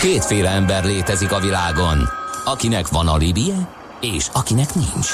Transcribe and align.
Kétféle 0.00 0.50
ember 0.50 0.84
létezik 0.84 1.32
a 1.32 1.38
világon, 1.38 2.08
akinek 2.44 2.88
van 2.88 3.08
alibije, 3.08 3.68
és 4.00 4.26
akinek 4.32 4.74
nincs. 4.74 5.08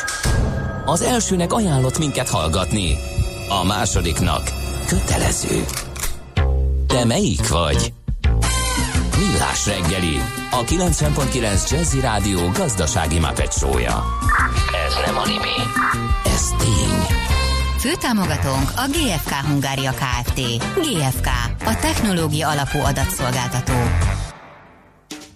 Az 0.84 1.02
elsőnek 1.02 1.52
ajánlott 1.52 1.98
minket 1.98 2.28
hallgatni, 2.28 2.96
a 3.48 3.64
másodiknak 3.64 4.42
kötelező. 4.86 5.64
Te 6.86 7.04
melyik 7.04 7.48
vagy? 7.48 7.92
Millás 9.18 9.66
reggeli, 9.66 10.20
a 10.50 10.64
90.9 10.64 11.70
Jazzy 11.70 12.00
Rádió 12.00 12.48
gazdasági 12.48 13.18
mapetsója. 13.18 14.04
Ez 14.86 14.94
nem 15.06 15.16
animi, 15.16 15.56
ez 16.24 16.48
tény. 16.58 17.18
Főtámogatónk 17.78 18.70
a 18.76 18.86
GFK 18.88 19.32
Hungária 19.32 19.92
Kft. 19.92 20.40
GFK, 20.74 21.26
a 21.64 21.76
technológia 21.80 22.48
alapú 22.48 22.78
adatszolgáltató. 22.78 23.72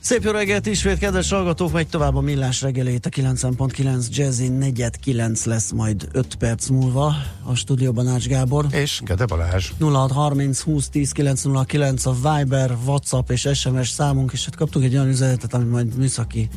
Szép 0.09 0.25
jó 0.25 0.31
reggelt 0.31 0.67
ismét, 0.67 0.99
kedves 0.99 1.31
hallgatók, 1.31 1.73
megy 1.73 1.89
tovább 1.89 2.17
a 2.17 2.21
millás 2.21 2.63
reggelét, 2.63 3.07
a 3.07 3.09
9.9 3.09 4.09
Jazzy 4.11 4.49
4.9 4.61 5.47
lesz 5.47 5.71
majd 5.71 6.09
5 6.13 6.35
perc 6.35 6.69
múlva 6.69 7.15
a 7.43 7.55
stúdióban 7.55 8.09
Ács 8.09 8.27
Gábor. 8.27 8.67
És 8.71 9.01
Gede 9.05 9.27
Balázs. 9.27 9.71
0630 9.79 10.61
20 10.61 10.89
10 10.89 11.13
909 11.13 12.07
a 12.07 12.13
Viber, 12.13 12.77
Whatsapp 12.85 13.31
és 13.31 13.49
SMS 13.55 13.89
számunk, 13.89 14.33
és 14.33 14.45
hát 14.45 14.57
kaptunk 14.57 14.85
egy 14.85 14.95
olyan 14.95 15.09
üzenetet, 15.09 15.55
amit 15.55 15.71
majd 15.71 15.97
műszaki 15.97 16.49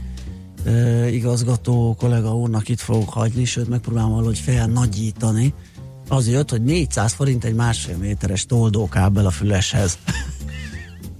e, 0.65 1.07
igazgató 1.09 1.95
kollega 1.99 2.35
úrnak 2.35 2.69
itt 2.69 2.79
fogok 2.79 3.09
hagyni, 3.09 3.45
sőt 3.45 3.69
megpróbálom 3.69 4.11
valahogy 4.11 4.39
felnagyítani. 4.39 5.53
Az 6.07 6.27
jött, 6.27 6.49
hogy 6.49 6.63
400 6.63 7.13
forint 7.13 7.43
egy 7.43 7.55
másfél 7.55 7.97
méteres 7.97 8.45
toldókábel 8.45 9.25
a 9.25 9.31
füleshez. 9.31 9.97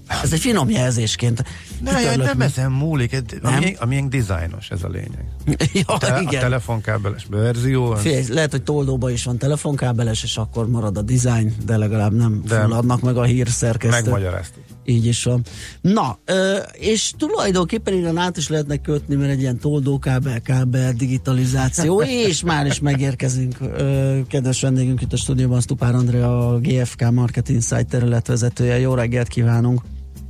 Ez 0.23 0.33
egy 0.33 0.39
finom 0.39 0.69
jelzésként. 0.69 1.43
Ne, 1.83 2.01
jaj, 2.01 2.15
nem 2.15 2.41
ezen 2.41 2.71
múlik, 2.71 3.13
egy, 3.13 3.39
nem? 3.41 3.53
Amilyen, 3.53 3.75
amilyen 3.79 4.09
dizájnos 4.09 4.69
ez 4.69 4.83
a 4.83 4.87
lényeg. 4.87 5.25
ja, 5.73 5.97
Te, 5.97 6.19
igen. 6.21 6.39
A 6.39 6.43
telefonkábeles 6.43 7.25
verzió. 7.29 7.85
az- 7.91 8.01
Figyelj, 8.01 8.23
lehet, 8.29 8.51
hogy 8.51 8.63
toldóban 8.63 9.11
is 9.11 9.23
van 9.23 9.37
telefonkábeles, 9.37 10.23
és 10.23 10.37
akkor 10.37 10.67
marad 10.69 10.97
a 10.97 11.01
design, 11.01 11.53
de 11.65 11.77
legalább 11.77 12.13
nem 12.13 12.41
De- 12.47 12.59
fulladnak 12.61 13.01
meg 13.01 13.17
a 13.17 13.23
hírszerkesztő. 13.23 14.01
Megmagyaráztuk. 14.01 14.63
Így 14.85 15.05
is 15.05 15.23
van. 15.23 15.41
Na, 15.81 16.19
és 16.73 17.13
tulajdonképpen 17.17 17.93
innen 17.93 18.17
át 18.17 18.37
is 18.37 18.49
lehetne 18.49 18.77
kötni, 18.77 19.15
mert 19.15 19.31
egy 19.31 19.41
ilyen 19.41 19.57
toldókábel, 19.59 20.41
kábel, 20.41 20.93
digitalizáció, 20.93 22.01
és 22.27 22.43
már 22.43 22.65
is 22.65 22.79
megérkezünk. 22.79 23.57
Kedves 24.27 24.61
vendégünk 24.61 25.01
itt 25.01 25.13
a 25.13 25.17
stúdióban, 25.17 25.61
Stupár 25.61 25.95
Andrea, 25.95 26.49
a 26.53 26.59
GFK 26.59 27.11
Marketing 27.11 27.55
Insight 27.57 27.87
területvezetője. 27.89 28.79
Jó 28.79 28.93
reggelt 28.93 29.27
kívánunk! 29.27 29.81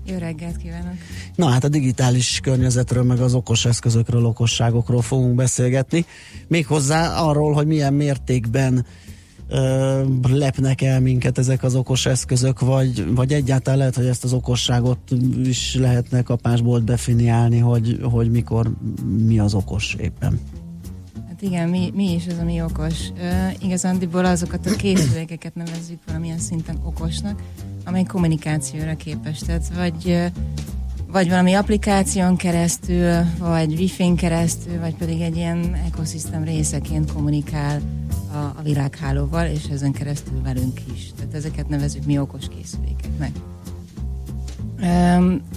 Jó 0.06 0.18
reggelt 0.18 0.58
kívánok! 0.58 0.94
Na 1.36 1.50
hát 1.50 1.64
a 1.64 1.70
digitális 1.70 2.40
környezetről, 2.44 3.04
meg 3.04 3.20
az 3.20 3.34
okos 3.34 3.66
eszközökről, 3.66 4.26
okosságokról 4.26 5.02
fogunk 5.02 5.36
beszélgetni. 5.36 6.06
Méghozzá 6.48 7.22
arról, 7.22 7.54
hogy 7.54 7.68
milyen 7.68 7.94
mértékben 7.94 8.86
ö, 9.50 10.04
lepnek 10.30 10.82
el 10.82 11.00
minket 11.00 11.38
ezek 11.38 11.64
az 11.64 11.76
okos 11.76 12.06
eszközök, 12.06 12.60
vagy, 12.60 13.14
vagy 13.14 13.34
egyáltalán 13.34 13.80
lehet, 13.80 13.96
hogy 13.96 14.06
ezt 14.06 14.24
az 14.24 14.34
okosságot 14.34 15.00
is 15.44 15.76
lehetne 15.76 16.22
kapásból 16.22 16.80
definiálni, 16.80 17.58
hogy, 17.60 18.00
hogy 18.02 18.32
mikor 18.32 18.72
mi 19.26 19.40
az 19.40 19.54
okos 19.54 19.96
éppen. 20.00 20.40
Hát 21.42 21.50
igen, 21.50 21.70
mi, 21.70 21.92
mi 21.94 22.14
is 22.14 22.28
az, 22.28 22.38
ami 22.40 22.62
okos. 22.62 23.10
Uh, 23.10 23.64
igazándiból 23.64 24.26
azokat 24.26 24.66
a 24.66 24.76
készülékeket 24.76 25.56
nevezzük 25.56 26.00
valamilyen 26.06 26.40
szinten 26.40 26.80
okosnak, 26.84 27.42
amely 27.86 28.04
kommunikációra 28.04 28.96
képes. 28.96 29.40
Tehát 29.40 29.74
vagy, 29.76 30.06
uh, 30.06 30.26
vagy 31.08 31.30
valami 31.30 31.54
applikáción 31.54 32.36
keresztül, 32.36 33.26
vagy 33.40 33.74
wifi-n 33.74 34.16
keresztül, 34.16 34.80
vagy 34.80 34.96
pedig 34.96 35.22
egy 35.22 35.36
ilyen 35.36 35.74
ekoszisztém 35.86 36.44
részeként 36.44 37.14
kommunikál 37.14 37.82
a, 38.32 38.38
a 38.38 38.62
világhálóval, 38.64 39.46
és 39.46 39.64
ezen 39.72 39.92
keresztül 39.92 40.42
velünk 40.42 40.80
is. 40.96 41.12
Tehát 41.18 41.34
ezeket 41.34 41.70
nevezzük 41.70 42.06
mi 42.06 42.20
okos 42.20 42.48
készülékeknek. 42.48 43.51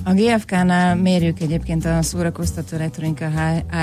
A 0.04 0.12
GFK-nál 0.14 0.96
mérjük 0.96 1.40
egyébként 1.40 1.84
a 1.84 2.02
szórakoztató 2.02 2.76
elektronika 2.76 3.30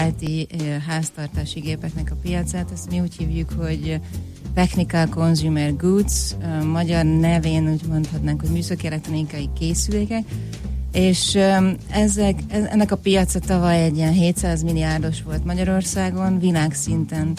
IT 0.07 0.51
eh, 0.61 0.81
háztartási 0.87 1.59
gépeknek 1.59 2.11
a 2.11 2.15
piacát. 2.21 2.71
Ezt 2.73 2.89
mi 2.89 2.99
úgy 2.99 3.15
hívjuk, 3.17 3.51
hogy 3.57 3.99
Technical 4.53 5.07
Consumer 5.07 5.75
Goods, 5.75 6.35
magyar 6.71 7.05
nevén 7.05 7.69
úgy 7.71 7.81
mondhatnánk, 7.87 8.41
hogy 8.41 8.49
műszaki 8.49 8.87
elektronikai 8.87 9.49
készülékek. 9.59 10.23
És 10.91 11.35
ezek, 11.91 12.39
ez- 12.47 12.65
ennek 12.69 12.91
a 12.91 12.97
piaca 12.97 13.39
tavaly 13.39 13.83
egy 13.83 13.97
ilyen 13.97 14.13
700 14.13 14.63
milliárdos 14.63 15.23
volt 15.23 15.45
Magyarországon, 15.45 16.39
világszinten 16.39 17.33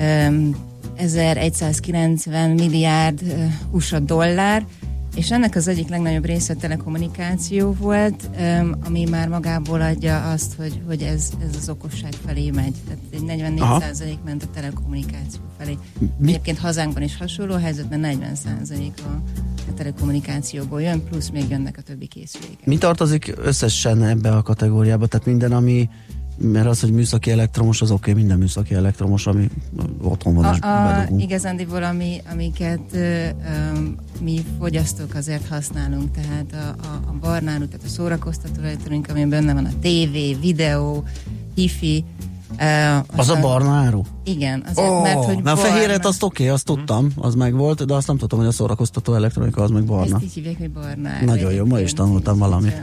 um, 0.00 0.56
1190 0.96 2.50
milliárd 2.50 3.22
uh, 3.22 3.44
USA 3.70 3.98
dollár, 3.98 4.64
és 5.14 5.30
ennek 5.30 5.54
az 5.56 5.68
egyik 5.68 5.88
legnagyobb 5.88 6.24
része 6.24 6.52
a 6.52 6.56
telekommunikáció 6.56 7.72
volt, 7.72 8.30
ami 8.84 9.04
már 9.10 9.28
magából 9.28 9.80
adja 9.80 10.30
azt, 10.30 10.54
hogy, 10.54 10.80
hogy 10.86 11.02
ez, 11.02 11.30
ez 11.48 11.56
az 11.56 11.68
okosság 11.68 12.12
felé 12.26 12.50
megy. 12.50 12.74
Tehát 12.86 13.02
egy 13.12 13.22
44 13.22 13.60
Aha. 13.60 13.80
százalék 13.80 14.18
ment 14.24 14.42
a 14.42 14.46
telekommunikáció 14.54 15.40
felé. 15.58 15.78
Mi- 16.18 16.28
Egyébként 16.28 16.58
hazánkban 16.58 17.02
is 17.02 17.16
hasonló 17.16 17.54
helyzetben 17.54 18.00
40 18.00 18.34
százalék 18.34 18.92
a, 19.06 19.10
a 19.70 19.74
telekommunikációból 19.74 20.82
jön, 20.82 21.04
plusz 21.04 21.28
még 21.30 21.44
jönnek 21.50 21.76
a 21.78 21.82
többi 21.82 22.06
készülékek. 22.06 22.66
Mi 22.66 22.78
tartozik 22.78 23.34
összesen 23.42 24.02
ebbe 24.04 24.30
a 24.36 24.42
kategóriába? 24.42 25.06
Tehát 25.06 25.26
minden, 25.26 25.52
ami 25.52 25.88
mert 26.42 26.66
az, 26.66 26.80
hogy 26.80 26.92
műszaki 26.92 27.30
elektromos, 27.30 27.80
az 27.82 27.90
oké, 27.90 28.10
okay, 28.10 28.22
minden 28.22 28.38
műszaki 28.38 28.74
elektromos, 28.74 29.26
ami 29.26 29.50
otthon 30.02 30.34
van, 30.34 30.54
és 30.54 30.60
A, 30.60 30.86
a, 30.86 30.94
bedugunk. 30.94 31.22
igazándiból, 31.22 31.82
ami, 31.82 32.20
amiket 32.32 32.80
ö, 32.92 33.24
mi 34.20 34.44
fogyasztók 34.58 35.14
azért 35.14 35.48
használunk, 35.48 36.10
tehát 36.10 36.46
a, 36.52 36.86
a, 36.86 37.08
a 37.08 37.14
barnáru, 37.20 37.66
tehát 37.66 37.84
a 37.84 37.88
szórakoztató 37.88 38.62
elektronika, 38.62 39.12
amiben 39.12 39.28
benne 39.30 39.54
van 39.54 39.64
a 39.64 39.72
tévé, 39.80 40.34
videó, 40.34 41.04
hifi. 41.54 42.04
ö, 42.60 42.96
Az 43.16 43.28
a 43.28 43.40
barna 43.40 43.70
áru? 43.70 44.02
Igen, 44.24 44.64
azért, 44.70 44.90
Ó, 44.90 45.00
mert 45.00 45.24
hogy 45.24 45.42
na 45.42 45.50
a 45.50 45.54
barna, 45.54 45.70
fehéret 45.70 46.06
azt 46.06 46.22
oké, 46.22 46.42
okay, 46.42 46.54
azt 46.54 46.64
tudtam, 46.64 47.10
az 47.16 47.34
meg 47.34 47.54
volt, 47.54 47.86
de 47.86 47.94
azt 47.94 48.06
nem 48.06 48.16
tudtam, 48.16 48.38
hogy 48.38 48.48
a 48.48 48.52
szórakoztató 48.52 49.14
elektronika 49.14 49.62
az 49.62 49.70
meg 49.70 49.84
barna. 49.84 50.14
Ezt 50.14 50.24
így 50.24 50.32
hívják, 50.32 50.58
hogy 50.58 50.70
barna 50.70 51.08
áru 51.08 51.24
Nagyon 51.26 51.52
jó, 51.52 51.64
ma 51.64 51.80
is 51.80 51.92
tanultam 51.92 52.38
valamit. 52.38 52.82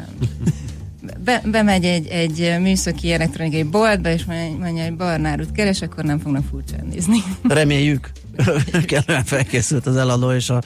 Be, 1.24 1.42
bemegy 1.46 1.86
egy, 1.86 2.08
egy 2.08 2.56
műszaki 2.62 3.12
elektronikai 3.12 3.64
boltba, 3.64 4.10
és 4.10 4.26
mondja, 4.60 4.84
hogy 4.84 4.96
barnárut 4.96 5.52
keres, 5.52 5.82
akkor 5.82 6.04
nem 6.04 6.20
fognak 6.20 6.44
furcsán 6.50 6.88
nézni. 6.92 7.18
Reméljük, 7.48 8.12
kellően 8.86 9.24
felkészült 9.34 9.86
az 9.86 9.96
eladó, 9.96 10.32
és 10.32 10.50
a, 10.50 10.62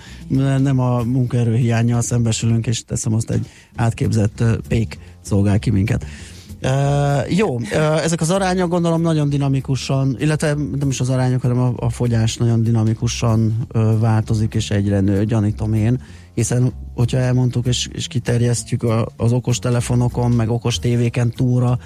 nem 0.58 0.80
a 0.80 1.04
munkaerő 1.04 1.56
hiányjal 1.56 2.02
szembesülünk, 2.02 2.68
és 2.68 2.84
teszem 2.86 3.14
azt 3.14 3.30
egy 3.30 3.48
átképzett 3.76 4.44
pék 4.68 4.98
szolgál 5.22 5.60
ki 5.60 5.70
minket. 5.70 6.06
Uh, 6.63 7.38
jó, 7.38 7.56
uh, 7.56 8.03
ezek 8.03 8.22
az 8.22 8.29
arányok 8.29 8.69
gondolom 8.69 9.01
nagyon 9.01 9.29
dinamikusan, 9.29 10.16
illetve 10.19 10.53
nem 10.53 10.90
is 10.90 11.00
az 11.00 11.09
arányok, 11.09 11.41
hanem 11.41 11.59
a, 11.59 11.74
a 11.75 11.90
fogyás 11.90 12.38
nagyon 12.38 12.63
dinamikusan 12.63 13.68
uh, 13.74 14.00
változik, 14.00 14.53
és 14.53 14.72
egyre 14.72 15.00
nő, 15.00 15.25
gyanítom 15.25 15.73
én, 15.73 16.02
hiszen 16.34 16.73
hogyha 16.96 17.18
elmondtuk 17.18 17.66
és, 17.66 17.90
és 17.91 18.07
kiterjesztjük 18.07 18.84
a, 18.84 19.07
az 19.18 19.31
okos 19.31 19.59
telefonokon, 19.59 20.31
meg 20.31 20.50
okos 20.50 20.79
tévéken 20.79 21.31
túlra 21.31 21.78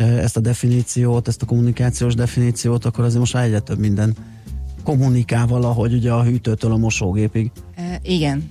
uh, 0.00 0.22
ezt 0.22 0.36
a 0.36 0.40
definíciót, 0.40 1.28
ezt 1.28 1.42
a 1.42 1.46
kommunikációs 1.46 2.14
definíciót, 2.14 2.84
akkor 2.84 3.04
azért 3.04 3.20
most 3.20 3.34
már 3.34 3.44
egyre 3.44 3.60
több 3.60 3.78
minden 3.78 4.16
kommunikál 4.84 5.46
valahogy 5.46 5.92
ugye 5.92 6.12
a 6.12 6.22
hűtőtől 6.22 6.72
a 6.72 6.76
mosógépig. 6.76 7.50
E, 7.74 8.00
igen. 8.02 8.46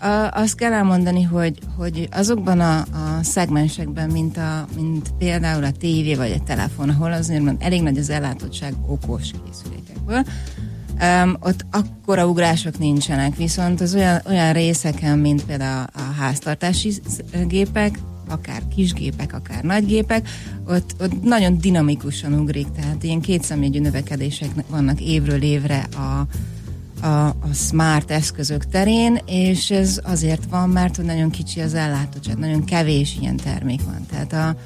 A, 0.00 0.30
azt 0.32 0.54
kell 0.54 0.72
elmondani, 0.72 1.22
hogy, 1.22 1.58
hogy 1.76 2.08
azokban 2.10 2.60
a, 2.60 2.78
a 2.78 3.22
szegmensekben, 3.22 4.10
mint, 4.10 4.36
a, 4.36 4.66
mint 4.76 5.12
például 5.18 5.64
a 5.64 5.72
tévé 5.72 6.14
vagy 6.14 6.30
a 6.30 6.42
telefon, 6.46 6.88
ahol 6.88 7.12
azért 7.12 7.42
van 7.42 7.56
elég 7.60 7.82
nagy 7.82 7.98
az 7.98 8.10
ellátottság 8.10 8.74
okos 8.86 9.30
készülékekből, 9.44 10.24
um, 11.00 11.36
ott 11.40 11.66
akkora 11.70 12.26
ugrások 12.26 12.78
nincsenek, 12.78 13.36
viszont 13.36 13.80
az 13.80 13.94
olyan, 13.94 14.20
olyan 14.26 14.52
részeken, 14.52 15.18
mint 15.18 15.44
például 15.44 15.86
a 15.92 16.00
háztartási 16.18 16.90
sz- 16.90 17.46
gépek, 17.46 17.98
akár 18.28 18.62
kisgépek, 18.74 19.34
akár 19.34 19.62
nagygépek, 19.62 20.28
ott, 20.68 20.94
ott 21.00 21.22
nagyon 21.22 21.58
dinamikusan 21.58 22.32
ugrik, 22.32 22.70
tehát 22.70 23.02
ilyen 23.02 23.20
kétszámjegyű 23.20 23.80
növekedések 23.80 24.50
vannak 24.68 25.00
évről 25.00 25.42
évre 25.42 25.86
a, 25.92 26.26
a, 27.02 27.26
a 27.26 27.52
smart 27.54 28.10
eszközök 28.10 28.66
terén, 28.66 29.18
és 29.26 29.70
ez 29.70 30.00
azért 30.04 30.44
van, 30.50 30.68
mert 30.68 30.96
hogy 30.96 31.04
nagyon 31.04 31.30
kicsi 31.30 31.60
az 31.60 31.74
ellátottság, 31.74 32.36
nagyon 32.38 32.64
kevés 32.64 33.16
ilyen 33.20 33.36
termék 33.36 33.80
van. 33.84 34.06
Tehát 34.10 34.32
a, 34.32 34.56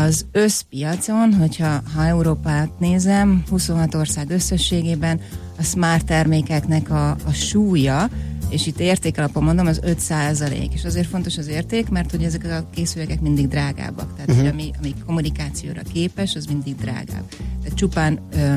az 0.00 0.26
összpiacon, 0.32 1.34
hogyha 1.34 1.82
ha 1.94 2.04
Európát 2.06 2.78
nézem, 2.78 3.42
26 3.50 3.94
ország 3.94 4.30
összességében 4.30 5.20
a 5.58 5.62
smart 5.62 6.06
termékeknek 6.06 6.90
a, 6.90 7.10
a 7.10 7.32
súlya 7.32 8.08
és 8.48 8.66
itt 8.66 8.80
értékalapon 8.80 9.42
mondom, 9.42 9.66
az 9.66 9.80
5 9.82 9.98
százalék, 9.98 10.72
és 10.72 10.84
azért 10.84 11.06
fontos 11.06 11.38
az 11.38 11.46
érték, 11.46 11.88
mert 11.88 12.10
hogy 12.10 12.22
ezek 12.22 12.44
a 12.44 12.70
készülékek 12.74 13.20
mindig 13.20 13.48
drágábbak, 13.48 14.12
tehát 14.14 14.28
uh-huh. 14.28 14.44
hogy 14.44 14.52
ami, 14.52 14.70
ami 14.78 14.94
kommunikációra 15.06 15.80
képes, 15.92 16.34
az 16.34 16.46
mindig 16.46 16.76
drágább. 16.76 17.28
Tehát 17.62 17.74
csupán 17.74 18.18
ö, 18.32 18.54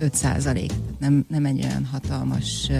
5 0.00 0.14
százalék, 0.14 0.72
nem, 0.98 1.24
nem 1.28 1.44
egy 1.44 1.64
olyan 1.64 1.88
hatalmas 1.92 2.70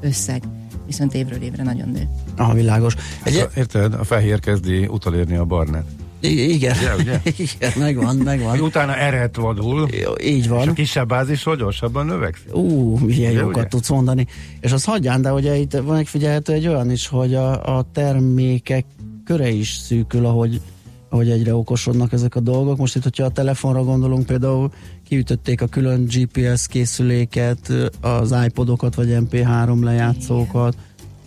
összeg 0.00 0.42
viszont 0.88 1.14
évről 1.14 1.42
évre 1.42 1.62
nagyon 1.62 1.88
nő. 1.88 2.08
Ah, 2.36 2.54
világos. 2.54 2.94
Egy... 3.22 3.48
Érted? 3.56 3.94
A 3.94 4.04
fehér 4.04 4.40
kezdi 4.40 4.86
utolérni 4.86 5.36
a 5.36 5.44
barnát. 5.44 5.86
I- 6.20 6.52
igen. 6.52 6.76
Ugye, 6.76 6.94
ugye? 6.94 7.20
igen, 7.54 7.72
megvan, 7.78 8.16
megvan. 8.16 8.60
Utána 8.60 8.96
erehet 8.96 9.36
vadul. 9.36 9.88
Így 10.22 10.48
van. 10.48 10.62
És 10.62 10.66
a 10.68 10.72
kisebb 10.72 11.08
bázisról 11.08 11.56
gyorsabban 11.56 12.06
növekszik. 12.06 12.56
Ú, 12.56 12.96
milyen 12.96 13.32
jókat 13.32 13.56
ugye? 13.56 13.66
tudsz 13.66 13.88
mondani. 13.88 14.26
És 14.60 14.72
az 14.72 14.84
hagyján, 14.84 15.22
de 15.22 15.32
ugye 15.32 15.56
itt 15.56 15.72
van 15.72 15.96
megfigyelhető 15.96 16.52
egy 16.52 16.66
olyan 16.66 16.90
is, 16.90 17.06
hogy 17.06 17.34
a, 17.34 17.78
a 17.78 17.86
termékek 17.92 18.84
köre 19.24 19.48
is 19.48 19.74
szűkül, 19.74 20.26
ahogy, 20.26 20.60
ahogy 21.08 21.30
egyre 21.30 21.54
okosodnak 21.54 22.12
ezek 22.12 22.34
a 22.34 22.40
dolgok. 22.40 22.76
Most 22.76 22.96
itt, 22.96 23.02
hogyha 23.02 23.24
a 23.24 23.30
telefonra 23.30 23.84
gondolunk, 23.84 24.26
például 24.26 24.72
kiütötték 25.08 25.62
a 25.62 25.66
külön 25.66 26.04
GPS 26.04 26.66
készüléket, 26.66 27.72
az 28.00 28.34
iPodokat 28.46 28.94
vagy 28.94 29.16
MP3 29.20 29.82
lejátszókat, 29.82 30.76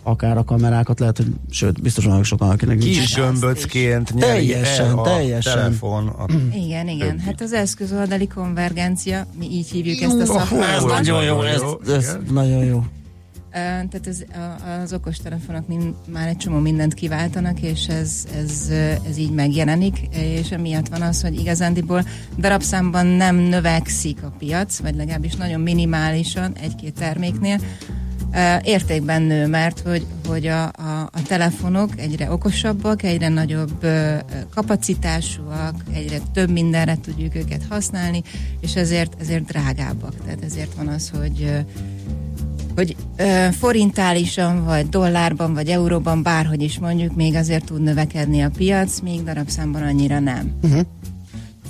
akár 0.02 0.36
a 0.36 0.44
kamerákat, 0.44 1.00
lehet, 1.00 1.16
hogy 1.16 1.26
sőt, 1.50 1.82
biztos 1.82 2.04
vannak 2.04 2.24
sokan, 2.24 2.50
akinek 2.50 2.78
nincs. 2.78 2.98
Kis 2.98 3.14
gömböcként 3.14 4.14
teljesen, 4.18 4.86
el 4.86 4.98
a 4.98 5.02
teljesen. 5.02 5.54
telefon. 5.54 6.06
A 6.06 6.26
igen, 6.64 6.88
igen. 6.88 7.08
Többi. 7.08 7.22
Hát 7.22 7.40
az 7.40 7.52
eszközoldali 7.52 8.26
konvergencia, 8.26 9.26
mi 9.38 9.46
így 9.50 9.70
hívjuk 9.70 10.00
ezt 10.00 10.20
a 10.20 10.24
szakmát. 10.24 10.84
Nagyon 10.84 11.22
jó, 11.22 11.42
ez, 11.42 11.62
ez 11.88 12.16
nagyon 12.30 12.64
jó. 12.64 12.84
Tehát 13.52 14.06
ez, 14.06 14.22
az 14.82 14.92
okostelefonok 14.92 15.64
már 16.12 16.28
egy 16.28 16.36
csomó 16.36 16.58
mindent 16.58 16.94
kiváltanak, 16.94 17.60
és 17.60 17.86
ez, 17.86 18.26
ez, 18.36 18.68
ez 19.08 19.16
így 19.16 19.30
megjelenik, 19.30 19.98
és 20.16 20.50
emiatt 20.50 20.88
van 20.88 21.02
az, 21.02 21.22
hogy 21.22 21.38
igazándiból 21.38 22.04
darabszámban 22.38 23.06
nem 23.06 23.36
növekszik 23.36 24.22
a 24.22 24.34
piac, 24.38 24.78
vagy 24.78 24.94
legalábbis 24.94 25.34
nagyon 25.34 25.60
minimálisan 25.60 26.52
egy-két 26.60 26.94
terméknél, 26.94 27.58
értékben 28.62 29.22
nő, 29.22 29.46
mert 29.46 29.80
hogy, 29.80 30.06
hogy 30.26 30.46
a, 30.46 30.62
a, 30.62 31.08
a 31.12 31.22
telefonok 31.26 31.90
egyre 31.96 32.32
okosabbak, 32.32 33.02
egyre 33.02 33.28
nagyobb 33.28 33.86
kapacitásúak, 34.54 35.74
egyre 35.92 36.18
több 36.32 36.50
mindenre 36.50 36.96
tudjuk 36.96 37.34
őket 37.34 37.62
használni, 37.68 38.22
és 38.60 38.76
ezért, 38.76 39.20
ezért 39.20 39.44
drágábbak. 39.44 40.14
Tehát 40.24 40.42
ezért 40.44 40.74
van 40.74 40.88
az, 40.88 41.12
hogy 41.18 41.64
hogy 42.74 42.96
ö, 43.16 43.46
forintálisan, 43.58 44.64
vagy 44.64 44.88
dollárban, 44.88 45.54
vagy 45.54 45.68
euróban, 45.68 46.22
bárhogy 46.22 46.62
is 46.62 46.78
mondjuk, 46.78 47.14
még 47.14 47.34
azért 47.34 47.64
tud 47.64 47.82
növekedni 47.82 48.42
a 48.42 48.50
piac, 48.50 49.00
még 49.00 49.24
darabszámban 49.24 49.82
annyira 49.82 50.18
nem. 50.18 50.52
Uh-huh. 50.62 50.80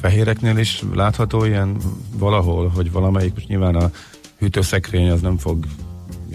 Fehéreknél 0.00 0.56
is 0.56 0.82
látható 0.94 1.44
ilyen 1.44 1.76
valahol, 2.18 2.68
hogy 2.68 2.92
valamelyik, 2.92 3.34
most 3.34 3.48
nyilván 3.48 3.74
a 3.74 3.90
hűtőszekrény 4.38 5.10
az 5.10 5.20
nem 5.20 5.38
fog 5.38 5.66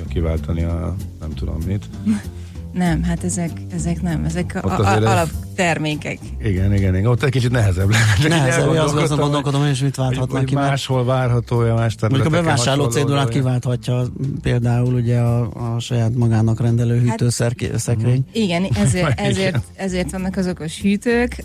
kiváltani 0.08 0.64
a 0.64 0.96
nem 1.20 1.34
tudom 1.34 1.58
mit. 1.66 1.86
Nem, 2.74 3.04
hát 3.04 3.24
ezek, 3.24 3.52
ezek 3.72 4.02
nem, 4.02 4.24
ezek 4.26 4.60
a, 4.64 4.82
a, 5.22 5.28
alaptermékek. 5.58 6.18
Igen, 6.44 6.74
igen, 6.74 6.96
igen, 6.96 7.10
ott 7.10 7.24
egy 7.24 7.30
kicsit 7.30 7.52
nehezebb 7.52 7.90
lenne. 7.90 8.36
Nehezebb, 8.36 8.68
az 8.68 8.94
azon 8.94 9.20
gondolkodom, 9.20 9.62
hogy 9.62 9.80
mit 9.82 9.96
válthatnak 9.96 10.46
ki. 10.46 10.54
Máshol 10.54 11.06
várható, 11.06 11.60
más 11.60 11.96
Mondjuk 12.00 12.26
a 12.26 12.30
bevásárló 12.30 12.86
cédulát 12.86 13.30
kiválthatja 13.30 14.06
például 14.42 14.94
ugye 14.94 15.20
a, 15.20 15.74
a 15.76 15.80
saját 15.80 16.16
magának 16.16 16.62
rendelő 16.62 17.00
hűtőszekrény. 17.00 18.24
Hát, 18.26 18.36
igen, 18.36 18.68
ezért, 18.76 19.20
ezért, 19.30 19.60
ezért 19.76 20.12
vannak 20.12 20.38
az 20.38 20.48
okos 20.48 20.82
hűtők, 20.82 21.44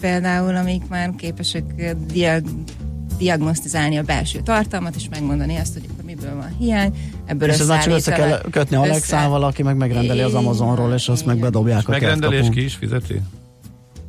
például 0.00 0.56
amik 0.56 0.82
már 0.88 1.10
képesek 1.16 1.64
diag, 2.12 2.44
diagnosztizálni 3.18 3.98
a 3.98 4.02
belső 4.02 4.40
tartalmat, 4.40 4.94
és 4.94 5.08
megmondani 5.10 5.56
azt, 5.56 5.72
hogy 5.72 5.82
miből 6.04 6.34
van 6.34 6.56
hiány, 6.58 6.92
ebből 7.26 7.48
És 7.48 7.58
ez 7.58 7.66
csak 7.66 7.86
össze 7.86 8.12
kell 8.12 8.40
kötni 8.50 8.76
Alexával, 8.76 9.42
aki 9.42 9.62
meg 9.62 9.76
megrendeli 9.76 10.20
az 10.20 10.34
Amazonról, 10.34 10.92
és 10.92 11.08
azt 11.08 11.26
meg 11.26 11.38
bedobják 11.38 11.80
és 11.80 11.86
a 11.86 11.90
Megrendelés 11.90 12.48
ki 12.50 12.64
is 12.64 12.74
fizeti? 12.74 13.20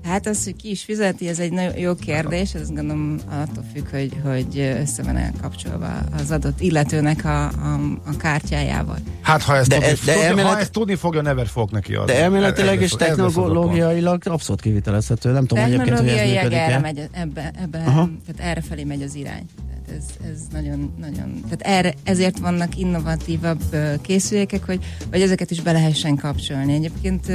Hát 0.06 0.28
az, 0.28 0.44
hogy 0.44 0.56
ki 0.56 0.69
is 0.69 0.84
fizeti, 0.84 1.28
ez 1.28 1.40
egy 1.40 1.52
nagyon 1.52 1.78
jó 1.78 1.96
kérdés, 1.96 2.54
ez 2.54 2.72
gondolom 2.72 3.19
attól 3.30 3.63
függ, 3.74 3.90
hogy, 3.92 4.12
hogy 4.24 4.60
össze 4.60 5.04
van 5.04 5.34
kapcsolva 5.42 5.88
az 6.18 6.31
adott 6.31 6.62
illetőnek 6.62 7.25
a, 7.25 7.44
a, 7.46 7.74
a 8.06 8.18
kártyájával. 8.18 8.98
Hát 9.22 9.42
ha 9.42 9.56
ezt, 9.56 9.69
de, 9.69 9.75
tudni, 9.75 9.92
de 10.06 10.13
tudni, 10.13 10.28
elmélet... 10.28 10.52
ha 10.52 10.60
ezt 10.60 10.72
tudni 10.72 10.96
fogja, 10.96 11.22
never 11.22 11.48
fog 11.48 11.72
neki 11.72 11.96
adni. 11.96 12.12
De 12.12 12.19
elméletileg 12.19 12.81
és 12.81 12.92
technológiailag 12.92 14.22
abszolút 14.28 14.62
kivitelezhető. 14.62 15.31
Nem 15.31 15.46
tudom 15.46 15.63
egyébként, 15.63 15.98
hogy 16.00 16.07
ez 16.07 16.30
működik 16.30 16.57
erre 16.57 16.80
megy, 16.80 17.10
ebbe, 17.12 17.52
ebbe, 17.62 17.78
tehát 17.80 18.36
erre 18.38 18.62
felé 18.62 18.84
megy 18.84 19.02
az 19.02 19.16
irány 19.16 19.46
ez, 19.89 20.29
ez 20.31 20.39
nagyon, 20.51 20.93
nagyon, 20.99 21.41
tehát 21.43 21.61
erre, 21.61 21.93
ezért 22.03 22.39
vannak 22.39 22.77
innovatívabb 22.77 23.61
készülékek, 24.01 24.65
hogy, 24.65 24.85
hogy 25.11 25.21
ezeket 25.21 25.51
is 25.51 25.61
be 25.61 25.71
lehessen 25.71 26.15
kapcsolni. 26.15 26.73
Egyébként, 26.73 27.27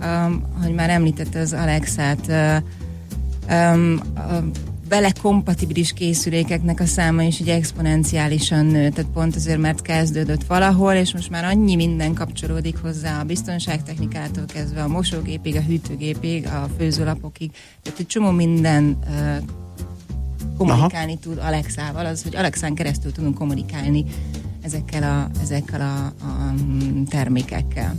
um, 0.00 0.42
hogy 0.62 0.74
már 0.74 0.90
említette 0.90 1.38
az 1.40 1.52
Alexát, 1.52 2.32
um, 3.50 4.00
vele 4.88 5.12
kompatibilis 5.22 5.92
készülékeknek 5.92 6.80
a 6.80 6.86
száma 6.86 7.22
is 7.22 7.40
egy 7.40 7.48
exponenciálisan 7.48 8.66
nő, 8.66 8.88
tehát 8.88 9.10
pont 9.10 9.36
azért, 9.36 9.58
mert 9.58 9.82
kezdődött 9.82 10.44
valahol, 10.44 10.92
és 10.92 11.12
most 11.12 11.30
már 11.30 11.44
annyi 11.44 11.76
minden 11.76 12.14
kapcsolódik 12.14 12.76
hozzá 12.76 13.20
a 13.20 13.24
biztonságtechnikától 13.24 14.44
kezdve 14.46 14.82
a 14.82 14.88
mosógépig, 14.88 15.56
a 15.56 15.60
hűtőgépig, 15.60 16.46
a 16.46 16.68
főzőlapokig, 16.78 17.50
tehát 17.82 17.98
egy 17.98 18.06
csomó 18.06 18.30
minden 18.30 18.98
uh, 19.08 19.36
kommunikálni 20.58 21.12
Aha. 21.12 21.20
tud 21.20 21.38
Alexával, 21.38 22.06
az, 22.06 22.22
hogy 22.22 22.36
Alexán 22.36 22.74
keresztül 22.74 23.12
tudunk 23.12 23.34
kommunikálni 23.34 24.04
ezekkel 24.62 25.02
a, 25.02 25.40
ezekkel 25.42 25.80
a, 25.80 26.24
a 26.26 26.54
termékekkel. 27.08 27.94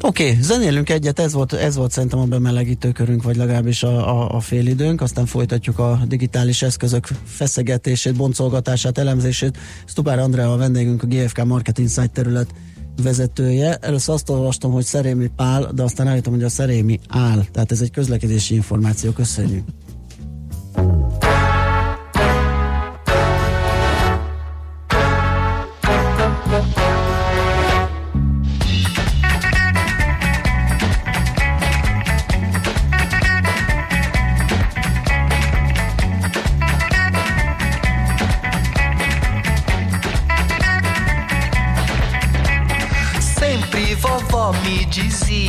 Oké, 0.00 0.28
okay, 0.28 0.42
zenélünk 0.42 0.90
egyet, 0.90 1.18
ez 1.18 1.32
volt, 1.32 1.52
ez 1.52 1.76
volt 1.76 1.90
szerintem 1.90 2.18
a 2.18 2.24
bemelegítő 2.24 2.92
körünk, 2.92 3.22
vagy 3.22 3.36
legalábbis 3.36 3.82
a, 3.82 4.20
a, 4.20 4.36
a 4.36 4.40
félidőnk, 4.40 5.00
aztán 5.00 5.26
folytatjuk 5.26 5.78
a 5.78 6.00
digitális 6.06 6.62
eszközök 6.62 7.06
feszegetését, 7.24 8.16
boncolgatását, 8.16 8.98
elemzését. 8.98 9.58
Stubár 9.84 10.18
Andrea 10.18 10.52
a 10.52 10.56
vendégünk, 10.56 11.02
a 11.02 11.06
GFK 11.06 11.44
Marketing 11.44 11.88
Insight 11.88 12.12
terület 12.12 12.54
vezetője. 13.02 13.76
Először 13.76 14.14
azt 14.14 14.30
olvastam, 14.30 14.72
hogy 14.72 14.84
Szerémi 14.84 15.30
Pál, 15.36 15.70
de 15.74 15.82
aztán 15.82 16.06
állítom, 16.06 16.32
hogy 16.32 16.42
a 16.42 16.48
Szerémi 16.48 16.98
áll. 17.08 17.44
Tehát 17.52 17.72
ez 17.72 17.80
egy 17.80 17.90
közlekedési 17.90 18.54
információ. 18.54 19.10
Köszönjük. 19.10 19.64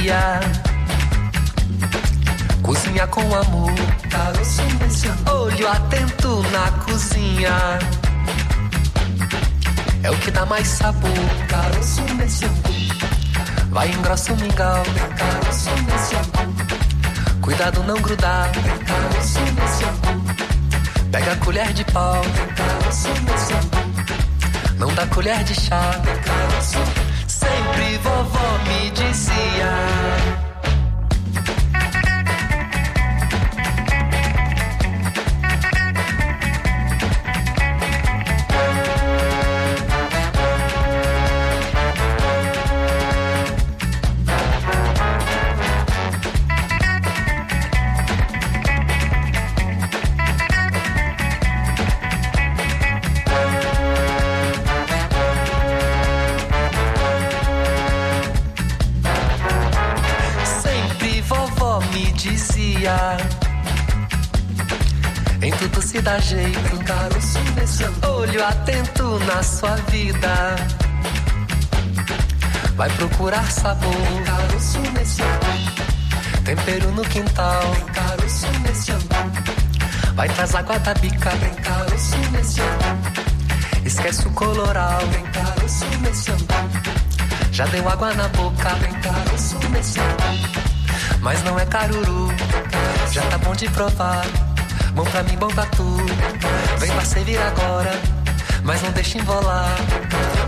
alegria. 0.05 0.39
Cozinha 2.61 3.07
com 3.07 3.21
amor. 3.21 3.73
Tá 4.09 4.31
Olho 5.31 5.67
atento 5.67 6.43
na 6.51 6.71
cozinha. 6.83 7.79
É 10.03 10.11
o 10.11 10.17
que 10.17 10.31
dá 10.31 10.45
mais 10.45 10.67
sabor. 10.67 11.11
Tá 11.49 11.63
Vai 13.71 13.89
engrossa 13.89 14.33
o 14.33 14.37
mingau. 14.37 14.83
Tá 15.17 15.41
Cuidado 17.41 17.83
não 17.83 17.95
grudar. 18.01 18.51
Pega 21.11 21.31
a 21.31 21.37
colher 21.37 21.73
de 21.73 21.83
pau. 21.85 22.21
Não 24.77 24.93
dá 24.93 25.07
colher 25.07 25.43
de 25.43 25.53
chá. 25.55 25.91
Sempre 27.75 27.97
vovó 27.97 28.57
me 28.63 28.89
dizia. 28.91 30.34
Tudo 65.69 65.81
se 65.81 65.99
dá 66.01 66.19
jeito, 66.19 66.77
caroço 66.85 67.39
nesse 67.55 67.83
olho 68.07 68.45
atento 68.45 69.19
na 69.19 69.41
sua 69.41 69.75
vida. 69.89 70.55
Vai 72.75 72.89
procurar 72.91 73.49
sabor, 73.51 73.91
caroço 74.25 74.79
nesse 74.93 75.21
Tempero 76.43 76.91
no 76.91 77.01
quintal, 77.03 77.63
caroço 77.93 78.47
nesse 78.63 78.91
Vai 80.13 80.29
traz 80.29 80.55
água 80.55 80.77
da 80.79 80.93
bica, 80.93 81.29
vem 81.31 81.53
caroço 81.55 82.17
nesse 82.31 82.61
Esquece 83.85 84.27
o 84.27 84.31
coloral, 84.31 84.99
vem 85.07 85.23
caroço 85.31 85.85
nesse 86.01 86.31
Já 87.51 87.65
deu 87.67 87.87
água 87.89 88.13
na 88.13 88.27
boca, 88.27 88.69
vem 88.75 88.93
caroço 89.01 89.57
nesse 89.69 89.99
Mas 91.21 91.43
não 91.43 91.57
é 91.57 91.65
caruru, 91.65 92.27
já 93.11 93.21
tá 93.23 93.37
bom 93.37 93.55
de 93.55 93.69
provar. 93.69 94.44
Bom 94.95 95.03
pra 95.03 95.23
mim, 95.23 95.35
bom 95.35 95.47
pra 95.49 95.65
tu. 95.65 95.97
Vem 96.79 96.89
pra 96.89 97.03
servir 97.03 97.37
agora, 97.37 97.91
mas 98.63 98.81
não 98.81 98.91
deixa 98.91 99.17
embolar. 99.17 99.75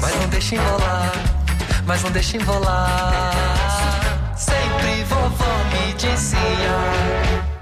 Mas 0.01 0.15
não 0.15 0.29
deixa 0.29 0.55
embolar, 0.55 1.11
mas 1.85 2.01
não 2.01 2.11
deixa 2.11 2.37
embolar. 2.37 3.33
Sempre 4.37 5.03
vovó 5.03 5.63
me 5.73 5.93
dizia. 5.95 7.56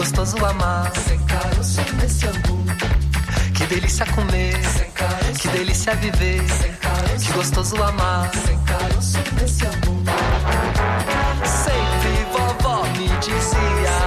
gostoso 0.00 0.46
amar. 0.46 0.90
Angu. 2.26 2.64
Que 3.54 3.66
delícia 3.66 4.06
comer. 4.06 4.58
Que 5.38 5.48
delícia 5.48 5.94
viver. 5.96 6.42
Que 7.22 7.32
gostoso 7.34 7.76
amar. 7.84 8.30
Angu. 8.48 10.02
Sempre 11.44 12.14
vovó 12.32 12.82
me 12.96 13.08
dizia. 13.20 13.98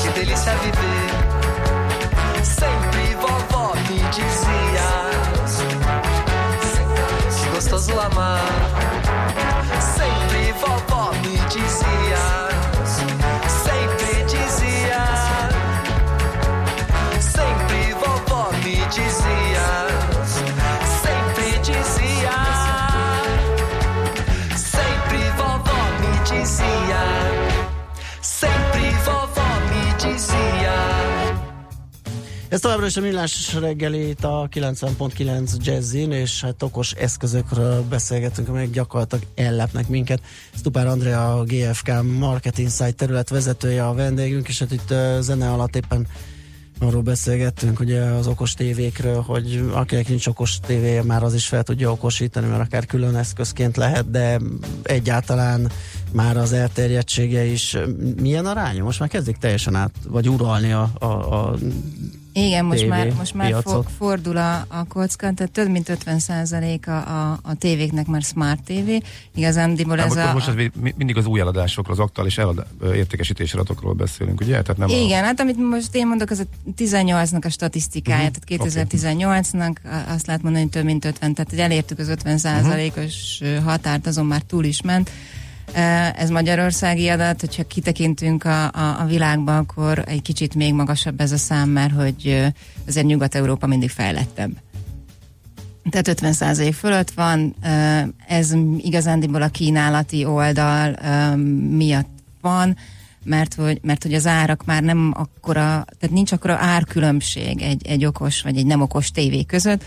Que 0.00 0.08
delícia 0.18 0.54
viver. 0.64 1.10
Sempre 2.42 3.14
vovó 3.16 3.74
me 3.74 3.98
dizia. 4.16 4.88
Que 7.38 7.50
gostoso 7.54 8.00
amar. 8.00 8.40
Sempre 9.94 10.54
vovó 10.54 11.12
me 11.22 11.36
dizia. 11.50 12.01
Továbbra 32.60 32.86
is 32.86 32.96
a 32.96 33.00
millás 33.00 33.54
reggelét 33.54 34.24
a 34.24 34.48
90.9 34.54 35.56
Jazzin, 35.58 36.12
és 36.12 36.40
hát 36.40 36.62
okos 36.62 36.92
eszközökről 36.92 37.82
beszélgetünk, 37.82 38.48
amelyek 38.48 38.70
gyakorlatilag 38.70 39.24
ellepnek 39.34 39.88
minket. 39.88 40.20
Stupár 40.54 40.86
Andrea, 40.86 41.38
a 41.38 41.44
GFK 41.44 41.92
Marketing 42.18 42.70
Site 42.70 42.90
terület 42.90 43.28
vezetője 43.28 43.86
a 43.86 43.94
vendégünk, 43.94 44.48
és 44.48 44.58
hát 44.58 44.72
itt 44.72 44.90
uh, 44.90 45.18
zene 45.20 45.50
alatt 45.50 45.76
éppen 45.76 46.06
arról 46.80 47.02
beszélgettünk 47.02 47.80
ugye 47.80 48.00
az 48.00 48.26
okos 48.26 48.54
tévékről, 48.54 49.20
hogy 49.20 49.64
akinek 49.72 50.08
nincs 50.08 50.26
okos 50.26 50.60
tévéje, 50.60 51.02
már 51.02 51.22
az 51.22 51.34
is 51.34 51.46
fel 51.46 51.62
tudja 51.62 51.90
okosítani, 51.90 52.46
mert 52.46 52.62
akár 52.62 52.86
külön 52.86 53.16
eszközként 53.16 53.76
lehet, 53.76 54.10
de 54.10 54.40
egyáltalán 54.82 55.70
már 56.12 56.36
az 56.36 56.52
elterjedtsége 56.52 57.44
is 57.44 57.76
milyen 58.20 58.46
aránya? 58.46 58.84
Most 58.84 59.00
már 59.00 59.08
kezdik 59.08 59.36
teljesen 59.36 59.74
át, 59.74 59.90
vagy 60.08 60.28
uralni 60.28 60.72
a, 60.72 60.90
a, 60.98 61.06
a 61.06 61.54
igen, 62.32 62.64
most 62.64 62.88
már, 62.88 63.12
most 63.18 63.34
már 63.34 63.54
fo- 63.62 63.86
fordul 63.98 64.36
a, 64.36 64.64
a 64.68 64.84
kocka, 64.88 65.32
tehát 65.32 65.52
több 65.52 65.68
mint 65.68 65.98
50% 66.06 66.86
a, 66.86 66.90
a, 66.90 67.38
a 67.42 67.54
tévéknek 67.54 68.06
már 68.06 68.22
smart 68.22 68.60
TV. 68.64 68.90
Igazándiból 69.34 70.00
ez 70.00 70.16
a... 70.16 70.32
Most 70.32 70.48
az 70.48 70.54
mindig 70.96 71.16
az 71.16 71.26
új 71.26 71.40
eladásokról, 71.40 71.96
az 71.96 72.02
aktuális 72.02 72.38
elad, 72.38 72.66
értékesítési 72.94 73.54
adatokról 73.56 73.92
beszélünk, 73.92 74.40
ugye? 74.40 74.62
Tehát 74.62 74.76
nem 74.76 74.88
Igen, 74.88 75.22
a... 75.22 75.26
hát 75.26 75.40
amit 75.40 75.56
most 75.56 75.94
én 75.94 76.06
mondok, 76.06 76.30
az 76.30 76.38
a 76.38 76.72
18-nak 76.76 77.44
a 77.44 77.48
statisztikája, 77.48 78.28
uh-huh. 78.28 78.58
tehát 78.58 78.86
2018-nak 78.88 79.76
azt 80.14 80.26
lehet 80.26 80.42
mondani, 80.42 80.64
hogy 80.64 80.72
több 80.72 80.84
mint 80.84 81.04
50, 81.04 81.34
tehát 81.34 81.50
hogy 81.50 81.58
elértük 81.58 81.98
az 81.98 82.12
50%-os 82.24 83.40
uh-huh. 83.40 83.64
határt, 83.64 84.06
azon 84.06 84.26
már 84.26 84.42
túl 84.42 84.64
is 84.64 84.82
ment. 84.82 85.10
Ez 86.16 86.30
magyarországi 86.30 87.08
adat, 87.08 87.40
hogyha 87.40 87.64
kitekintünk 87.64 88.44
a, 88.44 88.64
a, 88.64 89.00
a 89.00 89.04
világba, 89.04 89.56
akkor 89.56 90.04
egy 90.06 90.22
kicsit 90.22 90.54
még 90.54 90.74
magasabb 90.74 91.20
ez 91.20 91.32
a 91.32 91.36
szám, 91.36 91.68
mert 91.68 91.92
hogy 91.92 92.46
azért 92.86 93.06
Nyugat-Európa 93.06 93.66
mindig 93.66 93.90
fejlettebb. 93.90 94.50
Tehát 95.90 96.20
50% 96.20 96.74
fölött 96.78 97.10
van, 97.10 97.54
ez 98.26 98.54
igazándiból 98.78 99.42
a 99.42 99.48
kínálati 99.48 100.24
oldal 100.24 100.96
miatt 101.70 102.10
van, 102.40 102.76
mert 103.24 103.54
hogy, 103.54 103.78
mert 103.82 104.02
hogy 104.02 104.14
az 104.14 104.26
árak 104.26 104.64
már 104.64 104.82
nem 104.82 105.12
akkora, 105.16 105.84
tehát 105.98 106.14
nincs 106.14 106.32
akkora 106.32 106.56
árkülönbség 106.60 107.60
egy, 107.60 107.86
egy 107.86 108.04
okos 108.04 108.42
vagy 108.42 108.56
egy 108.56 108.66
nem 108.66 108.80
okos 108.80 109.10
tévé 109.10 109.44
között, 109.44 109.84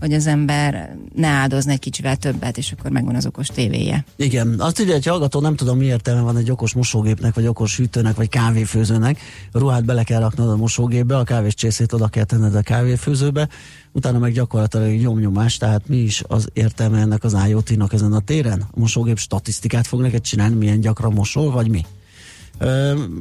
hogy 0.00 0.12
az 0.12 0.26
ember 0.26 0.96
ne 1.14 1.26
áldozna 1.26 1.72
egy 1.72 1.78
kicsivel 1.78 2.16
többet, 2.16 2.58
és 2.58 2.72
akkor 2.72 2.90
megvan 2.90 3.14
az 3.14 3.26
okos 3.26 3.46
tévéje. 3.46 4.04
Igen, 4.16 4.54
azt 4.58 4.80
ide, 4.80 4.92
hogy 4.92 5.06
hallgató, 5.06 5.40
nem 5.40 5.56
tudom 5.56 5.78
mi 5.78 5.84
értelme 5.84 6.20
van 6.20 6.36
egy 6.36 6.50
okos 6.50 6.74
mosógépnek, 6.74 7.34
vagy 7.34 7.46
okos 7.46 7.76
hűtőnek, 7.76 8.16
vagy 8.16 8.28
kávéfőzőnek. 8.28 9.18
A 9.52 9.58
ruhát 9.58 9.84
bele 9.84 10.02
kell 10.02 10.20
raknod 10.20 10.48
a 10.48 10.56
mosógépbe, 10.56 11.16
a 11.16 11.24
kávés 11.24 11.54
csészét 11.54 11.92
oda 11.92 12.08
kell 12.08 12.24
tenned 12.24 12.54
a 12.54 12.62
kávéfőzőbe, 12.62 13.48
utána 13.92 14.18
meg 14.18 14.32
gyakorlatilag 14.32 15.00
nyomnyomás, 15.00 15.56
tehát 15.56 15.88
mi 15.88 15.96
is 15.96 16.22
az 16.26 16.48
értelme 16.52 16.98
ennek 16.98 17.24
az 17.24 17.36
IoT-nak 17.48 17.92
ezen 17.92 18.12
a 18.12 18.20
téren? 18.20 18.64
A 18.70 18.78
mosógép 18.78 19.18
statisztikát 19.18 19.86
fog 19.86 20.00
neked 20.00 20.20
csinálni, 20.20 20.54
milyen 20.54 20.80
gyakran 20.80 21.12
mosol, 21.12 21.50
vagy 21.50 21.68
mi? 21.68 21.84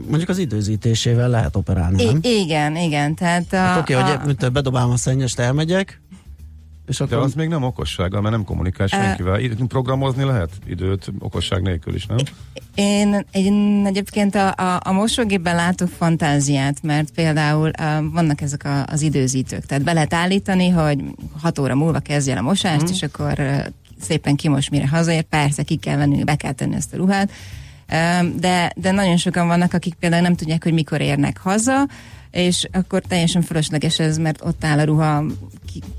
mondjuk 0.07 0.29
az 0.29 0.37
időzítésével 0.37 1.29
lehet 1.29 1.55
operálni, 1.55 2.03
nem? 2.03 2.19
I- 2.21 2.39
igen, 2.39 2.75
igen. 2.75 3.15
Tehát 3.15 3.53
a, 3.53 3.57
hát 3.57 3.79
oké, 3.79 3.95
okay, 3.95 4.15
hogy 4.15 4.35
a... 4.39 4.49
bedobálom 4.49 4.91
a 4.91 4.97
szennyest, 4.97 5.39
elmegyek, 5.39 6.01
és 6.87 6.99
akkor... 6.99 7.17
De 7.17 7.23
az 7.23 7.33
még 7.33 7.47
nem 7.47 7.63
okossága, 7.63 8.21
mert 8.21 8.35
nem 8.35 8.43
kommunikál 8.43 8.87
senkivel. 8.87 9.41
Uh, 9.41 9.67
Programozni 9.67 10.23
lehet 10.23 10.49
időt 10.65 11.11
okosság 11.19 11.61
nélkül 11.61 11.95
is, 11.95 12.05
nem? 12.05 12.17
Én, 12.75 13.25
én 13.31 13.83
egyébként 13.85 14.35
a, 14.35 14.53
a, 14.55 14.79
a 14.83 14.91
mosógépben 14.91 15.55
látok 15.55 15.89
fantáziát, 15.97 16.83
mert 16.83 17.11
például 17.11 17.71
uh, 17.79 18.11
vannak 18.13 18.41
ezek 18.41 18.63
a, 18.63 18.85
az 18.85 19.01
időzítők. 19.01 19.65
Tehát 19.65 19.83
be 19.83 19.93
lehet 19.93 20.13
állítani, 20.13 20.69
hogy 20.69 21.03
6 21.41 21.59
óra 21.59 21.75
múlva 21.75 21.99
kezdje 21.99 22.33
el 22.33 22.39
a 22.39 22.41
mosást, 22.41 22.83
mm. 22.83 22.93
és 22.93 23.03
akkor 23.03 23.33
uh, 23.37 23.65
szépen 24.01 24.35
kimos, 24.35 24.69
mire 24.69 24.87
hazaér. 24.87 25.23
Persze, 25.23 25.63
ki 25.63 25.75
kell 25.75 25.97
venni, 25.97 26.23
be 26.23 26.35
kell 26.35 26.53
tenni 26.53 26.75
ezt 26.75 26.93
a 26.93 26.97
ruhát. 26.97 27.31
Uh, 27.91 28.35
de, 28.39 28.71
de 28.75 28.91
nagyon 28.91 29.17
sokan 29.17 29.47
vannak, 29.47 29.73
akik 29.73 29.93
például 29.93 30.21
nem 30.21 30.35
tudják, 30.35 30.63
hogy 30.63 30.73
mikor 30.73 31.01
érnek 31.01 31.37
haza, 31.37 31.87
és 32.37 32.67
akkor 32.71 33.01
teljesen 33.07 33.41
fölösleges 33.41 33.99
ez, 33.99 34.17
mert 34.17 34.41
ott 34.43 34.63
áll 34.63 34.79
a 34.79 34.83
ruha 34.83 35.23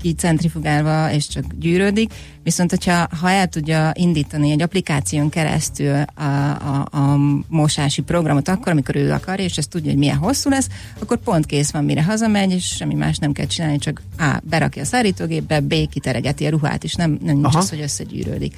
kicentrifugálva, 0.01 1.11
és 1.11 1.27
csak 1.27 1.43
gyűrődik. 1.59 2.13
Viszont, 2.43 2.69
hogyha 2.69 3.07
ha 3.19 3.29
el 3.29 3.47
tudja 3.47 3.91
indítani 3.93 4.51
egy 4.51 4.61
applikáción 4.61 5.29
keresztül 5.29 5.95
a, 6.15 6.23
a, 6.23 6.87
a 6.91 7.17
mosási 7.47 8.01
programot 8.01 8.47
akkor, 8.47 8.71
amikor 8.71 8.95
ő 8.95 9.11
akar, 9.11 9.39
és 9.39 9.57
ezt 9.57 9.69
tudja, 9.69 9.89
hogy 9.89 9.99
milyen 9.99 10.17
hosszú 10.17 10.49
lesz, 10.49 10.67
akkor 10.99 11.17
pont 11.17 11.45
kész 11.45 11.71
van, 11.71 11.83
mire 11.83 12.03
hazamegy, 12.03 12.51
és 12.51 12.65
semmi 12.65 12.93
más 12.93 13.17
nem 13.17 13.31
kell 13.31 13.45
csinálni, 13.45 13.77
csak 13.77 14.01
A. 14.17 14.37
berakja 14.43 14.81
a 14.81 14.85
szárítógépbe, 14.85 15.59
B. 15.59 15.73
kiteregeti 15.89 16.45
a 16.45 16.49
ruhát, 16.49 16.83
és 16.83 16.93
nem, 16.93 17.19
nem 17.23 17.37
nincs 17.37 17.55
az, 17.55 17.69
hogy 17.69 17.81
összegyűrődik. 17.81 18.55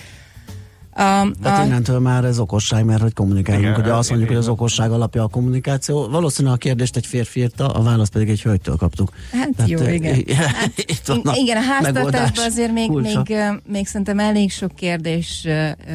A, 0.93 1.31
Tehát 1.41 1.61
a, 1.61 1.65
innentől 1.65 1.99
már 1.99 2.25
ez 2.25 2.39
okosság, 2.39 2.85
mert 2.85 3.01
hogy 3.01 3.13
kommunikálunk. 3.13 3.63
Igen, 3.63 3.79
Ugye 3.79 3.93
azt 3.93 4.09
mondjuk, 4.09 4.29
hogy 4.29 4.39
az 4.39 4.43
igen. 4.43 4.55
okosság 4.55 4.91
alapja 4.91 5.23
a 5.23 5.27
kommunikáció. 5.27 6.07
Valószínűleg 6.07 6.57
a 6.57 6.59
kérdést 6.59 6.95
egy 6.95 7.05
férfi 7.05 7.39
írta, 7.39 7.67
a 7.67 7.83
választ 7.83 8.11
pedig 8.11 8.29
egy 8.29 8.41
hölgytől 8.41 8.75
kaptuk. 8.75 9.09
Hát 9.31 9.69
jó, 9.69 9.79
eh, 9.79 9.93
igen. 9.93 10.15
itt 10.93 11.05
van 11.05 11.21
a 11.23 11.35
igen, 11.35 11.57
a 11.57 11.61
háztartásban 11.61 12.45
azért 12.45 12.73
még, 12.73 12.87
kulcsa. 12.87 13.23
még, 13.27 13.37
még 13.67 13.87
szerintem 13.87 14.19
elég 14.19 14.51
sok 14.51 14.75
kérdés 14.75 15.47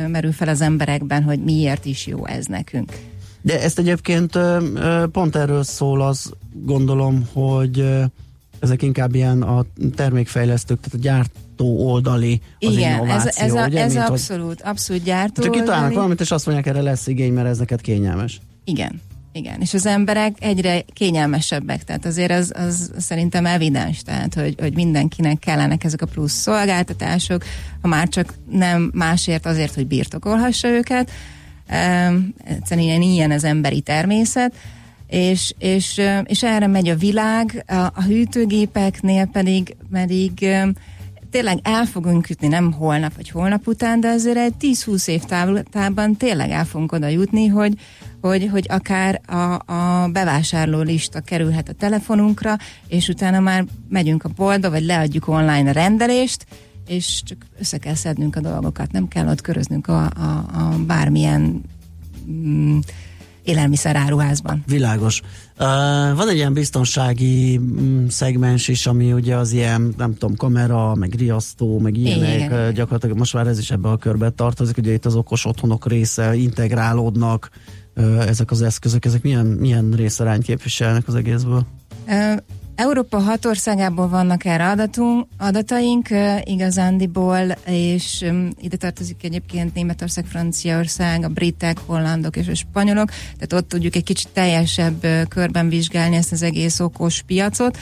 merül 0.09 0.33
fel 0.33 0.49
az 0.49 0.61
emberekben, 0.61 1.23
hogy 1.23 1.41
miért 1.45 1.85
is 1.85 2.07
jó 2.07 2.27
ez 2.27 2.47
nekünk. 2.47 2.93
De 3.43 3.63
ezt 3.63 3.79
egyébként 3.79 4.39
pont 5.13 5.37
erről 5.37 5.63
szól 5.63 6.03
az, 6.03 6.33
gondolom, 6.53 7.29
hogy 7.33 7.85
ezek 8.59 8.83
inkább 8.83 9.15
ilyen 9.15 9.43
a 9.43 9.65
termékfejlesztők, 9.95 10.81
tehát 10.81 10.99
a 10.99 11.11
gyártó 11.57 11.91
oldali 11.91 12.41
az 12.61 12.73
Igen, 12.73 12.93
ez, 12.93 12.99
innováció, 12.99 13.45
ez, 13.45 13.53
a, 13.53 13.67
ugye? 13.67 13.83
ez 13.83 13.95
Mint, 13.95 14.09
abszolút, 14.09 14.63
abszolút 14.63 15.03
gyártó. 15.03 15.43
Csak 15.43 15.53
kitalálnak 15.53 15.95
valamit, 15.95 16.21
és 16.21 16.31
azt 16.31 16.47
mondják, 16.47 16.67
erre 16.67 16.83
lesz 16.83 17.07
igény, 17.07 17.33
mert 17.33 17.49
ez 17.49 17.59
neked 17.59 17.81
kényelmes. 17.81 18.41
Igen, 18.65 19.01
igen. 19.33 19.61
És 19.61 19.75
az 19.75 19.87
emberek 19.87 20.37
egyre 20.41 20.85
kényelmesebbek, 20.93 21.85
tehát 21.85 22.05
azért 22.05 22.31
az, 22.31 22.53
az 22.57 22.93
szerintem 22.99 23.47
evidens, 23.47 24.03
tehát 24.03 24.35
hogy, 24.35 24.55
hogy 24.59 24.75
mindenkinek 24.75 25.39
kellenek 25.39 25.85
ezek 25.85 26.03
a 26.03 26.07
plusz 26.07 26.33
szolgáltatások, 26.33 27.45
ha 27.83 27.89
már 27.89 28.09
csak 28.09 28.35
nem 28.51 28.91
másért 28.95 29.47
azért, 29.47 29.75
hogy 29.75 29.87
birtokolhassa 29.87 30.69
őket. 30.69 31.11
Um, 31.71 32.35
egyszerűen 32.45 32.87
ilyen, 32.87 33.03
ilyen 33.03 33.31
az 33.31 33.45
emberi 33.45 33.81
természet, 33.81 34.53
és, 35.07 35.55
és, 35.59 36.01
és 36.25 36.43
erre 36.43 36.67
megy 36.67 36.89
a 36.89 36.97
világ, 36.97 37.65
a, 37.67 37.75
a 37.75 38.03
hűtőgépeknél 38.03 39.27
pedig, 39.27 39.77
pedig 39.91 40.33
ö, 40.41 40.69
tényleg 41.37 41.59
el 41.63 41.85
fogunk 41.85 42.29
jutni, 42.29 42.49
nem 42.49 42.73
holnap 42.73 43.15
vagy 43.15 43.31
holnap 43.31 43.67
után, 43.67 44.01
de 44.01 44.09
azért 44.09 44.37
egy 44.37 44.55
10-20 44.61 45.09
év 45.09 45.25
távlatában 45.25 46.17
tényleg 46.17 46.51
el 46.51 46.65
fogunk 46.65 46.93
oda 46.93 47.07
jutni, 47.07 47.47
hogy, 47.47 47.75
hogy, 48.21 48.49
hogy 48.53 48.67
akár 48.69 49.21
a, 49.27 49.73
a 49.73 50.09
bevásárló 50.09 50.81
lista 50.81 51.21
kerülhet 51.21 51.69
a 51.69 51.73
telefonunkra, 51.73 52.57
és 52.89 53.09
utána 53.09 53.41
már 53.41 53.65
megyünk 53.89 54.25
a 54.25 54.31
boltba, 54.37 54.71
vagy 54.71 54.85
leadjuk 54.85 55.29
online 55.29 55.71
a 55.71 55.73
rendelést, 55.73 56.47
és 56.87 57.23
csak 57.25 57.39
össze 57.59 57.79
kell 57.79 57.95
szednünk 57.95 58.37
a 58.37 58.41
dolgokat, 58.41 58.93
nem 58.93 59.09
kell 59.09 59.29
ott 59.29 59.41
köröznünk 59.41 59.89
a, 59.89 60.05
a, 60.05 60.47
a 60.53 60.85
bármilyen 60.87 61.63
mm, 62.31 62.79
élelmiszeráruházban. 63.47 64.63
Világos. 64.67 65.21
Uh, 65.59 65.67
van 66.17 66.29
egy 66.29 66.37
ilyen 66.37 66.53
biztonsági 66.53 67.59
mm, 67.59 68.07
szegmens 68.07 68.69
is, 68.69 68.87
ami 68.87 69.13
ugye 69.13 69.37
az 69.37 69.53
ilyen, 69.53 69.95
nem 69.97 70.13
tudom, 70.13 70.37
kamera, 70.37 70.95
meg 70.95 71.15
riasztó, 71.15 71.79
meg 71.79 71.97
ilyenek, 71.97 72.41
Igen. 72.41 72.75
gyakorlatilag 72.75 73.19
most 73.19 73.35
már 73.35 73.47
ez 73.47 73.59
is 73.59 73.71
ebbe 73.71 73.89
a 73.89 73.97
körbe 73.97 74.31
tartozik, 74.31 74.77
ugye 74.77 74.93
itt 74.93 75.05
az 75.05 75.15
okos 75.15 75.45
otthonok 75.45 75.89
része, 75.89 76.35
integrálódnak 76.35 77.51
uh, 77.97 78.29
ezek 78.29 78.51
az 78.51 78.63
eszközök, 78.63 79.05
ezek 79.05 79.23
milyen, 79.23 79.47
milyen 79.47 79.91
részarányt 79.91 80.43
képviselnek 80.43 81.09
az 81.09 81.15
egészből? 81.15 81.67
Európa 82.77 83.19
hat 83.19 83.45
országából 83.45 84.09
vannak 84.09 84.45
erre 84.45 84.69
adatunk, 84.69 85.27
adataink 85.39 86.09
igazándiból, 86.45 87.57
és 87.67 88.25
ide 88.61 88.77
tartozik 88.77 89.25
egyébként 89.25 89.75
Németország, 89.75 90.25
Franciaország, 90.25 91.25
a 91.25 91.29
britek, 91.29 91.79
hollandok 91.87 92.37
és 92.37 92.49
a 92.49 92.55
spanyolok, 92.55 93.09
tehát 93.09 93.53
ott 93.53 93.69
tudjuk 93.69 93.97
egy 93.97 94.05
kicsit 94.05 94.29
teljesebb 94.29 95.07
körben 95.29 95.69
vizsgálni 95.69 96.17
ezt 96.17 96.33
az 96.33 96.43
egész 96.43 96.81
okos 96.81 97.23
piacot. 97.23 97.79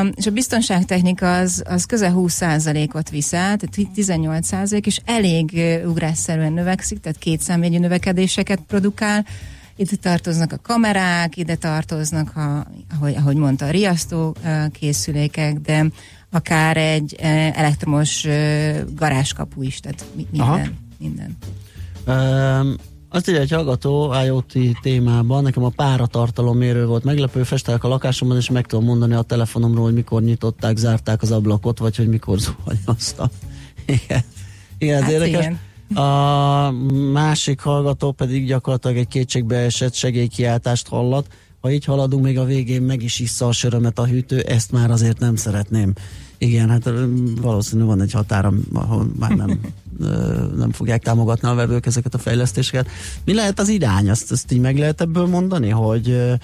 Um, 0.00 0.10
és 0.14 0.26
a 0.26 0.30
biztonságtechnika 0.30 1.36
az, 1.36 1.62
az 1.66 1.84
közel 1.84 2.12
20%-ot 2.16 3.10
visz 3.10 3.32
el, 3.32 3.56
tehát 3.56 3.90
18% 3.96 4.86
és 4.86 5.00
elég 5.04 5.60
ugrásszerűen 5.86 6.52
növekszik, 6.52 7.00
tehát 7.00 7.18
kétszámjegyű 7.18 7.78
növekedéseket 7.78 8.60
produkál. 8.66 9.24
Itt 9.76 10.00
tartoznak 10.00 10.52
a 10.52 10.58
kamerák, 10.62 11.36
ide 11.36 11.54
tartoznak, 11.54 12.36
a, 12.36 12.66
ahogy, 12.96 13.14
ahogy 13.14 13.36
mondta, 13.36 13.66
a 13.66 13.70
riasztó 13.70 14.36
készülékek, 14.72 15.58
de 15.58 15.86
akár 16.30 16.76
egy 16.76 17.14
elektromos 17.54 18.26
garázskapu 18.94 19.62
is, 19.62 19.80
tehát 19.80 20.04
Aha. 20.36 20.56
minden. 20.56 20.76
minden. 20.98 21.36
Um, 22.06 22.74
azt 23.08 23.28
írja 23.28 23.40
egy 23.40 23.50
hallgató 23.50 24.14
IoT 24.24 24.52
témában, 24.82 25.42
nekem 25.42 25.64
a 25.64 25.68
páratartalommérő 25.68 26.86
volt 26.86 27.04
meglepő, 27.04 27.42
festelek 27.42 27.84
a 27.84 27.88
lakásomban, 27.88 28.36
és 28.36 28.50
meg 28.50 28.66
tudom 28.66 28.84
mondani 28.84 29.14
a 29.14 29.22
telefonomról, 29.22 29.84
hogy 29.84 29.94
mikor 29.94 30.22
nyitották, 30.22 30.76
zárták 30.76 31.22
az 31.22 31.32
ablakot, 31.32 31.78
vagy 31.78 31.96
hogy 31.96 32.08
mikor 32.08 32.38
zuhanyoztam. 32.38 33.28
Igen, 33.86 34.22
igen 34.78 34.96
ez 34.96 35.02
Hát 35.02 35.10
érdekes. 35.10 35.40
igen. 35.40 35.58
A 35.94 36.70
másik 37.12 37.60
hallgató 37.60 38.12
pedig 38.12 38.46
gyakorlatilag 38.46 38.96
egy 38.96 39.08
kétségbeesett 39.08 39.94
segélykiáltást 39.94 40.88
hallat. 40.88 41.26
Ha 41.60 41.70
így 41.70 41.84
haladunk, 41.84 42.24
még 42.24 42.38
a 42.38 42.44
végén 42.44 42.82
meg 42.82 43.02
is 43.02 43.18
issza 43.18 43.46
a 43.46 43.52
sörömet 43.52 43.98
a 43.98 44.06
hűtő, 44.06 44.40
ezt 44.40 44.72
már 44.72 44.90
azért 44.90 45.18
nem 45.18 45.36
szeretném. 45.36 45.92
Igen, 46.38 46.68
hát 46.68 46.90
valószínű 47.40 47.82
van 47.84 48.00
egy 48.00 48.12
határa, 48.12 48.52
ahol 48.72 49.06
már 49.18 49.30
nem, 49.30 49.60
nem 50.62 50.72
fogják 50.72 51.02
támogatni 51.02 51.48
a 51.48 51.54
vevők 51.54 51.86
ezeket 51.86 52.14
a 52.14 52.18
fejlesztéseket. 52.18 52.88
Mi 53.24 53.34
lehet 53.34 53.58
az 53.58 53.68
irány? 53.68 54.10
Azt, 54.10 54.32
azt 54.32 54.52
így 54.52 54.60
meg 54.60 54.78
lehet 54.78 55.00
ebből 55.00 55.26
mondani, 55.26 55.68
hogy 55.68 56.36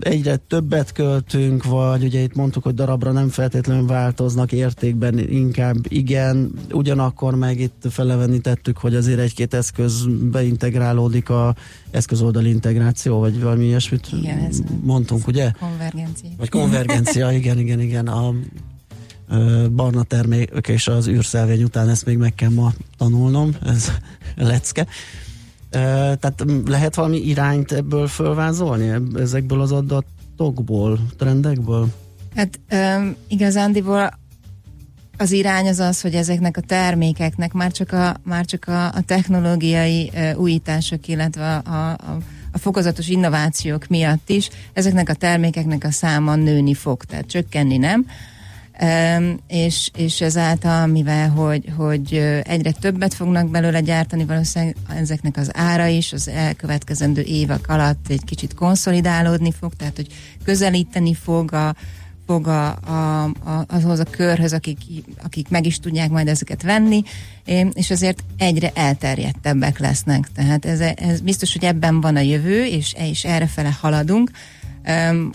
egyre 0.00 0.36
többet 0.36 0.92
költünk, 0.92 1.64
vagy 1.64 2.04
ugye 2.04 2.20
itt 2.20 2.34
mondtuk, 2.34 2.62
hogy 2.62 2.74
darabra 2.74 3.12
nem 3.12 3.28
feltétlenül 3.28 3.86
változnak, 3.86 4.52
értékben 4.52 5.18
inkább 5.18 5.76
igen, 5.88 6.52
ugyanakkor 6.70 7.34
meg 7.34 7.60
itt 7.60 7.84
felevenítettük, 7.90 8.78
hogy 8.78 8.94
azért 8.94 9.18
egy-két 9.18 9.54
eszköz 9.54 10.06
beintegrálódik 10.30 11.28
a 11.28 11.54
eszközoldali 11.90 12.48
integráció, 12.48 13.18
vagy 13.18 13.40
valami 13.40 13.64
ilyesmit 13.64 14.08
Igen, 14.20 14.38
ez- 14.38 14.62
mondtunk, 14.82 15.26
ugye? 15.26 15.50
Konvergencia. 15.60 16.28
Vagy 16.38 16.48
konvergencia, 16.48 17.32
igen, 17.40 17.58
igen, 17.58 17.80
igen. 17.80 18.06
A 18.06 18.34
barna 19.74 20.02
termék 20.02 20.50
és 20.68 20.88
az 20.88 21.08
űrszelvény 21.08 21.62
után 21.62 21.88
ezt 21.88 22.04
még 22.04 22.16
meg 22.16 22.34
kell 22.34 22.50
ma 22.50 22.72
tanulnom, 22.98 23.50
ez 23.66 23.92
lecke. 24.36 24.86
Tehát 25.72 26.44
lehet 26.66 26.94
valami 26.94 27.16
irányt 27.16 27.72
ebből 27.72 28.06
fölvázolni, 28.06 28.92
ezekből 29.16 29.60
az 29.60 29.72
adatokból, 29.72 30.98
trendekből? 31.18 31.88
Hát 32.36 32.60
um, 32.72 33.16
igazándiból 33.28 34.20
az 35.18 35.32
irány 35.32 35.68
az 35.68 35.78
az, 35.78 36.00
hogy 36.00 36.14
ezeknek 36.14 36.56
a 36.56 36.60
termékeknek 36.60 37.52
már 37.52 37.72
csak 37.72 37.92
a, 37.92 38.16
már 38.22 38.44
csak 38.44 38.68
a, 38.68 38.86
a 38.86 39.00
technológiai 39.06 40.10
uh, 40.14 40.38
újítások, 40.38 41.08
illetve 41.08 41.54
a, 41.54 41.90
a, 41.90 42.18
a 42.52 42.58
fokozatos 42.58 43.08
innovációk 43.08 43.86
miatt 43.86 44.28
is 44.28 44.50
ezeknek 44.72 45.08
a 45.08 45.14
termékeknek 45.14 45.84
a 45.84 45.90
száma 45.90 46.34
nőni 46.34 46.74
fog, 46.74 47.04
tehát 47.04 47.26
csökkenni 47.26 47.76
nem. 47.76 48.06
És, 49.46 49.90
és 49.96 50.20
ezáltal, 50.20 50.86
mivel 50.86 51.28
hogy, 51.28 51.72
hogy 51.76 52.14
egyre 52.42 52.70
többet 52.70 53.14
fognak 53.14 53.50
belőle 53.50 53.80
gyártani, 53.80 54.24
valószínűleg 54.24 54.76
ezeknek 54.96 55.36
az 55.36 55.50
ára 55.54 55.86
is 55.86 56.12
az 56.12 56.28
elkövetkezendő 56.28 57.22
évek 57.22 57.68
alatt 57.68 58.06
egy 58.08 58.24
kicsit 58.24 58.54
konszolidálódni 58.54 59.52
fog, 59.52 59.74
tehát 59.74 59.96
hogy 59.96 60.06
közelíteni 60.44 61.14
fog 61.14 61.52
a, 61.52 61.74
fog 62.26 62.46
a, 62.46 62.66
a, 62.66 63.24
a, 63.24 63.64
ahhoz 63.68 63.98
a 63.98 64.04
körhöz, 64.04 64.52
akik, 64.52 64.78
akik 65.22 65.48
meg 65.48 65.66
is 65.66 65.78
tudják 65.78 66.10
majd 66.10 66.28
ezeket 66.28 66.62
venni, 66.62 67.02
és 67.72 67.90
azért 67.90 68.24
egyre 68.36 68.70
elterjedtebbek 68.74 69.78
lesznek. 69.78 70.28
Tehát 70.34 70.64
ez, 70.64 70.80
ez 70.80 71.20
biztos, 71.20 71.52
hogy 71.52 71.64
ebben 71.64 72.00
van 72.00 72.16
a 72.16 72.20
jövő, 72.20 72.64
és, 72.64 72.94
és 72.98 73.24
errefele 73.24 73.76
haladunk. 73.80 74.30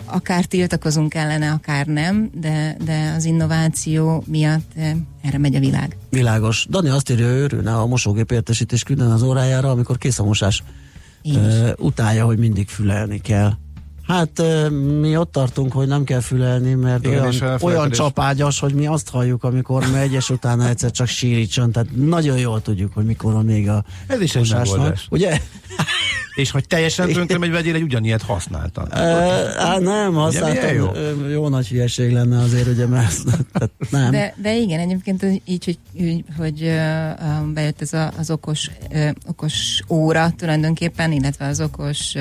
Akár 0.04 0.44
tiltakozunk 0.44 1.14
ellene, 1.14 1.50
akár 1.50 1.86
nem, 1.86 2.30
de, 2.34 2.76
de 2.84 3.12
az 3.16 3.24
innováció 3.24 4.24
miatt 4.26 4.70
eh, 4.76 4.92
erre 5.22 5.38
megy 5.38 5.54
a 5.54 5.60
világ. 5.60 5.96
Világos. 6.10 6.66
Dani 6.70 6.88
azt 6.88 7.10
írja, 7.10 7.26
örülne, 7.26 7.76
a 7.76 7.86
mosógép 7.86 8.30
értesítés 8.30 8.82
külden 8.82 9.10
az 9.10 9.22
órájára, 9.22 9.70
amikor 9.70 9.98
kész 9.98 10.18
a 10.18 10.24
mosás. 10.24 10.62
Ö, 11.34 11.70
utálja, 11.76 12.24
hogy 12.24 12.38
mindig 12.38 12.68
fülelni 12.68 13.20
kell. 13.20 13.52
Hát 14.08 14.42
mi 15.00 15.16
ott 15.16 15.32
tartunk, 15.32 15.72
hogy 15.72 15.86
nem 15.86 16.04
kell 16.04 16.20
fülelni, 16.20 16.74
mert 16.74 17.06
Igen, 17.06 17.20
olyan, 17.20 17.58
olyan 17.60 17.90
csapágyas, 17.90 18.60
hogy 18.60 18.74
mi 18.74 18.86
azt 18.86 19.10
halljuk, 19.10 19.44
amikor 19.44 19.90
megy, 19.92 20.12
és 20.12 20.30
utána 20.30 20.68
egyszer 20.68 20.90
csak 20.90 21.06
sírítson. 21.06 21.72
Tehát 21.72 21.88
nagyon 21.96 22.38
jól 22.38 22.62
tudjuk, 22.62 22.92
hogy 22.94 23.04
mikor 23.04 23.32
van 23.32 23.44
még 23.44 23.68
a 23.68 23.84
Ez 24.06 24.20
is 24.20 24.34
egy 24.34 24.50
megoldás. 24.52 25.06
Ugye? 25.10 25.40
És 26.34 26.50
hogy 26.50 26.66
teljesen 26.66 27.12
tönkre 27.12 27.38
megy, 27.38 27.50
vegyél 27.50 27.74
egy 27.74 27.82
ugyanilyet 27.82 28.22
használtan. 28.22 28.88
Ö, 28.92 28.98
Á, 29.56 29.78
nem, 29.78 30.14
használtam. 30.14 30.50
milyen 30.50 30.74
jó? 30.74 31.28
Jó? 31.28 31.48
nagy 31.48 31.68
hülyeség 31.68 32.12
lenne 32.12 32.38
azért, 32.38 32.66
ugye, 32.66 32.86
mert 32.86 33.24
tehát 33.52 33.70
nem. 33.90 34.10
De, 34.10 34.34
de 34.42 34.56
igen, 34.56 34.80
egyébként 34.80 35.26
így, 35.44 35.64
hogy, 35.64 35.78
hogy, 35.96 36.24
hogy 36.36 36.72
bejött 37.52 37.80
ez 37.80 37.92
a, 37.92 38.12
az 38.18 38.30
okos, 38.30 38.70
okos 39.26 39.80
óra 39.88 40.32
tulajdonképpen, 40.36 41.12
illetve 41.12 41.46
az 41.46 41.60
okos 41.60 42.14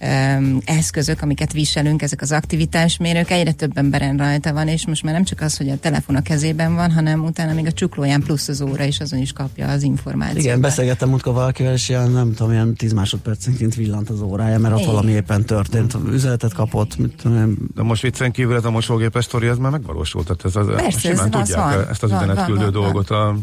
öm, 0.00 0.60
eszközök, 0.64 1.22
amiket 1.22 1.52
viselünk, 1.52 2.02
ezek 2.02 2.20
az 2.20 2.32
aktivitásmérők, 2.32 3.30
egyre 3.30 3.52
több 3.52 3.76
emberen 3.76 4.16
rajta 4.16 4.52
van, 4.52 4.68
és 4.68 4.86
most 4.86 5.02
már 5.02 5.12
nem 5.14 5.24
csak 5.24 5.40
az, 5.40 5.56
hogy 5.56 5.68
a 5.68 5.76
telefon 5.78 6.16
a 6.16 6.22
kezében 6.22 6.74
van, 6.74 6.92
hanem 6.92 7.24
utána 7.24 7.52
még 7.52 7.66
a 7.66 7.72
csuklóján 7.72 8.22
plusz 8.22 8.48
az 8.48 8.60
óra, 8.60 8.84
és 8.84 9.00
azon 9.00 9.18
is 9.18 9.32
kapja 9.32 9.68
az 9.68 9.82
információt. 9.82 10.42
Igen, 10.42 10.60
beszélgettem 10.60 11.08
múltkor 11.08 11.32
valakivel, 11.32 11.72
és 11.72 11.88
ilyen, 11.88 12.10
nem 12.10 12.34
tudom, 12.34 12.52
ilyen 12.52 12.74
10 12.74 12.92
másodpercenként 12.92 13.74
villant 13.74 14.10
az 14.10 14.20
órája, 14.20 14.58
mert 14.58 14.74
ott 14.74 14.80
Igen. 14.80 14.92
valami 14.92 15.12
éppen 15.12 15.44
történt. 15.44 15.96
Üzenetet 16.10 16.52
kapott, 16.52 16.98
mit 16.98 17.14
tudom 17.22 17.56
De 17.74 17.82
most 17.82 18.02
viccen 18.02 18.32
kívül 18.32 18.56
ez 18.56 18.64
a 18.64 18.70
mosógépes 18.70 19.24
sztori, 19.24 19.46
ez 19.46 19.58
már 19.58 19.70
megvalósult. 19.70 20.26
Tehát 20.26 20.44
ez 20.44 20.56
az, 20.56 20.82
Persze, 20.82 20.98
simán 20.98 21.16
ez 21.16 21.24
az 21.24 21.30
tudják 21.30 21.74
van. 21.74 21.88
ezt 21.88 22.02
az 22.02 22.10
Van, 22.10 22.22
üzenetküldő 22.22 22.62
van, 22.62 22.72
van, 22.72 22.82
dolgot 22.82 23.10
a 23.10 23.36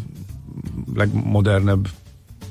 legmodernebb 0.96 1.88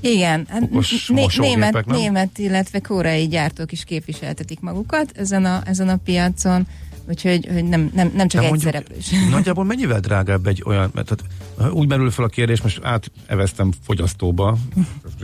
Igen, 0.03 0.47
hát 0.49 0.63
Okos 0.71 1.09
né- 1.09 1.39
német, 1.39 1.87
nem? 1.87 1.97
német, 1.97 2.39
illetve 2.39 2.81
koreai 2.81 3.29
gyártók 3.29 3.73
is 3.73 3.85
képviseltetik 3.85 4.61
magukat 4.61 5.13
ezen 5.15 5.45
a, 5.45 5.63
ezen 5.65 5.89
a 5.89 5.97
piacon, 5.97 6.67
úgyhogy 7.09 7.49
hogy 7.53 7.65
nem, 7.65 7.91
nem, 7.95 8.13
nem 8.15 8.29
csak 8.29 8.41
De 8.41 8.47
egy 8.47 8.53
mondjuk 8.53 8.73
szereplős. 8.73 9.11
Nagyjából 9.31 9.65
mennyivel 9.65 10.01
drágább 10.01 10.47
egy 10.47 10.63
olyan, 10.67 10.91
mert 10.95 11.15
tehát, 11.17 11.75
úgy 11.75 11.89
merül 11.89 12.11
fel 12.11 12.25
a 12.25 12.29
kérdés, 12.29 12.61
most 12.63 12.81
áteveztem 12.83 13.73
fogyasztóba, 13.85 14.57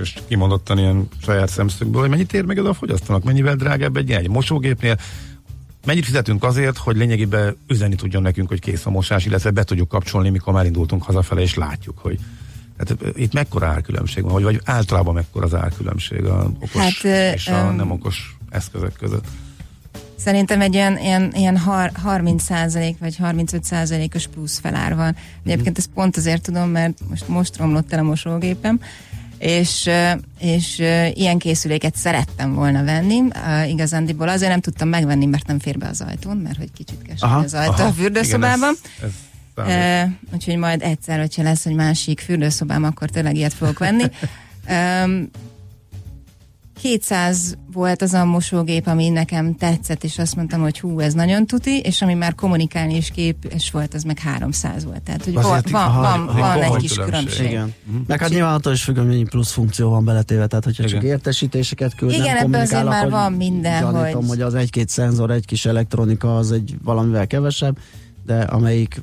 és 0.01 0.14
kimondottan 0.29 0.79
ilyen 0.79 1.09
saját 1.23 1.49
szemszögből, 1.49 2.01
hogy 2.01 2.11
mennyit 2.11 2.33
ér 2.33 2.45
meg 2.45 2.59
ez 2.59 2.64
a 2.64 2.75
fogyasztónak, 2.75 3.25
mennyivel 3.25 3.57
drágább 3.57 3.97
egy 3.97 4.09
ilyen 4.09 4.21
egy 4.21 4.29
mosógépnél, 4.29 4.99
mennyit 5.85 6.05
fizetünk 6.05 6.45
azért, 6.45 6.77
hogy 6.77 6.97
lényegében 6.97 7.57
üzenni 7.69 7.95
tudjon 7.95 8.23
nekünk, 8.23 8.49
hogy 8.49 8.61
kész 8.61 8.87
a 8.87 8.91
mosás, 8.91 9.27
illetve 9.27 9.51
be 9.51 9.64
tudjuk 9.64 9.88
kapcsolni, 9.88 10.31
mikor 10.31 10.53
már 10.53 10.67
indultunk 10.67 11.03
hazafele, 11.03 11.41
és 11.41 11.55
látjuk, 11.55 11.99
hogy 11.99 12.19
tehát 12.79 13.03
ö, 13.03 13.21
itt 13.21 13.33
mekkora 13.33 13.67
árkülönbség 13.67 14.23
van, 14.23 14.33
vagy, 14.33 14.43
vagy 14.43 14.61
általában 14.64 15.14
mekkora 15.14 15.45
az 15.45 15.55
árkülönbség 15.55 16.25
a 16.25 16.51
okos 16.61 16.83
Hát, 16.83 17.35
és 17.35 17.47
a 17.49 17.67
öm, 17.69 17.77
nem 17.77 17.91
okos 17.91 18.37
eszközök 18.51 18.93
között. 18.93 19.25
Szerintem 20.17 20.61
egy 20.61 20.75
ilyen, 20.75 20.99
ilyen, 20.99 21.33
ilyen 21.35 21.57
har, 21.57 21.91
30 22.03 22.43
százalék 22.43 22.99
vagy 22.99 23.17
35 23.17 23.64
százalékos 23.64 24.27
plusz 24.27 24.59
felár 24.59 24.97
van. 24.97 25.17
Egyébként 25.45 25.79
ezt 25.79 25.91
pont 25.95 26.17
azért 26.17 26.43
tudom, 26.43 26.71
mert 26.71 26.99
most, 27.09 27.29
most 27.29 27.57
romlott 27.57 27.93
el 27.93 27.99
a 27.99 28.03
mosógépem, 28.03 28.81
és, 29.38 29.91
és 30.38 30.79
ilyen 31.14 31.38
készüléket 31.38 31.97
szerettem 31.97 32.55
volna 32.55 32.85
venni. 32.85 33.23
Igazándiból 33.69 34.29
azért 34.29 34.51
nem 34.51 34.61
tudtam 34.61 34.88
megvenni, 34.88 35.27
mert 35.27 35.47
nem 35.47 35.59
fér 35.59 35.79
be 35.79 35.88
az 35.88 36.01
ajtón, 36.01 36.37
mert 36.37 36.57
hogy 36.57 36.73
kicsit 36.73 36.99
Aha, 37.19 37.35
kell 37.35 37.45
az 37.45 37.55
ajtó 37.55 37.85
a 37.85 37.93
fürdőszobában. 37.93 38.75
Igen, 38.97 39.09
ez, 39.09 39.09
ez 39.09 39.28
Uh, 39.66 40.11
úgyhogy 40.35 40.57
majd 40.57 40.83
egyszer, 40.83 41.18
hogyha 41.18 41.42
lesz 41.42 41.66
egy 41.66 41.75
másik 41.75 42.21
fürdőszobám, 42.21 42.85
akkor 42.85 43.09
tényleg 43.11 43.37
ilyet 43.37 43.53
fogok 43.55 43.79
venni. 43.79 44.05
Um, 45.05 45.31
200 46.83 47.57
volt 47.73 48.03
az 48.03 48.12
a 48.12 48.25
mosógép, 48.25 48.87
ami 48.87 49.09
nekem 49.09 49.55
tetszett, 49.55 50.05
és 50.05 50.18
azt 50.18 50.37
mondtam, 50.37 50.61
hogy 50.61 50.81
hú, 50.81 51.01
ez 51.01 51.12
nagyon 51.14 51.47
tuti, 51.47 51.79
és 51.81 52.03
ami 52.03 52.14
már 52.14 52.35
kommunikálni 52.35 52.97
is 52.97 53.11
képes 53.11 53.71
volt, 53.71 53.94
az 53.94 54.03
meg 54.03 54.18
300 54.18 54.85
volt. 54.85 55.03
Tehát, 55.03 55.25
hogy 55.25 55.33
van, 55.33 55.44
Azért 55.44 55.71
van, 55.71 55.83
aha, 55.83 56.01
van, 56.01 56.29
aha, 56.29 56.38
van 56.59 56.62
egy 56.62 56.77
kis 56.77 56.92
különbség. 56.92 57.12
különbség. 57.21 57.47
Igen. 57.51 57.75
Meg 58.07 58.21
hát 58.21 58.31
nyilván 58.31 58.55
attól 58.55 58.73
is 58.73 58.83
függ, 58.83 58.97
hogy 58.97 59.07
mennyi 59.07 59.25
plusz 59.25 59.53
funkció 59.53 59.90
van 59.90 60.05
beletéve, 60.05 60.47
tehát 60.47 60.64
hogyha 60.64 60.83
csak 60.83 61.03
Igen. 61.03 61.11
értesítéseket 61.12 61.94
küld, 61.94 62.12
Igen, 62.12 62.35
nem 62.35 62.37
ebben 62.37 62.61
azért 62.61 62.85
már 62.85 63.03
hogy 63.03 63.11
van 63.11 63.33
minden, 63.33 63.81
gyanítom, 63.81 64.21
hogy- 64.21 64.29
hogy 64.29 64.40
az 64.40 64.55
egy-két 64.55 64.88
szenzor, 64.88 65.31
egy 65.31 65.44
kis 65.47 65.66
elektronika, 65.66 66.37
az 66.37 66.53
egy 66.53 66.77
valamivel 66.83 67.27
kevesebb, 67.27 67.79
de 68.29 68.41
amelyik 68.41 69.03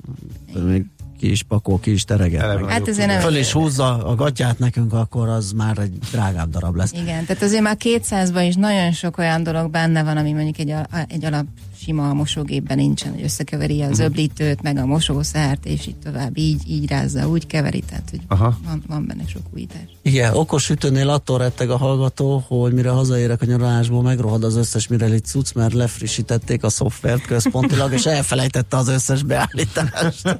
még 0.54 0.86
ki 1.20 1.32
is 1.32 1.44
pakol, 1.44 1.80
ki 1.80 1.92
is 1.92 2.04
tereget. 2.04 2.70
Hát 2.70 2.96
nem... 2.96 3.20
föl 3.20 3.36
is 3.36 3.52
húzza 3.52 4.06
a 4.06 4.16
gatyát 4.16 4.60
nekünk, 4.60 4.94
akkor 4.94 5.30
az 5.30 5.52
már 5.52 5.78
egy 5.78 5.98
drágább 6.12 6.50
darab 6.50 6.76
lesz. 6.76 6.92
Igen, 6.92 7.26
tehát 7.26 7.44
azért 7.44 7.62
már 7.62 7.78
200-ban 7.80 8.46
is 8.48 8.56
nagyon 8.56 8.92
sok 8.92 9.18
olyan 9.18 9.44
dolog 9.44 9.72
benne 9.72 10.04
van, 10.04 10.18
ami 10.18 10.32
mondjuk 10.32 10.58
egy, 10.58 10.74
egy 11.08 11.26
alap 11.26 11.46
sima 11.86 12.14
mosógépben 12.14 12.78
nincsen, 12.78 13.12
hogy 13.14 13.24
összekeveri 13.24 13.82
az 13.82 14.00
öblítőt, 14.00 14.62
meg 14.62 14.78
a 14.78 14.86
mosószert, 14.86 15.66
és 15.66 15.88
így 15.88 15.96
tovább, 15.96 16.38
így, 16.38 16.62
így 16.68 16.90
rázza, 16.90 17.28
úgy 17.28 17.48
keveri, 17.48 17.84
tehát 17.90 18.10
hogy 18.10 18.20
Aha. 18.28 18.58
van, 18.66 18.84
van 18.88 19.06
benne 19.08 19.24
sok 19.28 19.42
újítás. 19.54 19.82
Igen, 20.02 20.34
okos 20.34 20.70
ütőnél 20.70 21.10
attól 21.10 21.38
retteg 21.38 21.70
a 21.70 21.78
hallgató, 21.78 22.44
hogy 22.48 22.74
mire 22.74 22.90
hazaérek 22.90 23.42
a 23.42 23.46
nyaralásból, 23.46 24.02
megrohad 24.02 24.44
az 24.44 24.56
összes 24.56 24.88
Mireli 24.88 25.20
cucc, 25.20 25.54
mert 25.54 25.74
lefrissítették 25.74 26.64
a 26.64 26.70
szoftvert 26.70 27.26
központilag, 27.26 27.94
és 27.94 28.06
elfelejtette 28.06 28.78
az 28.78 28.88
összes 28.88 29.24
beállítást. 29.24 30.40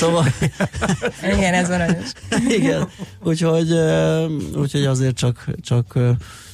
Szóval, 0.00 0.26
Igen, 1.22 1.54
ez 1.54 1.70
aranyos. 1.70 2.12
igen, 2.48 2.88
úgyhogy, 3.22 3.72
úgyhogy 4.56 4.84
azért 4.84 5.16
csak, 5.16 5.44
csak 5.60 5.98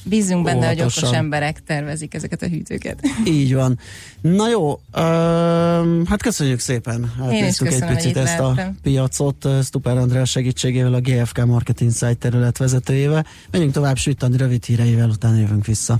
Bízunk 0.03 0.43
benne, 0.43 0.67
hogy 0.67 0.79
okos 0.81 0.97
Óvatosan. 0.97 1.23
emberek 1.23 1.63
tervezik 1.63 2.13
ezeket 2.13 2.41
a 2.41 2.47
hűtőket. 2.47 2.99
így 3.25 3.53
van. 3.53 3.79
Na 4.21 4.49
jó, 4.49 4.79
ö, 4.93 4.99
hát 6.05 6.21
köszönjük 6.21 6.59
szépen. 6.59 7.13
Átnéztük 7.21 7.67
egy 7.67 7.85
picit 7.85 8.17
ezt 8.17 8.39
a 8.39 8.73
piacot 8.81 9.45
ö, 9.45 9.59
Stuper 9.63 9.97
András 9.97 10.29
segítségével, 10.29 10.93
a 10.93 10.99
GFK 10.99 11.45
Marketing 11.45 11.89
Insight 11.89 12.17
terület 12.17 12.57
vezetőjével. 12.57 13.25
Menjünk 13.51 13.73
tovább 13.73 13.97
sütani 13.97 14.37
rövid 14.37 14.65
híreivel, 14.65 15.09
utána 15.09 15.37
jövünk 15.39 15.65
vissza. 15.65 15.99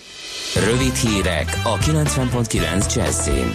Rövid 0.55 0.95
hírek 0.95 1.61
a 1.63 1.77
90.9 1.77 2.95
Jazzin. 2.95 3.51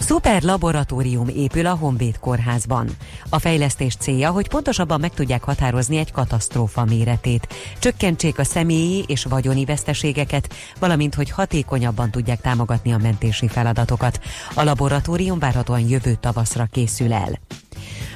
Szuper 0.00 0.42
laboratórium 0.42 1.28
épül 1.28 1.66
a 1.66 1.74
Honvéd 1.74 2.18
kórházban. 2.18 2.88
A 3.28 3.38
fejlesztés 3.38 3.96
célja, 3.96 4.30
hogy 4.30 4.48
pontosabban 4.48 5.00
meg 5.00 5.14
tudják 5.14 5.44
határozni 5.44 5.96
egy 5.96 6.12
katasztrófa 6.12 6.84
méretét, 6.84 7.48
csökkentsék 7.78 8.38
a 8.38 8.44
személyi 8.44 9.04
és 9.06 9.24
vagyoni 9.24 9.64
veszteségeket, 9.64 10.54
valamint 10.78 11.14
hogy 11.14 11.30
hatékonyabban 11.30 12.10
tudják 12.10 12.40
támogatni 12.40 12.92
a 12.92 12.98
mentési 12.98 13.48
feladatokat. 13.48 14.20
A 14.54 14.62
laboratórium 14.62 15.38
várhatóan 15.38 15.88
jövő 15.88 16.16
tavaszra 16.20 16.68
készül 16.72 17.12
el. 17.12 17.38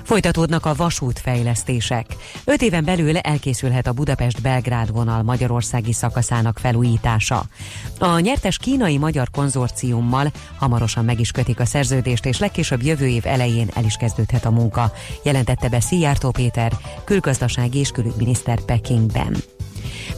Folytatódnak 0.03 0.67
a 0.67 0.75
vasútfejlesztések. 0.75 2.07
Öt 2.45 2.63
éven 2.63 2.85
belül 2.85 3.17
elkészülhet 3.17 3.87
a 3.87 3.93
Budapest-Belgrád 3.93 4.93
vonal 4.93 5.23
magyarországi 5.23 5.93
szakaszának 5.93 6.59
felújítása. 6.59 7.45
A 7.99 8.19
nyertes 8.19 8.59
kínai-magyar 8.59 9.31
konzorciummal 9.31 10.33
hamarosan 10.59 11.05
meg 11.05 11.21
is 11.21 11.31
kötik 11.31 11.61
a 11.61 11.65
szerződést, 11.65 12.27
és 12.27 12.39
legkésőbb 12.39 12.83
jövő 12.83 13.07
év 13.07 13.27
elején 13.27 13.69
el 13.75 13.85
is 13.85 13.95
kezdődhet 13.95 14.45
a 14.45 14.51
munka, 14.51 14.93
jelentette 15.23 15.69
be 15.69 15.81
Szijjártó 15.81 16.31
Péter, 16.31 16.73
külgazdasági 17.05 17.79
és 17.79 17.91
külügyminiszter 17.91 18.61
Pekingben. 18.61 19.37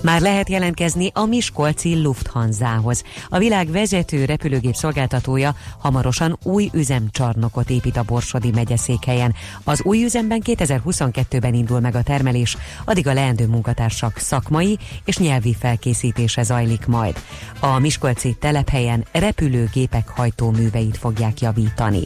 Már 0.02 0.20
lehet 0.20 0.48
jelentkezni 0.48 1.10
a 1.14 1.24
Miskolci 1.24 2.02
Lufthansához. 2.02 3.02
A 3.28 3.38
világ 3.38 3.70
vezető 3.70 4.24
repülőgép 4.24 4.74
szolgáltatója 4.74 5.54
hamarosan 5.78 6.38
új 6.42 6.70
üzemcsarnokot 6.72 7.70
épít 7.70 7.96
a 7.96 8.02
Borsodi 8.02 8.50
megyeszékhelyen. 8.50 9.34
Az 9.64 9.82
új 9.82 10.04
üzemben 10.04 10.42
2022-ben 10.44 11.54
indul 11.54 11.80
meg 11.80 11.94
a 11.94 12.02
termelés, 12.02 12.56
addig 12.84 13.06
a 13.06 13.12
leendő 13.12 13.46
munkatársak 13.46 14.18
szakmai 14.18 14.78
és 15.04 15.18
nyelvi 15.18 15.56
felkészítése 15.58 16.42
zajlik 16.42 16.86
majd. 16.86 17.16
A 17.60 17.78
Miskolci 17.78 18.36
telephelyen 18.40 19.04
repülőgépek 19.12 20.08
hajtóműveit 20.08 20.96
fogják 20.96 21.40
javítani. 21.40 22.02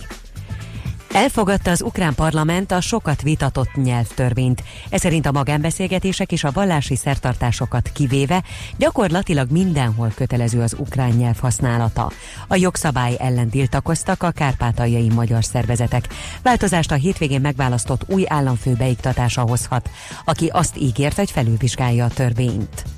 Elfogadta 1.15 1.71
az 1.71 1.83
ukrán 1.83 2.15
parlament 2.15 2.73
a 2.73 2.81
sokat 2.81 3.23
vitatott 3.23 3.75
nyelvtörvényt. 3.75 4.63
Ez 4.91 5.01
szerint 5.01 5.27
a 5.27 5.33
magánbeszélgetések 5.33 6.33
és 6.33 6.45
a 6.45 6.51
vallási 6.53 6.97
szertartásokat 6.97 7.91
kivéve 7.93 8.43
gyakorlatilag 8.77 9.51
mindenhol 9.51 10.13
kötelező 10.15 10.61
az 10.61 10.77
ukrán 10.79 11.11
nyelv 11.11 11.39
használata. 11.39 12.11
A 12.49 12.57
jogszabály 12.57 13.17
ellen 13.19 13.49
tiltakoztak 13.49 14.23
a 14.23 14.31
kárpátaljai 14.31 15.09
magyar 15.09 15.45
szervezetek. 15.45 16.09
Változást 16.43 16.91
a 16.91 16.95
hétvégén 16.95 17.41
megválasztott 17.41 18.05
új 18.07 18.25
államfő 18.29 18.73
beiktatása 18.73 19.41
hozhat, 19.41 19.91
aki 20.25 20.47
azt 20.47 20.77
ígért, 20.79 21.17
hogy 21.17 21.31
felülvizsgálja 21.31 22.05
a 22.05 22.09
törvényt. 22.09 22.94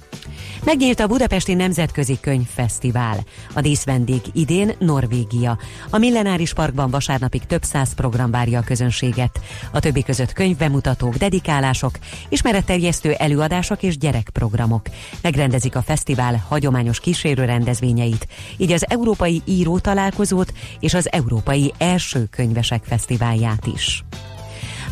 Megnyílt 0.67 1.01
a 1.01 1.07
Budapesti 1.07 1.55
Nemzetközi 1.55 2.19
Könyvfesztivál. 2.21 3.19
A 3.55 3.61
díszvendég 3.61 4.21
idén 4.33 4.75
Norvégia. 4.79 5.59
A 5.91 5.99
Millenáris 5.99 6.53
Parkban 6.53 6.91
vasárnapig 6.91 7.45
több 7.45 7.63
száz 7.63 7.95
program 7.95 8.31
várja 8.31 8.59
a 8.59 8.63
közönséget. 8.63 9.41
A 9.73 9.81
többi 9.81 10.03
között 10.03 10.33
könyvbemutatók, 10.33 11.15
dedikálások, 11.15 11.99
ismeretterjesztő 12.29 13.13
előadások 13.13 13.83
és 13.83 13.99
gyerekprogramok. 13.99 14.87
Megrendezik 15.23 15.77
a 15.77 15.83
fesztivál 15.83 16.45
hagyományos 16.49 17.01
kísérő 17.01 17.45
rendezvényeit, 17.45 18.27
így 18.57 18.73
az 18.73 18.87
Európai 18.89 19.43
Író 19.45 19.79
Találkozót 19.79 20.53
és 20.81 20.95
az 20.95 21.13
Európai 21.13 21.73
Első 21.79 22.27
Könyvesek 22.31 22.85
Fesztiválját 22.85 23.67
is. 23.67 24.05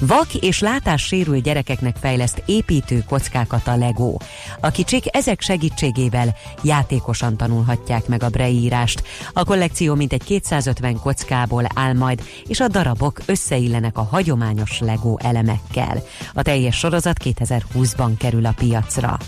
Vak 0.01 0.35
és 0.35 0.61
látássérült 0.61 1.43
gyerekeknek 1.43 1.97
fejleszt 1.97 2.43
építő 2.47 3.05
kockákat 3.09 3.67
a 3.67 3.77
Lego. 3.77 4.17
A 4.61 4.71
kicsik 4.71 5.17
ezek 5.17 5.41
segítségével 5.41 6.35
játékosan 6.63 7.37
tanulhatják 7.37 8.07
meg 8.07 8.23
a 8.23 8.29
breírást. 8.29 9.03
A 9.33 9.45
kollekció 9.45 9.95
mintegy 9.95 10.25
250 10.25 11.01
kockából 11.01 11.65
áll 11.75 11.93
majd, 11.93 12.23
és 12.47 12.61
a 12.61 12.69
darabok 12.69 13.21
összeillenek 13.27 13.99
a 13.99 14.09
hagyományos 14.11 14.79
Lego 14.79 15.17
elemekkel. 15.19 16.03
A 16.35 16.43
teljes 16.43 16.77
sorozat 16.77 17.17
2020-ban 17.25 18.11
kerül 18.19 18.47
a 18.47 18.55
piacra. 18.57 19.19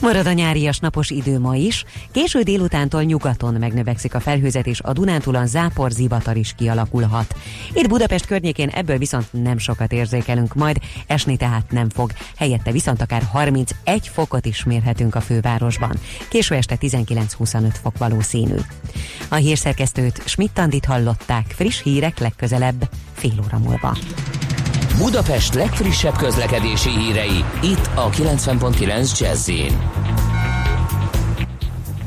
Marad 0.00 0.26
a 0.26 0.32
nyárias 0.32 0.78
napos 0.78 1.10
idő 1.10 1.38
ma 1.38 1.56
is, 1.56 1.84
késő 2.10 2.42
délutántól 2.42 3.02
nyugaton 3.02 3.54
megnövekszik 3.54 4.14
a 4.14 4.20
felhőzet 4.20 4.66
és 4.66 4.80
a 4.80 4.92
Dunántúlon 4.92 5.46
zápor 5.46 5.90
zivatar 5.90 6.36
is 6.36 6.54
kialakulhat. 6.56 7.36
Itt 7.72 7.88
Budapest 7.88 8.26
környékén 8.26 8.68
ebből 8.68 8.98
viszont 8.98 9.26
nem 9.30 9.58
sokat 9.58 9.92
érzékelünk, 9.92 10.54
majd 10.54 10.78
esni 11.06 11.36
tehát 11.36 11.70
nem 11.70 11.90
fog. 11.90 12.12
Helyette 12.36 12.72
viszont 12.72 13.02
akár 13.02 13.22
31 13.22 14.08
fokot 14.12 14.46
is 14.46 14.64
mérhetünk 14.64 15.14
a 15.14 15.20
fővárosban. 15.20 15.98
Késő 16.28 16.54
este 16.54 16.76
19-25 16.80 17.74
fok 17.82 17.98
valószínű. 17.98 18.56
A 19.28 19.34
hírszerkesztőt 19.34 20.22
Schmidt-Tandit 20.24 20.84
hallották, 20.84 21.46
friss 21.48 21.82
hírek 21.82 22.18
legközelebb 22.18 22.88
fél 23.14 23.40
óra 23.44 23.58
múlva. 23.58 23.96
Budapest 24.98 25.54
legfrissebb 25.54 26.16
közlekedési 26.16 26.90
hírei, 26.90 27.44
itt 27.62 27.90
a 27.94 28.10
90.9 28.10 29.18
jazz 29.18 29.50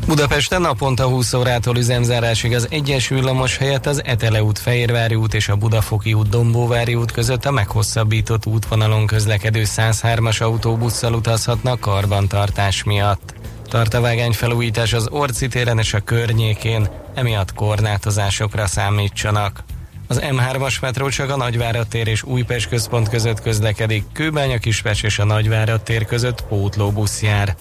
Budapesten 0.07 0.61
naponta 0.61 1.07
20 1.07 1.33
órától 1.33 1.77
üzemzárásig 1.77 2.53
az 2.53 2.67
egyes 2.69 3.07
villamos 3.07 3.57
helyett 3.57 3.85
az 3.85 4.03
Etele 4.03 4.43
út, 4.43 4.59
Fehérvári 4.59 5.15
út 5.15 5.33
és 5.33 5.49
a 5.49 5.55
Budafoki 5.55 6.13
út, 6.13 6.29
Dombóvári 6.29 6.95
út 6.95 7.11
között 7.11 7.45
a 7.45 7.51
meghosszabbított 7.51 8.45
útvonalon 8.45 9.05
közlekedő 9.05 9.63
103-as 9.65 10.41
autóbusszal 10.41 11.13
utazhatnak 11.13 11.79
karbantartás 11.79 12.83
miatt. 12.83 13.33
Tart 13.69 13.93
a 13.93 14.01
vágány 14.01 14.33
felújítás 14.33 14.93
az 14.93 15.07
Orci 15.09 15.47
téren 15.47 15.79
és 15.79 15.93
a 15.93 15.99
környékén, 15.99 16.89
emiatt 17.13 17.53
korlátozásokra 17.53 18.67
számítsanak. 18.67 19.63
Az 20.07 20.21
M3-as 20.23 20.81
metró 20.81 21.09
csak 21.09 21.29
a 21.29 21.37
Nagyvárad 21.37 21.87
tér 21.87 22.07
és 22.07 22.23
Újpest 22.23 22.69
központ 22.69 23.09
között 23.09 23.41
közlekedik, 23.41 24.03
Kőbánya 24.13 24.57
Kispest 24.57 25.03
és 25.03 25.19
a 25.19 25.25
Nagyvárad 25.25 25.81
tér 25.81 26.05
között 26.05 26.41
pótlóbusz 26.41 27.21
jár. 27.21 27.55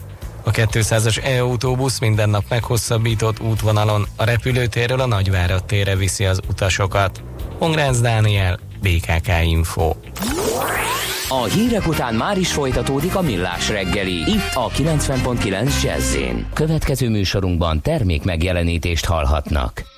A 0.45 0.51
200-as 0.51 1.25
e-autóbusz 1.25 1.99
minden 1.99 2.31
nap 2.31 2.45
meghosszabbított 2.49 3.41
útvonalon 3.41 4.07
a 4.17 4.25
repülőtérről 4.25 5.01
a 5.01 5.07
Nagyvárad 5.07 5.65
térre 5.65 5.97
viszi 5.97 6.25
az 6.25 6.41
utasokat. 6.49 7.23
Pongrácz 7.59 8.01
Dániel, 8.01 8.59
BKK 8.83 9.29
Info. 9.43 9.95
A 11.29 11.45
hírek 11.45 11.87
után 11.87 12.15
már 12.15 12.39
is 12.39 12.53
folytatódik 12.53 13.17
a 13.17 13.21
millás 13.21 13.69
reggeli, 13.69 14.15
itt 14.15 14.55
a 14.55 14.69
90.9 14.69 15.83
jazz 15.83 16.17
Következő 16.53 17.09
műsorunkban 17.09 17.83
termék 17.83 18.25
megjelenítést 18.25 19.05
hallhatnak. 19.05 19.96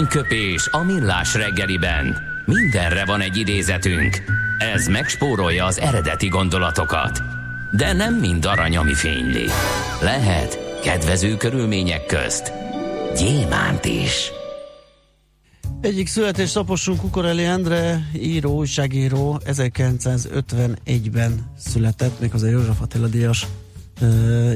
Aranyköpés 0.00 0.68
a 0.70 0.82
millás 0.82 1.34
reggeliben. 1.34 2.16
Mindenre 2.46 3.04
van 3.04 3.20
egy 3.20 3.36
idézetünk. 3.36 4.16
Ez 4.74 4.86
megspórolja 4.86 5.64
az 5.64 5.78
eredeti 5.78 6.28
gondolatokat. 6.28 7.22
De 7.76 7.92
nem 7.92 8.14
mind 8.14 8.44
arany, 8.44 8.76
ami 8.76 8.94
fényli. 8.94 9.46
Lehet 10.02 10.58
kedvező 10.82 11.36
körülmények 11.36 12.06
közt 12.06 12.52
gyémánt 13.16 13.84
is. 13.84 14.30
Egyik 15.80 16.08
születésnaposunk 16.08 17.00
Kukoreli 17.00 17.44
Endre, 17.44 18.10
író, 18.14 18.56
újságíró, 18.56 19.40
1951-ben 19.44 21.52
született, 21.58 22.20
méghozzá 22.20 22.48
József 22.48 22.80
Attila 22.80 23.06
Díjas 23.06 23.46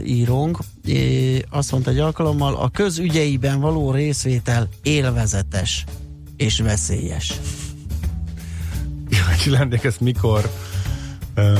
írónk. 0.05 0.59
Azt 1.51 1.71
mondta 1.73 1.91
egy 1.91 1.99
alkalommal, 1.99 2.55
a 2.55 2.69
közügyeiben 2.69 3.61
való 3.61 3.91
részvétel 3.93 4.69
élvezetes 4.83 5.85
és 6.37 6.61
veszélyes. 6.61 7.33
Kíváncsi 9.09 9.51
lennék, 9.51 9.85
ezt 9.85 10.01
mikor 10.01 10.51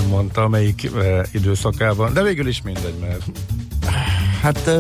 mondta, 0.09 0.49
melyik 0.49 0.91
időszakában, 1.33 2.13
de 2.13 2.23
végül 2.23 2.47
is 2.47 2.63
mindegy, 2.63 2.99
mert 3.01 3.23
Hát 4.43 4.71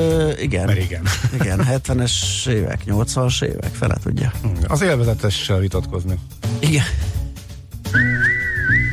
igen. 0.40 0.66
Mert 0.66 0.82
igen. 0.82 1.02
igen, 1.40 1.66
70-es 1.70 2.46
évek, 2.48 2.80
80-as 2.86 3.44
évek, 3.44 3.74
fele 3.74 3.96
tudja. 4.02 4.32
Az 4.66 4.82
élvezetessel 4.82 5.58
vitatkozni. 5.58 6.18
Igen. 6.58 6.84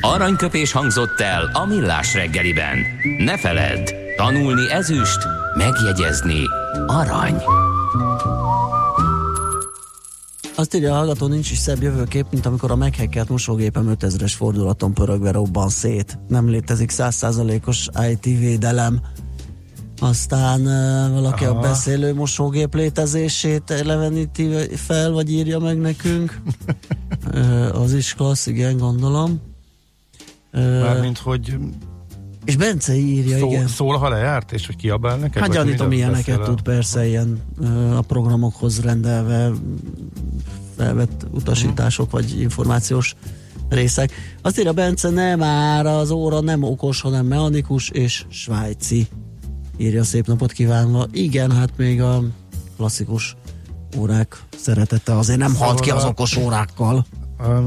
Aranyköpés 0.02 0.72
hangzott 0.72 1.20
el 1.20 1.50
a 1.54 1.66
millás 1.66 2.14
reggeliben. 2.14 2.78
Ne 3.18 3.38
feledd, 3.38 3.90
tanulni 4.16 4.72
ezüst, 4.72 5.28
megjegyezni 5.58 6.44
arany. 6.88 7.36
Azt 10.56 10.76
írja 10.76 10.94
a 10.94 10.96
hallgató, 10.96 11.28
nincs 11.28 11.52
is 11.52 11.58
szebb 11.58 11.82
jövőkép, 11.82 12.26
mint 12.32 12.46
amikor 12.46 12.72
a 12.72 12.76
meghekkelt 12.76 13.30
mosógépem 13.30 13.96
5000-es 14.00 14.34
fordulaton 14.36 14.94
pörögve 14.94 15.32
robban 15.32 15.70
szét. 15.70 16.20
Nem 16.28 16.50
létezik 16.50 16.90
százszázalékos 16.90 17.88
IT 18.10 18.24
védelem 18.24 19.02
aztán 20.02 20.62
uh, 20.62 21.14
valaki 21.14 21.46
Aha. 21.46 21.58
a 21.58 21.62
beszélő 21.62 22.14
mosógép 22.14 22.76
létezését 22.76 23.72
eleveníti 23.72 24.48
fel, 24.76 25.12
vagy 25.12 25.32
írja 25.32 25.60
meg 25.60 25.78
nekünk. 25.80 26.42
uh, 27.34 27.82
az 27.82 27.94
is 27.94 28.14
klassz, 28.14 28.48
igen, 28.48 28.78
gondolom. 28.78 29.42
Uh, 30.54 30.82
Mármint, 30.82 31.18
hogy 31.18 31.58
és 32.46 32.56
Bence 32.56 32.96
írja, 32.96 33.38
szól, 33.38 33.52
igen. 33.52 33.68
Szól, 33.68 33.98
ha 33.98 34.10
lejárt, 34.10 34.52
és 34.52 34.66
hogy 34.66 34.76
kiabál 34.76 35.18
neked? 35.18 35.42
Hát 35.42 35.52
gyanítom, 35.52 35.92
ilyeneket 35.92 36.42
tud 36.42 36.62
persze, 36.62 37.08
ilyen 37.08 37.42
a 37.96 38.02
programokhoz 38.02 38.82
rendelve 38.82 39.52
felvett 40.78 41.26
utasítások, 41.32 42.06
uh-huh. 42.06 42.22
vagy 42.22 42.40
információs 42.40 43.16
részek. 43.70 44.12
Azt 44.42 44.60
írja 44.60 44.74
Bence, 44.74 45.10
nem 45.10 45.40
már 45.40 45.86
az 45.86 46.12
óra 46.12 46.42
nem 46.42 46.64
okos, 46.64 47.02
hanem 47.02 47.26
mechanikus 47.26 47.90
és 47.90 48.26
svájci 48.30 49.08
írja 49.78 50.04
szép 50.04 50.28
napot 50.28 50.52
kívánva. 50.52 51.06
Igen, 51.12 51.52
hát 51.52 51.70
még 51.78 52.02
a 52.02 52.24
klasszikus 52.78 53.36
órák 53.98 54.44
szeretete 54.58 55.18
azért 55.18 55.40
nem 55.40 55.56
halt 55.56 55.80
ki 55.80 55.90
az 55.90 56.04
okos 56.04 56.38
órákkal. 56.38 57.06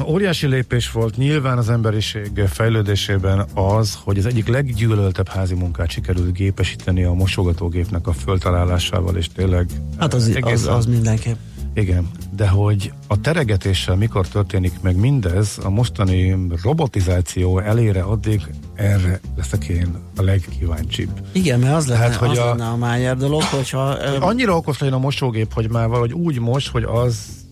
Óriási 0.06 0.46
lépés 0.46 0.90
volt 0.90 1.16
nyilván 1.16 1.58
az 1.58 1.70
emberiség 1.70 2.42
fejlődésében 2.46 3.46
az, 3.54 3.98
hogy 4.04 4.18
az 4.18 4.26
egyik 4.26 4.48
leggyűlöltebb 4.48 5.28
házi 5.28 5.54
munkát 5.54 5.90
sikerült 5.90 6.32
gépesíteni 6.32 7.04
a 7.04 7.12
mosogatógépnek 7.12 8.06
a 8.06 8.12
föltalálásával, 8.12 9.16
és 9.16 9.28
tényleg... 9.28 9.66
Hát 9.98 10.14
az, 10.14 10.38
az, 10.40 10.66
az 10.66 10.86
mindenképp. 10.86 11.36
Igen, 11.74 12.10
de 12.36 12.48
hogy 12.48 12.92
a 13.06 13.20
teregetéssel 13.20 13.96
mikor 13.96 14.28
történik 14.28 14.72
meg 14.80 14.96
mindez, 14.96 15.58
a 15.62 15.70
mostani 15.70 16.36
robotizáció 16.62 17.58
elére 17.58 18.02
addig 18.02 18.42
erre 18.74 19.20
leszek 19.36 19.64
én 19.64 19.96
a 20.16 20.22
legkíváncsibb. 20.22 21.10
Igen, 21.32 21.58
mert 21.60 21.74
az 21.74 21.86
lenne, 21.86 22.00
hát, 22.00 22.14
hogy 22.14 22.30
az 22.30 22.38
a, 22.38 22.44
lenne 22.44 22.66
a 22.66 22.76
májer 22.76 23.16
dolog, 23.16 23.42
hogyha... 23.42 23.88
Annyira 24.20 24.56
okos 24.56 24.78
legyen 24.78 24.94
a 24.94 24.98
mosógép, 24.98 25.52
hogy 25.52 25.70
már 25.70 25.88
valahogy 25.88 26.12
úgy 26.12 26.40
mos, 26.40 26.68
hogy 26.68 26.82
az 26.82 27.43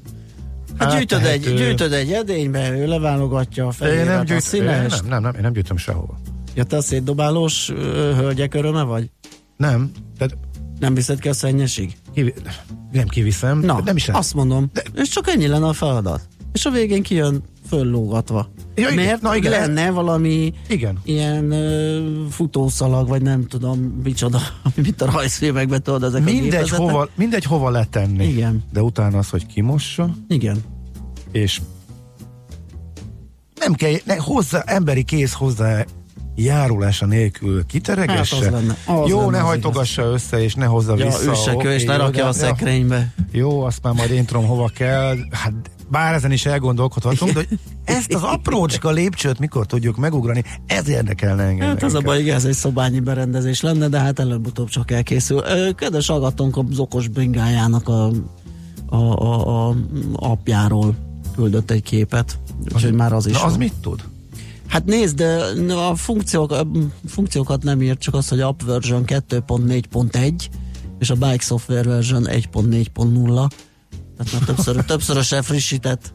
Hát 0.78 0.92
gyűjtöd 0.96 1.24
egy, 1.24 1.54
gyűjtöd 1.54 1.92
egy 1.92 2.12
edénybe, 2.12 2.70
ő 2.70 2.86
leválogatja 2.86 3.66
a 3.66 3.70
fejéret, 3.70 4.06
nem 4.06 4.24
gyűjt, 4.24 4.40
a 4.40 4.42
színes. 4.42 5.00
Nem, 5.00 5.08
nem, 5.08 5.22
nem, 5.22 5.34
én 5.34 5.40
nem 5.40 5.52
gyűjtöm 5.52 5.76
sehova. 5.76 6.18
Ja, 6.54 6.64
te 6.64 6.76
a 6.76 6.82
szétdobálós 6.82 7.70
hölgyek 8.16 8.54
öröme 8.54 8.82
vagy? 8.82 9.10
Nem. 9.56 9.90
Tehát 10.18 10.36
nem 10.78 10.94
viszed 10.94 11.18
ki 11.18 11.28
a 11.28 11.32
szennyesig? 11.32 11.96
Kivi- 12.14 12.34
nem 12.92 13.06
kiviszem. 13.06 13.58
Na, 13.58 13.80
nem 13.84 13.96
is 13.96 14.08
azt 14.08 14.34
mondom. 14.34 14.70
De... 14.72 14.82
És 14.94 15.08
csak 15.08 15.28
ennyi 15.28 15.46
lenne 15.46 15.66
a 15.66 15.72
feladat. 15.72 16.20
És 16.52 16.64
a 16.66 16.70
végén 16.70 17.02
kijön 17.02 17.42
föllógatva. 17.72 18.48
Ja, 18.74 18.88
igen. 18.88 19.04
Mert 19.04 19.22
Na, 19.22 19.36
igen, 19.36 19.50
lenne 19.50 19.90
valami 19.90 20.52
igen. 20.68 20.98
ilyen 21.04 21.44
uh, 21.44 22.28
futószalag, 22.30 23.08
vagy 23.08 23.22
nem 23.22 23.46
tudom, 23.46 23.78
micsoda, 24.04 24.40
amit 24.76 25.00
a 25.00 25.10
rajzfilmekben 25.10 25.82
tudod 25.82 26.02
ezek 26.02 26.24
mindegy 26.24 26.70
a 26.72 26.76
hova, 26.76 27.08
mindegy 27.14 27.44
hova 27.44 27.70
letenni. 27.70 28.26
Igen. 28.26 28.64
De 28.72 28.82
utána 28.82 29.18
az, 29.18 29.28
hogy 29.28 29.46
kimossa. 29.46 30.14
Igen. 30.28 30.56
És 31.30 31.60
nem 33.58 33.74
kell, 33.74 33.92
ne, 34.04 34.16
hozzá, 34.16 34.62
emberi 34.66 35.02
kéz 35.02 35.32
hozzá 35.32 35.84
járulása 36.34 37.06
nélkül 37.06 37.66
kiteregesse. 37.66 38.36
Hát 38.36 38.44
az 38.44 38.50
lenne, 38.50 38.76
az 38.86 39.08
jó, 39.08 39.18
lenne 39.18 39.30
ne 39.30 39.38
hajtogassa 39.38 40.02
igaz. 40.02 40.14
össze, 40.14 40.42
és 40.42 40.54
ne 40.54 40.64
hozza 40.64 40.96
ja, 40.96 41.04
vissza. 41.04 41.30
Üssekő, 41.30 41.72
és 41.72 41.84
ne 41.84 41.96
rakja 41.96 42.26
a 42.26 42.32
szekrénybe. 42.32 43.14
Jó, 43.30 43.62
azt 43.62 43.82
már 43.82 43.94
majd 43.94 44.10
én 44.10 44.24
tudom, 44.24 44.46
hova 44.46 44.70
kell. 44.74 45.16
Hát 45.30 45.52
bár 45.92 46.14
ezen 46.14 46.32
is 46.32 46.46
elgondolkodhatunk, 46.46 47.32
de 47.32 47.46
ezt 47.84 48.12
az 48.14 48.22
aprócska 48.22 48.90
lépcsőt 48.90 49.38
mikor 49.38 49.66
tudjuk 49.66 49.96
megugrani, 49.96 50.44
ez 50.66 50.88
érdekelne 50.88 51.42
engem. 51.42 51.68
Hát 51.68 51.82
az 51.82 51.94
a 51.94 52.00
baj, 52.00 52.20
igen, 52.20 52.36
ez 52.36 52.44
egy 52.44 52.54
szobányi 52.54 53.00
berendezés 53.00 53.60
lenne, 53.60 53.88
de 53.88 53.98
hát 53.98 54.18
előbb-utóbb 54.18 54.68
csak 54.68 54.90
elkészül. 54.90 55.42
Kedves 55.74 56.06
hallgatónk 56.06 56.56
az 56.56 56.78
okos 56.78 57.08
bringájának 57.08 57.88
a, 57.88 58.10
a, 58.86 58.96
a, 58.96 59.68
a 59.68 59.74
apjáról 60.12 60.94
küldött 61.34 61.70
egy 61.70 61.82
képet, 61.82 62.38
úgyhogy 62.74 62.92
már 62.92 63.12
az 63.12 63.26
is. 63.26 63.32
Na, 63.32 63.44
az 63.44 63.56
mit 63.56 63.74
tud? 63.80 64.02
Hát 64.66 64.84
nézd, 64.84 65.16
de 65.16 65.74
a, 65.74 65.94
funkciók, 65.94 66.50
a 66.50 66.66
funkciókat 67.06 67.62
nem 67.62 67.82
írt, 67.82 68.00
csak 68.00 68.14
az, 68.14 68.28
hogy 68.28 68.40
app 68.40 68.62
version 68.62 69.02
2.4.1 69.06 70.32
és 70.98 71.10
a 71.10 71.14
bike 71.14 71.38
software 71.38 71.88
version 71.88 72.24
1.4.0 72.24 73.50
tehát 74.16 74.32
már 74.32 74.42
többször, 74.42 74.84
többszörösen 74.84 75.42
frissített 75.42 76.14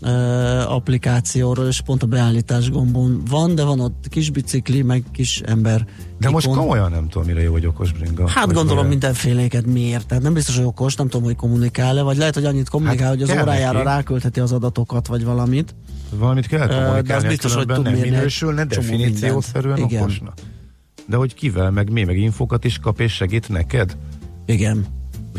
uh, 0.00 0.72
applikációról, 0.72 1.66
és 1.66 1.80
pont 1.80 2.02
a 2.02 2.06
beállítás 2.06 2.70
gombon 2.70 3.22
van, 3.30 3.54
de 3.54 3.64
van 3.64 3.80
ott 3.80 4.04
kis 4.08 4.30
bicikli, 4.30 4.82
meg 4.82 5.04
kis 5.12 5.40
ember. 5.40 5.84
De 5.84 5.92
ikon. 6.18 6.32
most 6.32 6.46
komolyan 6.46 6.90
nem 6.90 7.08
tudom, 7.08 7.26
mire 7.26 7.42
jó, 7.42 7.52
hogy 7.52 7.66
okos 7.66 7.92
bringa. 7.92 8.28
Hát 8.28 8.46
gondolom 8.52 8.76
olyan. 8.76 8.88
mindenféléket 8.88 9.66
miért. 9.66 10.06
Tehát 10.06 10.22
nem 10.22 10.32
biztos, 10.34 10.56
hogy 10.56 10.64
okos, 10.64 10.94
nem 10.94 11.08
tudom, 11.08 11.26
hogy 11.26 11.36
kommunikál-e, 11.36 12.02
vagy 12.02 12.16
lehet, 12.16 12.34
hogy 12.34 12.44
annyit 12.44 12.68
kommunikál, 12.68 13.08
hát 13.08 13.18
hogy 13.18 13.30
az 13.30 13.42
órájára 13.42 13.78
neki. 13.78 13.88
ráküldheti 13.88 14.40
az 14.40 14.52
adatokat, 14.52 15.06
vagy 15.06 15.24
valamit. 15.24 15.74
Valamit 16.10 16.46
kell 16.46 16.66
kommunikálni, 16.66 17.02
de 17.02 17.14
az 17.14 17.24
biztos, 17.24 17.54
hogy 17.54 17.66
tud 17.66 17.84
nem 17.84 17.94
minősülne, 17.94 18.64
definíciószerűen 18.64 19.82
okosna. 19.82 20.32
De 21.08 21.16
hogy 21.16 21.34
kivel, 21.34 21.70
meg 21.70 21.90
mi, 21.90 22.04
meg 22.04 22.18
infokat 22.18 22.64
is 22.64 22.78
kap 22.78 23.00
és 23.00 23.12
segít 23.12 23.48
neked? 23.48 23.96
Igen 24.46 24.86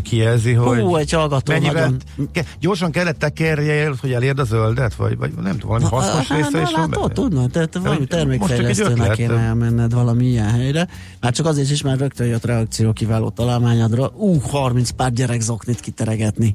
kijelzi, 0.02 0.54
hogy 0.54 0.80
Hú, 0.80 0.96
egy 0.96 1.12
hallgató 1.12 1.52
mennyivel, 1.52 1.74
nagyon... 1.74 2.32
ke, 2.32 2.46
gyorsan 2.60 2.92
kellett 2.92 3.20
tekerje 3.20 3.74
el, 3.74 3.96
hogy 4.02 4.12
elérd 4.12 4.40
a 4.40 4.44
zöldet, 4.44 4.96
vagy, 4.96 5.18
vagy 5.18 5.34
nem 5.34 5.58
tudom, 5.58 5.68
valami 5.68 5.86
hasznos 5.86 6.28
hát, 6.28 6.38
része 6.38 6.62
is 6.62 6.72
van 6.76 6.90
benne? 6.90 7.14
Tudna, 7.14 7.48
tehát 7.48 7.78
valami 7.78 8.06
termékfejlesztőnek 8.06 9.12
kéne 9.12 9.40
elmenned 9.40 9.94
valami 9.94 10.26
ilyen 10.26 10.50
helyre. 10.50 10.88
Már 11.22 11.34
csak 11.34 11.46
azért 11.46 11.70
is, 11.70 11.82
mert 11.82 12.00
rögtön 12.00 12.28
jött 12.28 12.46
reakció 12.46 12.94
kiváló 12.94 13.30
találmányadra. 13.30 14.12
Ú, 14.16 14.40
30 14.40 14.90
pár 14.90 15.12
gyerek 15.12 15.42
zoknit 15.42 15.80
kiteregetni. 15.80 16.54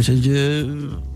Úgyhogy 0.00 0.26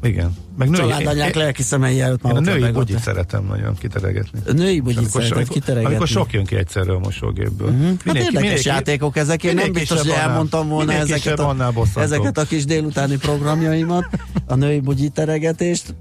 igen. 0.02 0.34
Meg 0.58 0.68
női, 0.68 0.80
családanyák 0.80 1.34
lelki 1.34 1.62
szemei 1.62 2.00
előtt 2.00 2.22
már 2.22 2.32
Én 2.32 2.38
a 2.38 2.40
női 2.40 2.70
bugyit 2.70 2.98
szeretem 2.98 3.44
nagyon 3.44 3.74
kiteregetni. 3.74 4.38
A 4.48 4.52
női 4.52 4.80
bugyit 4.80 5.10
szeretem 5.10 5.44
kiteregetni. 5.44 5.86
Amikor 5.86 6.08
sok 6.08 6.32
jön 6.32 6.44
ki 6.44 6.56
egyszerre 6.56 6.92
a 6.92 6.98
mosógépből. 6.98 7.68
Uh-huh. 7.68 7.86
Hát 7.86 8.04
minél, 8.04 8.22
érdekes 8.22 8.42
minél, 8.42 8.60
játékok 8.64 9.16
ezek, 9.16 9.44
én 9.44 9.54
nem 9.54 9.72
biztos, 9.72 10.00
hogy 10.00 10.10
elmondtam 10.10 10.68
volna 10.68 10.92
ezeket 10.92 11.38
a, 11.40 11.56
ezeket 11.94 12.38
a 12.38 12.44
kis 12.44 12.64
délutáni 12.64 13.16
programjaimat, 13.16 14.04
a 14.46 14.54
női 14.54 14.80
bugyit 14.80 15.12
teregetést. 15.12 15.94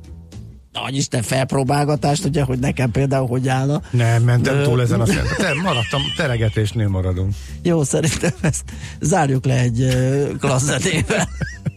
Nagy 0.72 0.96
Isten 0.96 1.22
felpróbálgatást, 1.22 2.26
ugye, 2.26 2.44
hogy 2.44 2.60
nekem 2.60 2.92
például 2.92 3.28
hogy 3.28 3.48
állna. 3.48 3.82
Nem, 3.92 4.24
mentem 4.24 4.64
túl 4.64 4.82
ezen 4.82 5.02
a 5.02 5.06
szinten. 5.16 5.36
Te, 5.38 5.54
maradtam, 5.54 6.02
teregetésnél 6.16 6.88
maradunk. 6.88 7.34
Jó, 7.62 7.84
szerintem 7.84 8.32
ezt 8.42 8.64
zárjuk 9.00 9.46
le 9.46 9.60
egy 9.60 9.88
klassz 10.40 10.66
zenével. 10.66 11.30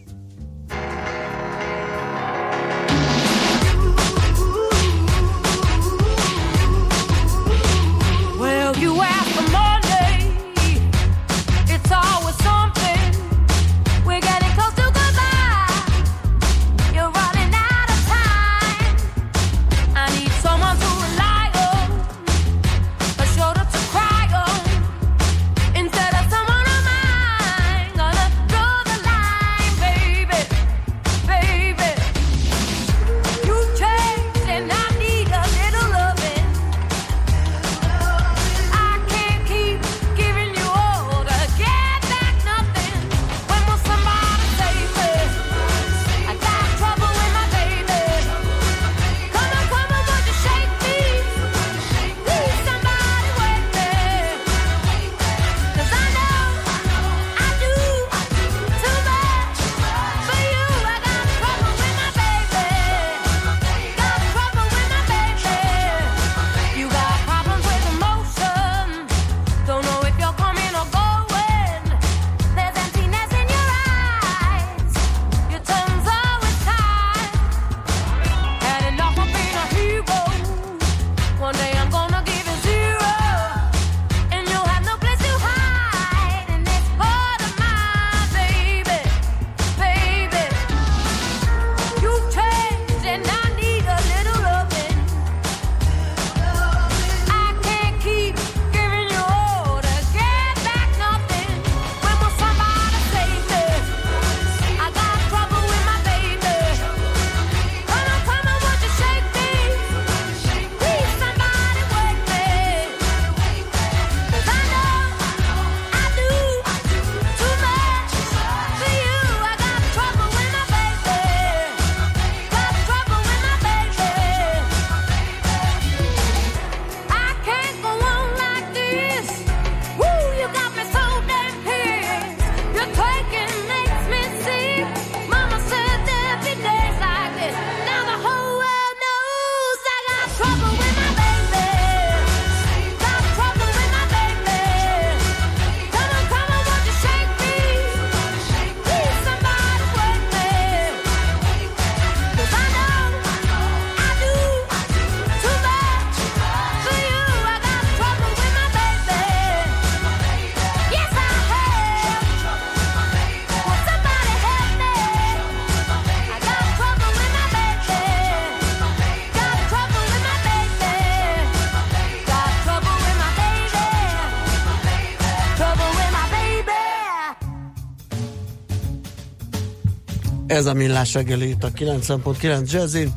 Ez 180.57 180.65
a 180.65 180.73
millás 180.73 181.13
reggeli 181.13 181.49
itt 181.49 181.63
a 181.63 181.71
90.9 181.71 182.71
Jazzy. 182.71 183.09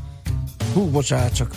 Hú, 0.72 0.90
bocsánat, 0.90 1.34
csak 1.34 1.54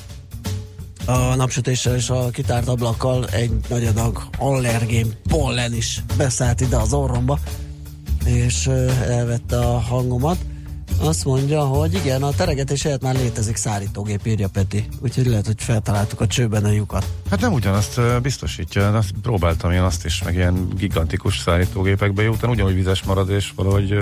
a 1.05 1.35
napsütéssel 1.35 1.95
és 1.95 2.09
a 2.09 2.29
kitárt 2.29 2.67
ablakkal 2.67 3.27
egy 3.27 3.51
nagy 3.69 3.85
adag 3.85 4.23
allergén 4.37 5.13
pollen 5.27 5.73
is 5.73 6.03
beszállt 6.17 6.61
ide 6.61 6.77
az 6.77 6.93
orromba, 6.93 7.39
és 8.25 8.67
elvette 9.07 9.59
a 9.59 9.79
hangomat. 9.79 10.37
Azt 10.99 11.25
mondja, 11.25 11.61
hogy 11.61 11.93
igen, 11.93 12.23
a 12.23 12.31
teregetés 12.31 12.83
helyett 12.83 13.01
már 13.01 13.15
létezik 13.15 13.55
szállítógép, 13.55 14.25
írja 14.25 14.47
Peti. 14.47 14.87
Úgyhogy 14.99 15.25
lehet, 15.25 15.45
hogy 15.45 15.61
feltaláltuk 15.61 16.21
a 16.21 16.27
csőben 16.27 16.65
a 16.65 16.71
lyukat. 16.71 17.05
Hát 17.29 17.41
nem 17.41 17.53
ugyanazt 17.53 18.21
biztosítja, 18.21 18.97
azt 18.97 19.11
próbáltam 19.21 19.71
én 19.71 19.81
azt 19.81 20.05
is, 20.05 20.23
meg 20.23 20.35
ilyen 20.35 20.67
gigantikus 20.77 21.39
szállítógépekbe 21.39 22.21
jó, 22.21 22.31
utána 22.31 22.53
ugyanúgy 22.53 22.75
vizes 22.75 23.03
marad, 23.03 23.29
és 23.29 23.51
valahogy 23.55 23.97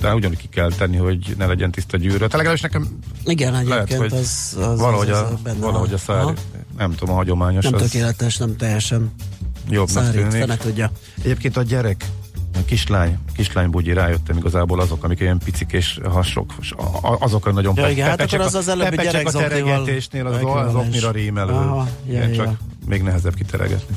utána 0.00 0.14
ugyanúgy 0.14 0.36
ki 0.36 0.48
kell 0.48 0.70
tenni, 0.72 0.96
hogy 0.96 1.34
ne 1.38 1.46
legyen 1.46 1.70
tiszta 1.70 1.96
gyűrű. 1.96 2.16
Tehát 2.16 2.32
legalábbis 2.32 2.60
nekem 2.62 2.88
Igen, 3.24 3.64
lehet, 3.64 3.92
hogy 3.94 4.12
az, 4.12 4.56
az, 4.60 4.78
valahogy, 4.80 5.10
az, 5.10 5.18
a, 5.18 5.26
az 5.32 5.40
benne 5.42 5.58
valahogy 5.58 5.92
a. 5.92 6.12
Aha. 6.12 6.22
szállít, 6.22 6.40
nem 6.76 6.94
tudom, 6.94 7.14
a 7.14 7.16
hagyományos 7.16 7.64
Nem 7.64 7.74
az 7.74 7.80
tökéletes, 7.82 8.36
nem 8.36 8.56
teljesen 8.56 9.12
jobbnak 9.68 10.04
szárít, 10.04 10.28
tűnik. 10.28 10.56
tudja. 10.56 10.90
Egyébként 11.22 11.56
a 11.56 11.62
gyerek, 11.62 12.04
a 12.54 12.58
kislány, 12.64 13.18
kislány 13.36 13.70
bugyi 13.70 13.92
rájöttem 13.92 14.36
igazából 14.36 14.80
azok, 14.80 15.04
amik 15.04 15.20
ilyen 15.20 15.38
picik 15.44 15.72
és 15.72 16.00
hasok, 16.04 16.54
a- 16.76 17.08
a- 17.08 17.16
azok 17.20 17.46
a 17.46 17.52
nagyon 17.52 17.74
Ja, 17.76 17.88
igen, 17.88 18.08
hát 18.08 18.20
akkor 18.20 18.40
az 18.40 18.54
a- 18.54 18.58
az 18.58 18.68
előbbi 18.68 18.96
gyerek 18.96 19.26
a 19.26 19.30
teregetésnél, 19.30 20.26
az, 20.26 20.66
az 20.66 20.74
oknira 20.74 21.10
rímelő. 21.10 21.52
Aha, 21.52 21.88
ja, 22.06 22.12
Igen, 22.12 22.32
csak 22.32 22.44
ja. 22.44 22.56
még 22.86 23.02
nehezebb 23.02 23.34
kiteregetni. 23.34 23.96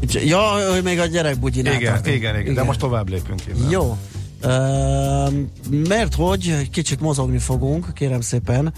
Ja, 0.00 0.72
hogy 0.72 0.82
még 0.82 0.98
a 0.98 1.06
gyerek 1.06 1.38
bugyinál 1.38 1.74
Igen, 1.74 1.92
tartunk. 1.92 2.16
igen, 2.16 2.38
igen, 2.38 2.54
de 2.54 2.62
most 2.62 2.78
tovább 2.78 3.08
lépünk 3.08 3.42
innen. 3.46 3.70
Jó. 3.70 3.96
Uh, 4.44 5.32
mert 5.88 6.14
hogy 6.14 6.70
kicsit 6.70 7.00
mozogni 7.00 7.38
fogunk, 7.38 7.94
kérem 7.94 8.20
szépen, 8.20 8.72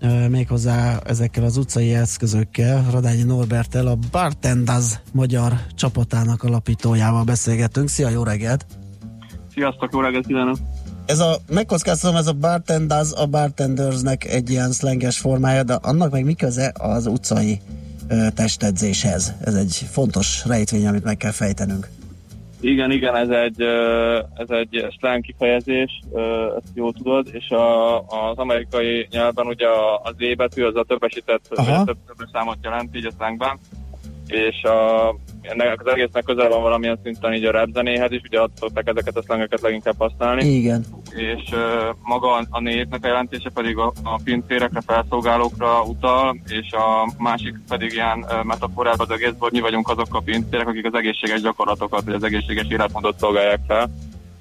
uh, 0.00 0.28
méghozzá 0.28 0.98
ezekkel 1.06 1.44
az 1.44 1.56
utcai 1.56 1.94
eszközökkel, 1.94 2.86
Radányi 2.90 3.22
Norbertel, 3.22 3.86
a 3.86 3.98
Bartendaz 4.10 5.00
magyar 5.12 5.52
csapatának 5.74 6.42
alapítójával 6.42 7.24
beszélgetünk. 7.24 7.88
Szia, 7.88 8.08
jó 8.08 8.22
reggelt! 8.22 8.66
Sziasztok, 9.54 9.92
jó 9.92 10.00
reggelt 10.00 10.26
kívánok! 10.26 10.56
Ez 11.06 11.18
a, 11.18 11.38
megkockáztatom, 11.48 12.16
ez 12.16 12.26
a 12.26 12.32
Bartendaz 12.32 13.14
a 13.20 13.26
bartendersnek 13.26 14.24
egy 14.24 14.50
ilyen 14.50 14.72
szlenges 14.72 15.18
formája, 15.18 15.62
de 15.62 15.74
annak 15.74 16.10
meg 16.10 16.24
mi 16.24 16.34
köze 16.34 16.72
az 16.78 17.06
utcai 17.06 17.60
testedzéshez? 18.34 19.34
Ez 19.44 19.54
egy 19.54 19.82
fontos 19.90 20.44
rejtvény, 20.46 20.86
amit 20.86 21.04
meg 21.04 21.16
kell 21.16 21.30
fejtenünk. 21.30 21.88
Igen, 22.60 22.90
igen, 22.90 23.16
ez 23.16 23.28
egy, 23.28 23.62
ez 24.34 24.50
egy 24.50 24.86
slang 24.98 25.22
kifejezés, 25.22 26.00
ezt 26.56 26.72
jól 26.74 26.92
tudod, 26.92 27.28
és 27.32 27.50
a, 27.50 27.98
az 27.98 28.36
amerikai 28.36 29.08
nyelvben 29.10 29.46
ugye 29.46 29.66
az 30.02 30.14
E 30.18 30.34
betű 30.34 30.64
az 30.64 30.76
a 30.76 30.84
többesített, 30.84 31.42
több, 31.84 31.96
több 32.06 32.28
számot 32.32 32.58
jelent 32.62 32.96
így 32.96 33.06
a 33.06 33.10
slangban, 33.16 33.58
és 34.26 34.62
a, 34.62 35.08
ennek 35.40 35.80
az 35.80 35.92
egésznek 35.92 36.24
közel 36.24 36.48
van 36.48 36.62
valamilyen 36.62 36.98
szinten 37.02 37.34
így 37.34 37.44
a 37.44 37.50
rap 37.50 37.68
zenéhez 37.72 38.12
is, 38.12 38.20
ugye 38.24 38.40
ott 38.40 38.56
szokták 38.56 38.88
ezeket 38.88 39.16
a 39.16 39.22
slangeket 39.22 39.60
leginkább 39.60 39.94
használni. 39.98 40.44
Igen. 40.44 40.84
és 41.14 41.52
ö, 41.52 41.90
maga 42.02 42.46
a 42.50 42.60
névnek 42.60 43.04
a 43.04 43.06
jelentése 43.06 43.50
pedig 43.50 43.76
a, 43.76 43.92
a 44.02 44.20
pincérekre, 44.24 44.80
felszolgálókra 44.86 45.82
utal, 45.82 46.36
és 46.46 46.72
a 46.72 47.12
másik 47.18 47.54
pedig 47.68 47.92
ilyen 47.92 48.26
ö, 48.30 48.42
metaforában 48.42 49.06
az 49.08 49.14
egész, 49.14 49.34
hogy 49.38 49.52
mi 49.52 49.60
vagyunk 49.60 49.88
azok 49.88 50.14
a 50.14 50.20
pincérek, 50.20 50.68
akik 50.68 50.86
az 50.86 50.94
egészséges 50.94 51.40
gyakorlatokat, 51.40 52.04
vagy 52.04 52.14
az 52.14 52.24
egészséges 52.24 52.66
életmódot 52.68 53.18
szolgálják 53.18 53.60
fel 53.66 53.90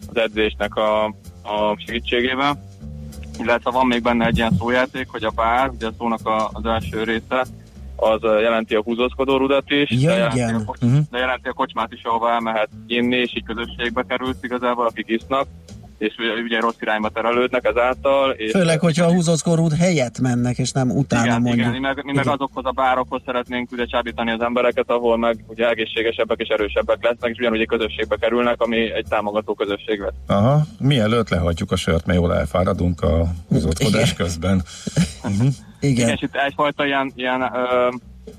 az 0.09 0.17
edzésnek 0.17 0.75
a, 0.75 1.05
a 1.43 1.75
segítségével. 1.85 2.67
Illetve 3.39 3.71
van 3.71 3.87
még 3.87 4.01
benne 4.01 4.25
egy 4.25 4.37
ilyen 4.37 4.55
szójáték, 4.57 5.07
hogy 5.09 5.23
a 5.23 5.31
pár, 5.35 5.69
ugye 5.69 5.87
a 5.87 5.93
szónak 5.97 6.27
a, 6.27 6.49
az 6.53 6.65
első 6.65 7.03
része, 7.03 7.45
az 7.99 8.21
jelenti 8.41 8.75
a 8.75 8.81
húzózkodó 8.81 9.37
rudat 9.37 9.69
is, 9.71 9.89
Ja, 9.91 10.09
de, 10.09 10.15
jelenti 10.15 10.37
igen. 10.37 10.55
a, 10.55 10.63
kocs- 10.65 10.81
Mhm. 10.81 10.97
de 11.11 11.17
jelenti 11.17 11.47
a 11.47 11.53
kocsmát 11.53 11.93
is, 11.93 12.03
ahova 12.03 12.31
elmehet 12.31 12.69
inni, 12.87 13.15
és 13.15 13.31
így 13.35 13.43
közösségbe 13.43 14.03
kerülsz 14.07 14.37
igazából, 14.41 14.85
akik 14.85 15.07
isznak, 15.07 15.47
és 15.97 16.15
ugye, 16.17 16.41
ugye 16.43 16.59
rossz 16.59 16.75
irányba 16.79 17.09
terelődnek 17.09 17.65
ezáltal. 17.65 18.31
És 18.31 18.51
Főleg, 18.51 18.79
hogyha 18.79 19.05
a 19.05 19.11
húzózkorút 19.13 19.73
helyett 19.73 20.19
mennek, 20.19 20.57
és 20.57 20.71
nem 20.71 20.89
utána 20.91 21.25
igen, 21.25 21.41
mondjuk. 21.41 21.59
igen, 21.59 21.71
mi 21.71 21.79
meg, 21.79 21.95
mi 22.05 22.11
meg 22.13 22.23
Igen. 22.23 22.33
azokhoz 22.33 22.65
a 22.65 22.71
bárokhoz 22.71 23.21
szeretnénk 23.25 23.71
ugye 23.71 23.85
csábítani 23.85 24.31
az 24.31 24.41
embereket, 24.41 24.89
ahol 24.89 25.17
meg 25.17 25.43
ugye 25.47 25.69
egészségesebbek 25.69 26.39
és 26.39 26.47
erősebbek 26.47 27.03
lesznek, 27.03 27.31
és 27.31 27.37
ugyanúgy 27.39 27.59
egy 27.59 27.67
közösségbe 27.67 28.15
kerülnek, 28.15 28.61
ami 28.61 28.91
egy 28.93 29.05
támogató 29.09 29.53
közösség 29.53 29.99
lesz. 29.99 30.13
Aha, 30.27 30.61
mielőtt 30.79 31.29
lehagyjuk 31.29 31.71
a 31.71 31.75
sört, 31.75 32.05
mert 32.05 32.19
jól 32.19 32.35
elfáradunk 32.35 33.01
a 33.01 33.27
húzódkodás 33.49 34.11
Igen. 34.11 34.15
közben. 34.25 34.61
Igen, 35.79 36.09
és 36.09 36.21
itt 36.21 36.35
egyfajta 36.35 36.85
ilyen, 36.85 37.11
ilyen 37.15 37.41
ö, 37.41 37.89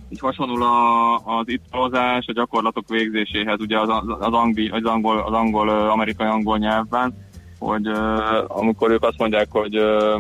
így 0.09 0.21
hasonul 0.21 0.63
a, 0.63 1.15
az 1.15 1.49
italozás 1.49 2.27
a 2.27 2.33
gyakorlatok 2.33 2.89
végzéséhez, 2.89 3.61
ugye 3.61 3.81
az, 3.81 3.89
az, 3.89 4.17
az, 4.19 4.33
angli, 4.33 4.69
az 4.69 4.85
angol, 4.85 5.19
az 5.19 5.33
angol, 5.33 5.69
amerikai 5.69 6.27
angol 6.27 6.59
nyelvben, 6.59 7.15
hogy 7.59 7.87
ö, 7.87 8.19
amikor 8.49 8.91
ők 8.91 9.05
azt 9.05 9.19
mondják, 9.19 9.47
hogy 9.51 9.77
ö, 9.77 10.19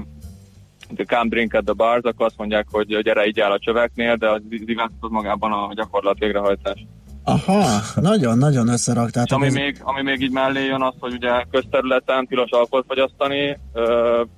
the 0.94 1.04
come 1.04 1.28
drink 1.28 1.54
at 1.54 1.64
the 1.64 1.74
bars, 1.74 2.02
akkor 2.02 2.26
azt 2.26 2.38
mondják, 2.38 2.66
hogy 2.70 3.02
gyere 3.02 3.26
így 3.26 3.40
áll 3.40 3.50
a 3.50 3.58
csöveknél, 3.58 4.16
de 4.16 4.30
az 4.30 4.40
ivás 4.48 4.88
az 5.00 5.10
magában 5.10 5.52
a 5.52 5.70
gyakorlat 5.74 6.18
végrehajtás. 6.18 6.86
Aha, 7.24 7.80
nagyon-nagyon 7.94 8.66
És 8.66 8.72
összeraktátok. 8.72 9.36
ami 9.38 9.46
Ez- 9.46 9.54
még, 9.54 9.76
ami 9.82 10.02
még 10.02 10.20
így 10.20 10.30
mellé 10.30 10.64
jön 10.64 10.82
az, 10.82 10.94
hogy 10.98 11.12
ugye 11.12 11.44
közterületen 11.50 12.26
tilos 12.26 12.50
alkoholt 12.50 12.84
fogyasztani, 12.88 13.58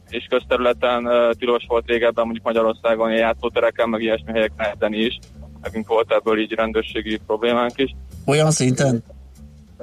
és 0.08 0.26
közterületen 0.28 1.08
tilos 1.38 1.64
volt 1.68 1.86
régebben 1.86 2.24
mondjuk 2.24 2.44
Magyarországon 2.44 3.08
ilyen 3.08 3.20
játszótereken, 3.20 3.88
meg 3.88 4.02
ilyesmi 4.02 4.32
helyeken 4.56 4.92
is. 4.94 5.18
Nekünk 5.62 5.88
volt 5.88 6.12
ebből 6.12 6.38
így 6.40 6.52
rendőrségi 6.52 7.20
problémánk 7.26 7.78
is. 7.78 7.94
Olyan 8.26 8.50
szinten? 8.50 9.02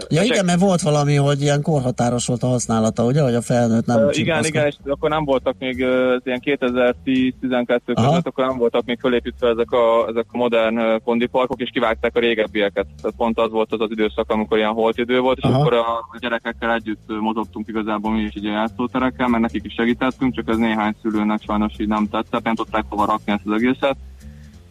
Ja 0.10 0.24
igen, 0.24 0.46
mert 0.46 0.60
volt 0.60 0.82
valami, 0.82 1.16
hogy 1.16 1.42
ilyen 1.42 1.62
korhatáros 1.62 2.26
volt 2.26 2.44
a 2.44 2.48
használata, 2.48 3.04
ugye, 3.04 3.22
hogy 3.22 3.34
a 3.34 3.42
felnőtt 3.42 3.86
nem 3.86 4.00
Ö, 4.00 4.10
igen, 4.12 4.46
igen, 4.46 4.66
és 4.66 4.76
akkor 4.86 5.10
nem 5.10 5.26
voltak 5.26 5.56
még 5.60 5.82
ez 5.82 6.22
ilyen 6.24 6.42
2010-12 6.44 7.80
Aha. 7.94 8.10
között, 8.10 8.28
akkor 8.28 8.46
nem 8.46 8.58
voltak 8.58 8.86
még 8.86 9.00
fölépítve 9.00 9.48
ezek 9.48 9.72
a, 9.72 10.08
ezek 10.10 10.26
a 10.32 10.38
modern 10.38 11.02
kondiparkok, 11.04 11.62
és 11.62 11.70
kivágták 11.74 12.16
a 12.16 12.20
régebbieket. 12.20 12.86
Tehát 13.02 13.18
pont 13.18 13.40
az 13.40 13.52
volt 13.52 13.74
az 13.74 13.82
az 13.82 13.92
időszak, 13.92 14.32
amikor 14.32 14.58
ilyen 14.58 14.74
holt 14.74 14.98
idő 14.98 15.20
volt, 15.20 15.38
és 15.38 15.44
Aha. 15.44 15.60
akkor 15.60 15.74
a, 15.74 16.18
gyerekekkel 16.20 16.74
együtt 16.74 17.20
mozogtunk 17.20 17.68
igazából 17.68 18.12
mi 18.12 18.22
is 18.22 18.36
így 18.36 18.46
a 18.46 18.52
játszótereken, 18.52 19.30
mert 19.30 19.44
nekik 19.44 19.66
is 19.66 19.74
segítettünk, 19.74 20.36
csak 20.36 20.50
ez 20.50 20.58
néhány 20.58 20.96
szülőnek 21.02 21.42
sajnos 21.42 21.74
így 21.78 21.88
nem 21.88 22.08
tetszett, 22.12 22.44
nem 22.44 22.56
tudták 22.56 22.84
hova 22.90 23.06
rakni 23.06 23.32
ezt 23.32 23.46
az 23.46 23.54
egészet 23.54 23.98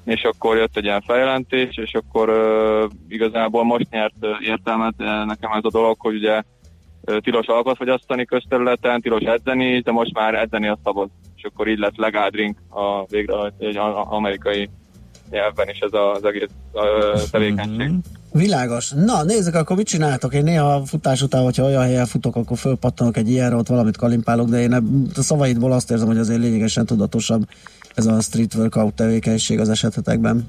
és 0.09 0.23
akkor 0.23 0.57
jött 0.57 0.77
egy 0.77 0.85
ilyen 0.85 1.03
feljelentés, 1.07 1.77
és 1.77 1.95
akkor 1.95 2.29
uh, 2.29 2.91
igazából 3.09 3.65
most 3.65 3.91
nyert 3.91 4.15
uh, 4.21 4.29
értelmet 4.43 4.95
uh, 4.99 5.07
nekem 5.27 5.53
ez 5.53 5.65
a 5.65 5.71
dolog, 5.71 5.97
hogy 5.99 6.15
ugye 6.15 6.43
uh, 7.01 7.17
tilos 7.19 7.47
alkot 7.47 7.77
fogyasztani 7.77 8.25
közterületen, 8.25 9.01
tilos 9.01 9.23
edzeni, 9.23 9.81
de 9.81 9.93
most 9.93 10.15
már 10.15 10.35
edzeni 10.35 10.69
a 10.69 10.79
szabad. 10.85 11.09
És 11.37 11.45
akkor 11.45 11.69
így 11.69 11.79
lett 11.79 11.97
legal 11.97 12.29
drink 12.29 12.59
a 12.71 13.05
végre 13.09 13.53
egy 13.59 13.77
amerikai 14.05 14.69
nyelvben 15.31 15.69
is 15.69 15.79
ez 15.79 15.93
a- 15.93 16.13
az 16.13 16.25
egész 16.25 16.49
uh, 16.73 17.21
tevékenység. 17.31 17.91
Világos. 18.33 18.91
Na, 18.91 19.23
nézzük, 19.25 19.55
akkor 19.55 19.77
mit 19.77 19.87
csináltok? 19.87 20.35
Én 20.35 20.43
néha 20.43 20.85
futás 20.85 21.23
után, 21.23 21.43
hogyha 21.43 21.65
olyan 21.65 21.83
helyen 21.83 22.07
futok, 22.07 22.37
akkor 22.37 22.57
fölpattanok 22.59 23.17
egy 23.17 23.31
ilyenre, 23.31 23.57
ott 23.57 23.67
valamit 23.67 23.97
kalimpálok, 23.97 24.49
de 24.49 24.61
én 24.61 24.73
a 24.73 24.83
szavaidból 25.23 25.73
azt 25.73 25.91
érzem, 25.91 26.07
hogy 26.07 26.19
azért 26.19 26.41
lényegesen 26.41 26.87
tudatosabb 26.87 27.43
ez 27.99 28.07
a 28.07 28.21
street 28.21 28.55
workout 28.55 28.95
tevékenység 28.95 29.61
az 29.61 29.69
esetetekben. 29.69 30.47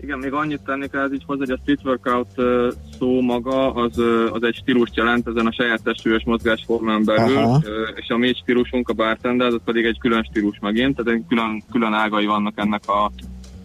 Igen, 0.00 0.18
még 0.18 0.32
annyit 0.32 0.60
tennék 0.60 0.92
ez 0.92 1.12
így 1.12 1.24
hozzá, 1.26 1.40
hogy 1.40 1.50
a 1.50 1.58
street 1.62 1.84
workout 1.84 2.28
szó 2.98 3.20
maga, 3.20 3.72
az, 3.74 3.98
az 4.32 4.42
egy 4.42 4.54
stílust 4.54 4.96
jelent 4.96 5.28
ezen 5.28 5.46
a 5.46 5.52
saját 5.52 5.82
testűrös 5.82 6.22
mozgásformán 6.24 7.04
belül, 7.04 7.36
Aha. 7.36 7.62
és 7.94 8.08
a 8.08 8.16
mi 8.16 8.32
stílusunk, 8.32 8.88
a 8.88 8.92
bartender, 8.92 9.46
az 9.46 9.60
pedig 9.64 9.84
egy 9.84 9.98
külön 9.98 10.22
stílus 10.22 10.58
megint, 10.60 10.96
tehát 10.96 11.18
egy 11.18 11.24
külön, 11.28 11.62
külön 11.70 11.92
ágai 11.92 12.26
vannak 12.26 12.52
ennek 12.56 12.88
a, 12.88 13.10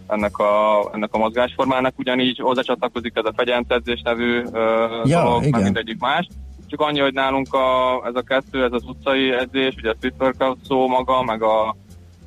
ennek 0.07 0.37
a, 0.37 0.89
ennek 0.93 1.13
a 1.13 1.17
mozgásformának, 1.17 1.93
ugyanígy 1.99 2.39
hozzácsatlakozik 2.39 3.15
ez 3.15 3.25
a 3.25 3.33
fegyentedzés 3.35 4.01
nevű 4.01 4.41
ö, 4.53 4.85
Ja, 5.05 5.23
dolog, 5.23 5.45
igen. 5.45 5.61
mindegyik 5.63 5.99
más. 5.99 6.27
Csak 6.67 6.81
annyi, 6.81 6.99
hogy 6.99 7.13
nálunk 7.13 7.53
a, 7.53 8.01
ez 8.05 8.15
a 8.15 8.21
kettő, 8.21 8.63
ez 8.63 8.71
az 8.71 8.83
utcai 8.85 9.31
edzés, 9.31 9.75
ugye 9.77 9.89
a 9.89 9.95
street 9.97 10.15
workout 10.19 10.57
szó 10.67 10.87
maga, 10.87 11.23
meg 11.23 11.43
a 11.43 11.75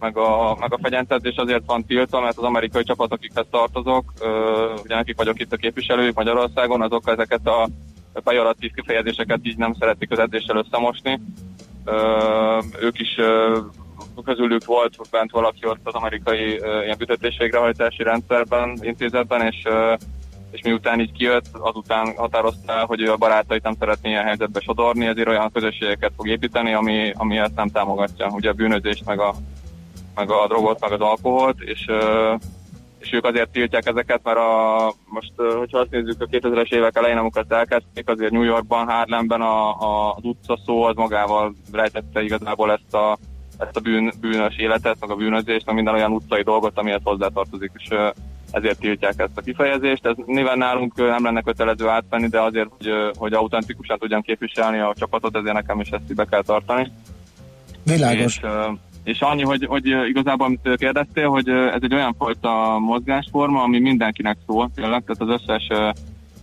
meg 0.01 0.17
a, 0.17 0.57
meg 0.61 0.73
a 0.73 0.79
fegyentezés 0.83 1.37
azért 1.37 1.63
van 1.67 1.85
tiltva, 1.85 2.21
mert 2.21 2.37
az 2.37 2.45
amerikai 2.45 2.83
csapat, 2.83 3.13
akikhez 3.13 3.47
tartozok, 3.51 4.13
ö, 4.21 4.73
ugye 4.85 4.95
nekik 4.95 5.17
vagyok 5.17 5.41
itt 5.41 5.53
a 5.53 5.57
képviselők 5.57 6.15
Magyarországon, 6.15 6.83
azok 6.83 7.09
ezeket 7.09 7.47
a 7.47 7.69
pejoratív 8.25 8.71
kifejezéseket 8.75 9.41
így 9.43 9.57
nem 9.57 9.75
szeretik 9.79 10.11
az 10.11 10.19
edzéssel 10.19 10.57
összemosni. 10.57 11.21
Ö, 11.85 12.59
ők 12.81 13.01
is 13.01 13.19
ö, 13.19 13.59
közülük 14.25 14.65
volt 14.65 14.97
bent 15.11 15.31
valaki 15.31 15.67
ott 15.67 15.81
az 15.83 15.95
amerikai 15.95 16.59
ö, 16.59 16.83
ilyen 16.83 16.97
büntetés 16.99 17.37
végrehajtási 17.39 18.03
rendszerben, 18.03 18.79
intézetben, 18.83 19.43
és 19.43 19.63
ö, 19.65 19.95
és 20.51 20.63
miután 20.63 21.01
így 21.01 21.13
kijött, 21.13 21.47
azután 21.53 22.13
határozta 22.17 22.73
el, 22.73 22.85
hogy 22.85 23.01
ő 23.01 23.13
a 23.13 23.17
barátait 23.17 23.63
nem 23.63 23.75
szeretné 23.79 24.11
ilyen 24.11 24.25
helyzetbe 24.25 24.61
sodorni, 24.61 25.07
ezért 25.07 25.29
olyan 25.29 25.53
közösségeket 25.53 26.13
fog 26.17 26.29
építeni, 26.29 26.73
ami, 26.73 27.13
ami 27.17 27.39
ezt 27.39 27.55
nem 27.55 27.69
támogatja, 27.69 28.29
ugye 28.31 28.49
a 28.51 28.53
bűnözést, 28.53 29.05
meg 29.05 29.21
a, 29.21 29.35
meg 30.17 30.31
a 30.31 30.47
drogot, 30.47 30.81
meg 30.81 30.93
az 30.93 31.01
alkoholt, 31.01 31.61
és, 31.61 31.87
és 32.99 33.13
ők 33.13 33.25
azért 33.25 33.51
tiltják 33.51 33.87
ezeket, 33.87 34.21
mert 34.23 34.39
a, 34.39 34.93
most, 35.05 35.33
hogyha 35.59 35.79
azt 35.79 35.91
nézzük 35.91 36.21
a 36.21 36.27
2000-es 36.27 36.73
évek 36.73 36.97
elején, 36.97 37.17
amikor 37.17 37.41
ezt 37.43 37.53
elkezdték, 37.53 38.09
azért 38.09 38.31
New 38.31 38.43
Yorkban, 38.43 38.87
Harlemben 38.87 39.41
a, 39.41 39.81
a, 39.81 40.15
az 40.17 40.25
utca 40.25 40.59
szó 40.67 40.83
az 40.83 40.97
magával 40.97 41.55
rejtette 41.73 42.23
igazából 42.23 42.73
ezt 42.73 42.95
a, 42.95 43.19
ezt 43.59 43.77
a 43.77 43.81
bűn, 43.81 44.13
bűnös 44.21 44.57
életet, 44.57 44.97
meg 45.01 45.11
a 45.11 45.17
bűnözést, 45.17 45.67
meg 45.67 45.75
minden 45.75 45.95
olyan 45.95 46.13
utcai 46.13 46.43
dolgot, 46.43 46.79
amihez 46.79 47.01
hozzátartozik, 47.05 47.71
és 47.75 47.89
ezért 48.51 48.79
tiltják 48.79 49.15
ezt 49.17 49.37
a 49.37 49.41
kifejezést. 49.41 50.07
Ez 50.07 50.15
nyilván 50.27 50.59
nálunk 50.59 50.97
nem 50.97 51.25
lenne 51.25 51.41
kötelező 51.41 51.89
átvenni, 51.89 52.27
de 52.27 52.41
azért, 52.41 52.69
hogy, 52.77 52.93
hogy 53.17 53.33
autentikusan 53.33 53.99
tudjam 53.99 54.23
képviselni 54.23 54.79
a 54.79 54.95
csapatot, 54.97 55.37
ezért 55.37 55.55
nekem 55.55 55.81
is 55.81 55.89
ezt 55.89 56.15
be 56.15 56.25
kell 56.25 56.43
tartani. 56.43 56.93
Világos. 57.85 58.37
És, 58.37 58.41
és 59.07 59.21
annyi, 59.21 59.43
hogy, 59.43 59.65
hogy 59.65 59.87
igazából, 59.87 60.47
amit 60.47 60.77
kérdeztél, 60.77 61.29
hogy 61.29 61.49
ez 61.49 61.81
egy 61.81 61.95
olyan 61.95 62.15
fajta 62.19 62.79
mozgásforma, 62.79 63.63
ami 63.63 63.79
mindenkinek 63.79 64.37
szól, 64.47 64.71
tényleg, 64.75 65.05
tehát 65.05 65.23
az 65.35 65.41
összes 65.41 65.69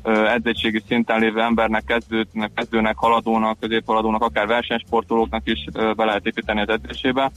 edzétségi 0.04 0.82
szinten 0.88 1.20
lévő 1.20 1.42
embernek, 1.42 1.84
kezdőnek, 1.86 2.52
kezdőnek, 2.56 2.98
haladónak, 2.98 3.60
középhaladónak, 3.60 4.22
akár 4.22 4.48
versenysportolóknak 4.48 5.42
is 5.46 5.66
be 5.74 6.06
lehet 6.06 6.26
építeni 6.26 6.62
az 6.62 6.70
edzésébe. 6.70 7.32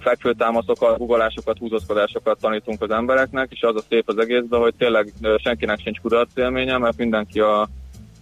Fekvőtámaszokat, 0.00 0.98
gugolásokat, 0.98 1.58
húzózkodásokat 1.58 2.40
tanítunk 2.40 2.82
az 2.82 2.90
embereknek, 2.90 3.48
és 3.50 3.62
az 3.62 3.76
a 3.76 3.84
szép 3.88 4.08
az 4.08 4.18
egészben, 4.18 4.60
hogy 4.60 4.74
tényleg 4.74 5.12
senkinek 5.36 5.80
sincs 5.80 6.00
kudarc 6.00 6.36
élménye, 6.36 6.78
mert 6.78 6.96
mindenki 6.96 7.40
a 7.40 7.68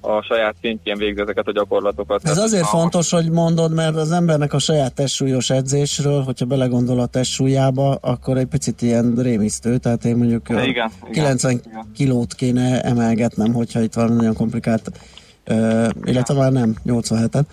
a 0.07 0.23
saját 0.23 0.55
szintjén 0.61 0.97
végzi 0.97 1.21
ezeket 1.21 1.47
a 1.47 1.53
gyakorlatokat. 1.53 2.29
Ez 2.29 2.39
azért 2.39 2.63
a- 2.63 2.67
fontos, 2.67 3.11
hogy 3.11 3.31
mondod, 3.31 3.75
mert 3.75 3.97
az 3.97 4.11
embernek 4.11 4.53
a 4.53 4.59
saját 4.59 4.95
testsúlyos 4.95 5.51
edzésről, 5.51 6.23
hogyha 6.23 6.45
belegondol 6.45 7.01
a 7.01 7.07
testsúlyába, 7.07 7.95
akkor 8.01 8.37
egy 8.37 8.47
picit 8.47 8.83
ilyen 8.83 9.15
rémisztő, 9.17 9.79
tehát 9.79 10.05
én 10.05 10.17
mondjuk 10.17 10.49
ö, 10.49 10.63
igen, 10.63 10.91
90 11.11 11.53
igen. 11.53 11.87
kilót 11.95 12.35
kéne 12.35 12.81
emelgetnem, 12.83 13.53
hogyha 13.53 13.81
itt 13.81 13.95
van 13.95 14.13
nagyon 14.13 14.35
komplikált, 14.35 14.91
uh, 15.47 15.89
illetve 16.05 16.35
már 16.35 16.53
nem, 16.53 16.75
87-et, 16.87 17.45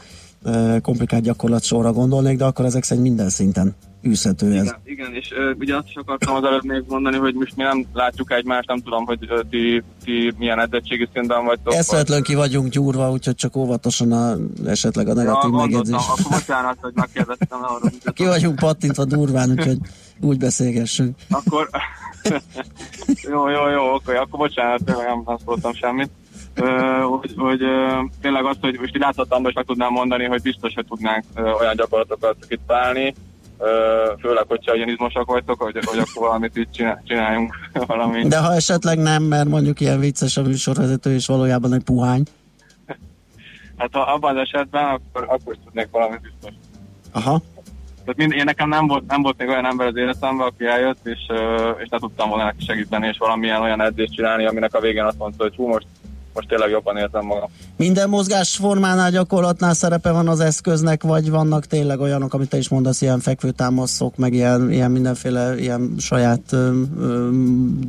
uh, 0.43 0.81
komplikált 0.81 1.23
gyakorlat 1.23 1.63
sorra 1.63 1.91
gondolnék, 1.91 2.37
de 2.37 2.45
akkor 2.45 2.65
ezek 2.65 2.83
szerint 2.83 3.07
minden 3.07 3.29
szinten 3.29 3.75
űzhető 4.07 4.53
ez. 4.53 4.61
Igen, 4.61 4.79
igen, 4.83 5.13
és 5.13 5.31
ö, 5.31 5.51
ugye 5.59 5.75
azt 5.75 5.87
is 5.87 5.95
akartam 5.95 6.35
az 6.35 6.43
előbb 6.43 6.63
még 6.63 6.83
mondani, 6.87 7.17
hogy 7.17 7.33
most 7.33 7.55
mi 7.55 7.63
nem 7.63 7.85
látjuk 7.93 8.31
egymást, 8.31 8.67
nem 8.67 8.79
tudom, 8.81 9.05
hogy 9.05 9.19
ö, 9.29 9.41
ti, 9.49 9.83
ti 10.03 10.33
milyen 10.37 10.59
edzettségi 10.59 11.09
szintben 11.13 11.45
vagytok. 11.45 11.73
Eszvetlen 11.73 12.21
ki 12.21 12.35
vagyunk 12.35 12.71
gyúrva, 12.71 13.11
úgyhogy 13.11 13.35
csak 13.35 13.55
óvatosan 13.55 14.11
a, 14.11 14.35
esetleg 14.65 15.07
a 15.07 15.13
negatív 15.13 15.51
ja, 15.51 15.57
megjegyzés. 15.57 15.95
akkor 15.95 16.31
bocsánat, 16.31 16.77
hogy 16.81 16.93
megkérdeztem. 16.95 17.59
Ki 18.13 18.25
vagyunk 18.25 18.55
pattintva 18.55 19.05
durván, 19.05 19.49
úgyhogy 19.49 19.77
úgy 20.21 20.37
beszélgessünk. 20.37 21.15
Akkor, 21.29 21.69
jó, 23.31 23.49
jó, 23.49 23.69
jó, 23.69 23.93
oké, 23.93 24.15
akkor 24.15 24.39
bocsánat, 24.39 24.83
tényleg 24.83 25.05
nem 25.05 25.37
szóltam 25.45 25.73
semmit. 25.73 26.09
Ö, 26.53 26.65
hogy, 27.01 27.33
hogy 27.37 27.61
ö, 27.61 28.01
tényleg 28.21 28.45
azt, 28.45 28.59
hogy 28.61 28.77
most 28.79 28.95
így 28.95 29.01
láthattam, 29.01 29.41
most 29.41 29.55
meg 29.55 29.65
tudnám 29.65 29.91
mondani, 29.91 30.25
hogy 30.25 30.41
biztos, 30.41 30.73
hogy 30.73 30.85
tudnánk 30.85 31.23
ö, 31.35 31.41
olyan 31.41 31.75
gyakorlatokat 31.75 32.35
itt 32.47 32.61
találni, 32.67 33.05
ö, 33.07 33.30
főleg, 34.19 34.45
hogyha 34.47 34.75
ilyen 34.75 34.89
izmosak 34.89 35.25
vagytok, 35.25 35.61
hogy, 35.61 35.79
hogy 35.85 35.99
akkor 35.99 36.27
valamit 36.27 36.57
így 36.57 36.71
csinál- 36.71 37.01
csináljunk, 37.05 37.55
valami. 37.87 38.27
De 38.27 38.39
ha 38.39 38.53
esetleg 38.53 38.97
nem, 38.97 39.23
mert 39.23 39.47
mondjuk 39.47 39.79
ilyen 39.79 39.99
vicces 39.99 40.37
a 40.37 40.41
műsorvezető, 40.41 41.13
és 41.13 41.27
valójában 41.27 41.73
egy 41.73 41.83
puhány. 41.83 42.23
Hát 43.77 43.89
ha 43.91 43.99
abban 43.99 44.37
az 44.37 44.41
esetben, 44.41 44.83
akkor, 44.83 45.25
akkor 45.27 45.53
is 45.53 45.59
tudnék 45.65 45.87
valamit 45.91 46.21
biztos. 46.21 46.53
Aha. 47.11 47.41
Tehát 48.05 48.15
mind, 48.15 48.31
én 48.31 48.43
nekem 48.43 48.69
nem 48.69 48.87
volt, 48.87 49.07
nem 49.07 49.21
volt 49.21 49.37
még 49.37 49.47
olyan 49.47 49.65
ember 49.65 49.87
az 49.87 49.95
életemben, 49.95 50.47
aki 50.47 50.65
eljött, 50.65 51.05
és, 51.07 51.19
és 51.83 51.87
ne 51.89 51.97
tudtam 51.97 52.29
volna 52.29 52.43
neki 52.43 52.65
segíteni, 52.65 53.07
és 53.07 53.17
valamilyen 53.17 53.61
olyan 53.61 53.81
edzést 53.81 54.13
csinálni, 54.13 54.45
aminek 54.45 54.73
a 54.73 54.79
végén 54.79 55.03
azt 55.03 55.17
mondta, 55.17 55.43
hogy 55.43 55.55
hú, 55.55 55.67
most, 55.67 55.85
most 56.33 56.47
tényleg 56.47 56.69
jobban 56.69 56.97
érzem 56.97 57.25
magam. 57.25 57.49
Minden 57.77 58.09
mozgásformánál, 58.09 59.11
gyakorlatnál 59.11 59.73
szerepe 59.73 60.11
van 60.11 60.27
az 60.27 60.39
eszköznek, 60.39 61.03
vagy 61.03 61.29
vannak 61.29 61.65
tényleg 61.65 61.99
olyanok, 61.99 62.33
amit 62.33 62.49
te 62.49 62.57
is 62.57 62.69
mondasz, 62.69 63.01
ilyen 63.01 63.19
fekvőtámaszok, 63.19 64.17
meg 64.17 64.33
ilyen, 64.33 64.71
ilyen 64.71 64.91
mindenféle 64.91 65.59
ilyen 65.59 65.95
saját 65.97 66.51
ö, 66.51 66.81
ö, 66.99 67.29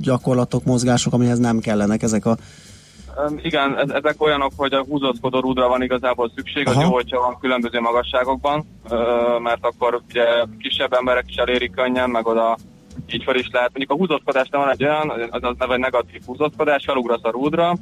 gyakorlatok, 0.00 0.64
mozgások, 0.64 1.12
amihez 1.12 1.38
nem 1.38 1.58
kellenek 1.58 2.02
ezek 2.02 2.26
a... 2.26 2.36
Igen, 3.42 3.78
ez, 3.78 3.88
ezek 3.90 4.22
olyanok, 4.22 4.52
hogy 4.56 4.72
a 4.72 4.84
húzózkodó 4.84 5.40
rúdra 5.40 5.68
van 5.68 5.82
igazából 5.82 6.32
szükség, 6.34 6.68
az 6.68 6.74
Aha. 6.74 6.82
jó, 6.82 6.92
hogyha 6.92 7.20
van 7.20 7.36
különböző 7.40 7.80
magasságokban, 7.80 8.66
mert 9.42 9.64
akkor 9.64 10.00
ugye 10.08 10.24
kisebb 10.58 10.92
emberek 10.92 11.24
is 11.28 11.34
elérik 11.34 11.70
könnyen, 11.70 12.10
meg 12.10 12.26
oda 12.26 12.56
így 13.10 13.24
fel 13.24 13.34
is 13.34 13.48
lehet. 13.52 13.68
Mondjuk 13.68 13.90
a 13.90 13.94
húzózkodásnál 13.94 14.60
van 14.60 14.70
egy 14.70 14.84
olyan, 14.84 15.28
az 15.30 15.42
az 15.42 15.54
neve 15.58 15.76
negatív 15.76 16.22
húzózkodás, 16.26 16.84
felugrasz 16.84 17.22
a 17.24 17.30
rúdra, 17.30 17.76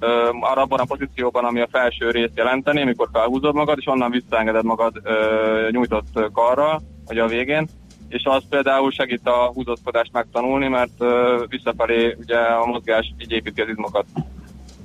ö, 0.00 0.28
arra 0.40 0.62
abban 0.62 0.78
a 0.78 0.84
pozícióban, 0.84 1.44
ami 1.44 1.60
a 1.60 1.68
felső 1.70 2.10
részt 2.10 2.36
jelenteni, 2.36 2.84
mikor 2.84 3.08
felhúzod 3.12 3.54
magad, 3.54 3.78
és 3.78 3.86
onnan 3.86 4.10
visszaengeded 4.10 4.64
magad 4.64 5.00
ö, 5.02 5.68
nyújtott 5.70 6.30
karral, 6.32 6.82
vagy 7.06 7.18
a 7.18 7.26
végén, 7.26 7.68
és 8.08 8.22
az 8.24 8.42
például 8.48 8.90
segít 8.90 9.28
a 9.28 9.50
húzózkodást 9.54 10.12
megtanulni, 10.12 10.68
mert 10.68 10.92
ö, 10.98 11.44
visszafelé 11.48 12.16
ugye 12.18 12.36
a 12.38 12.66
mozgás 12.66 13.14
így 13.18 13.32
építi 13.32 13.60
az 13.60 13.68
izmokat. 13.68 14.04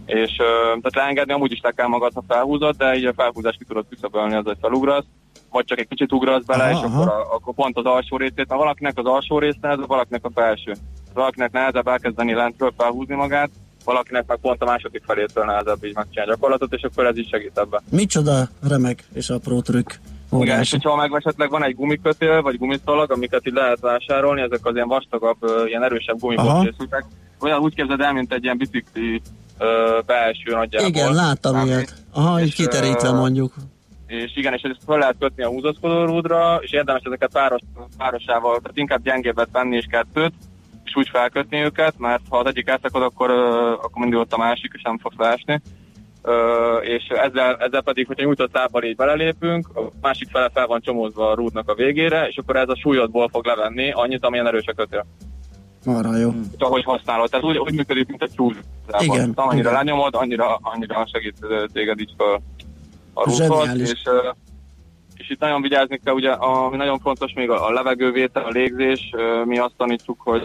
És 0.06 0.36
ö, 0.40 0.54
tehát 0.66 0.96
leengedni 0.96 1.34
amúgy 1.34 1.52
is 1.52 1.62
le 1.62 1.72
kell 1.72 1.88
magad, 1.88 2.12
ha 2.14 2.24
felhúzod, 2.28 2.76
de 2.76 2.96
így 2.96 3.06
a 3.06 3.14
felhúzást 3.14 3.58
ki 3.58 3.66
tudod 3.66 3.86
küszöbölni, 3.90 4.36
az, 4.36 4.46
hogy 4.46 4.58
felugrasz, 4.62 5.06
vagy 5.54 5.66
csak 5.66 5.80
egy 5.80 5.88
kicsit 5.88 6.12
ugrasz 6.12 6.44
bele, 6.46 6.64
Aha, 6.64 6.72
és 6.72 6.84
aha. 6.84 7.02
akkor, 7.02 7.14
a, 7.14 7.34
akkor 7.34 7.54
pont 7.54 7.78
az 7.78 7.86
alsó 7.86 8.18
részét, 8.18 8.36
mert 8.36 8.50
valakinek 8.50 8.98
az 8.98 9.06
alsó 9.06 9.40
rész 9.40 9.58
nehezebb, 9.62 9.88
valakinek 9.88 10.26
a 10.26 10.32
felső. 10.34 10.74
Valakinek 11.14 11.52
nehezebb 11.52 11.88
elkezdeni 11.88 12.34
lentről 12.34 12.74
felhúzni 12.78 13.16
magát, 13.16 13.50
valakinek 13.84 14.26
meg 14.28 14.38
pont 14.42 14.62
a 14.62 14.66
második 14.66 15.04
felétől 15.06 15.46
nehezebb 15.46 15.84
így 15.86 15.96
megcsinálni 15.96 16.32
a 16.32 16.34
gyakorlatot, 16.34 16.74
és 16.74 16.82
akkor 16.82 17.06
ez 17.06 17.18
is 17.18 17.28
segít 17.32 17.58
ebbe. 17.58 17.82
Micsoda 17.90 18.48
remek 18.68 19.04
és 19.14 19.30
apró 19.30 19.62
trükk. 19.62 19.90
Igen, 19.90 20.42
és 20.42 20.52
Óriási. 20.52 20.76
hogyha 20.76 20.96
meg 20.96 21.12
esetleg 21.14 21.50
van 21.50 21.64
egy 21.64 21.76
gumikötél, 21.76 22.42
vagy 22.42 22.58
gumiszalag, 22.58 23.12
amiket 23.12 23.48
így 23.48 23.54
lehet 23.54 23.80
vásárolni, 23.80 24.42
ezek 24.42 24.66
az 24.66 24.76
ilyen 24.76 24.88
vastagabb, 24.88 25.38
ilyen 25.66 25.84
erősebb 25.84 26.24
Aha. 26.24 26.64
készültek. 26.64 27.06
Olyan 27.40 27.60
úgy 27.60 27.76
képzeld 27.76 28.02
el, 28.02 28.14
mint 28.14 28.34
egy 28.34 28.44
ilyen 28.44 28.58
bicikli 28.58 29.22
ö, 29.58 30.00
belső 30.06 30.52
nagyjából. 30.52 30.90
Igen, 30.90 31.14
láttam 31.14 31.56
Ami- 31.56 31.70
ilyet. 31.70 31.94
Aha, 32.14 32.40
így 32.42 32.48
és, 32.48 32.54
kiterítve 32.54 33.08
ö, 33.08 33.14
mondjuk. 33.14 33.54
És 34.08 34.32
igen, 34.38 34.54
és 34.54 34.62
ezt 34.62 34.80
fel 34.86 34.98
lehet 34.98 35.16
kötni 35.20 35.44
a 35.44 35.48
húzózkodó 35.48 36.06
rúdra, 36.06 36.60
és 36.62 36.72
érdemes 36.72 37.02
ezeket 37.06 37.32
páros, 37.32 37.62
párosával, 37.98 38.60
tehát 38.60 38.78
inkább 38.78 39.04
gyengébbet 39.04 39.50
venni 39.52 39.76
és 39.76 39.86
kettőt, 39.90 40.34
és 40.94 41.00
úgy 41.00 41.10
felkötni 41.10 41.64
őket, 41.64 41.94
mert 41.98 42.22
ha 42.30 42.38
az 42.38 42.46
egyik 42.46 42.68
elszakad, 42.68 43.02
akkor, 43.02 43.32
akkor 43.82 44.02
mindig 44.02 44.20
ott 44.20 44.34
a 44.34 44.38
másik, 44.38 44.72
és 44.76 44.82
nem 44.82 44.98
fog 44.98 45.14
leesni. 45.18 45.62
És 46.82 47.08
ezzel, 47.08 47.56
ezzel 47.56 47.82
pedig, 47.82 48.08
hogyha 48.08 48.24
nyújtott 48.24 48.54
lábbal 48.54 48.84
így 48.84 48.96
belelépünk, 48.96 49.70
a 49.74 49.92
másik 50.02 50.30
fele 50.30 50.50
fel 50.54 50.68
van 50.68 50.82
csomózva 50.82 51.30
a 51.30 51.36
rúdnak 51.36 51.70
a 51.70 51.74
végére, 51.74 52.28
és 52.28 52.38
akkor 52.38 52.56
ez 52.56 52.70
a 52.70 52.76
súlyodból 52.76 53.30
fog 53.30 53.46
levenni 53.46 53.92
annyit, 53.92 54.26
amilyen 54.26 54.48
erős 54.48 54.66
a 54.66 54.74
kötél. 54.74 55.06
Marha 55.86 56.18
jó. 56.18 56.32
Ahogy 56.58 56.84
használod. 56.84 57.30
Tehát 57.30 57.46
úgy, 57.46 57.58
úgy 57.58 57.74
működik, 57.74 58.08
mint 58.08 58.22
egy 58.22 58.34
súly. 58.36 58.54
Igen, 59.00 59.32
Annyira 59.36 59.70
igen. 59.70 59.84
lenyomod, 59.84 60.16
annyira, 60.16 60.60
annyira 60.62 61.08
segít 61.12 61.36
téged 61.74 62.00
így 62.00 62.14
föl 62.18 62.40
a 63.14 63.24
rúdhoz. 63.24 63.80
És, 63.80 64.04
és 65.24 65.30
itt 65.30 65.40
nagyon 65.40 65.62
vigyázni 65.62 66.00
kell, 66.04 66.14
ugye, 66.14 66.32
ami 66.32 66.78
nagyon 66.78 67.00
fontos 67.00 67.34
még 67.34 67.50
a, 67.50 67.68
a 67.68 67.72
levegővétel, 67.72 68.44
a 68.44 68.50
légzés, 68.50 69.10
mi 69.46 69.58
azt 69.58 69.74
tanítsuk, 69.78 70.22
hogy 70.22 70.42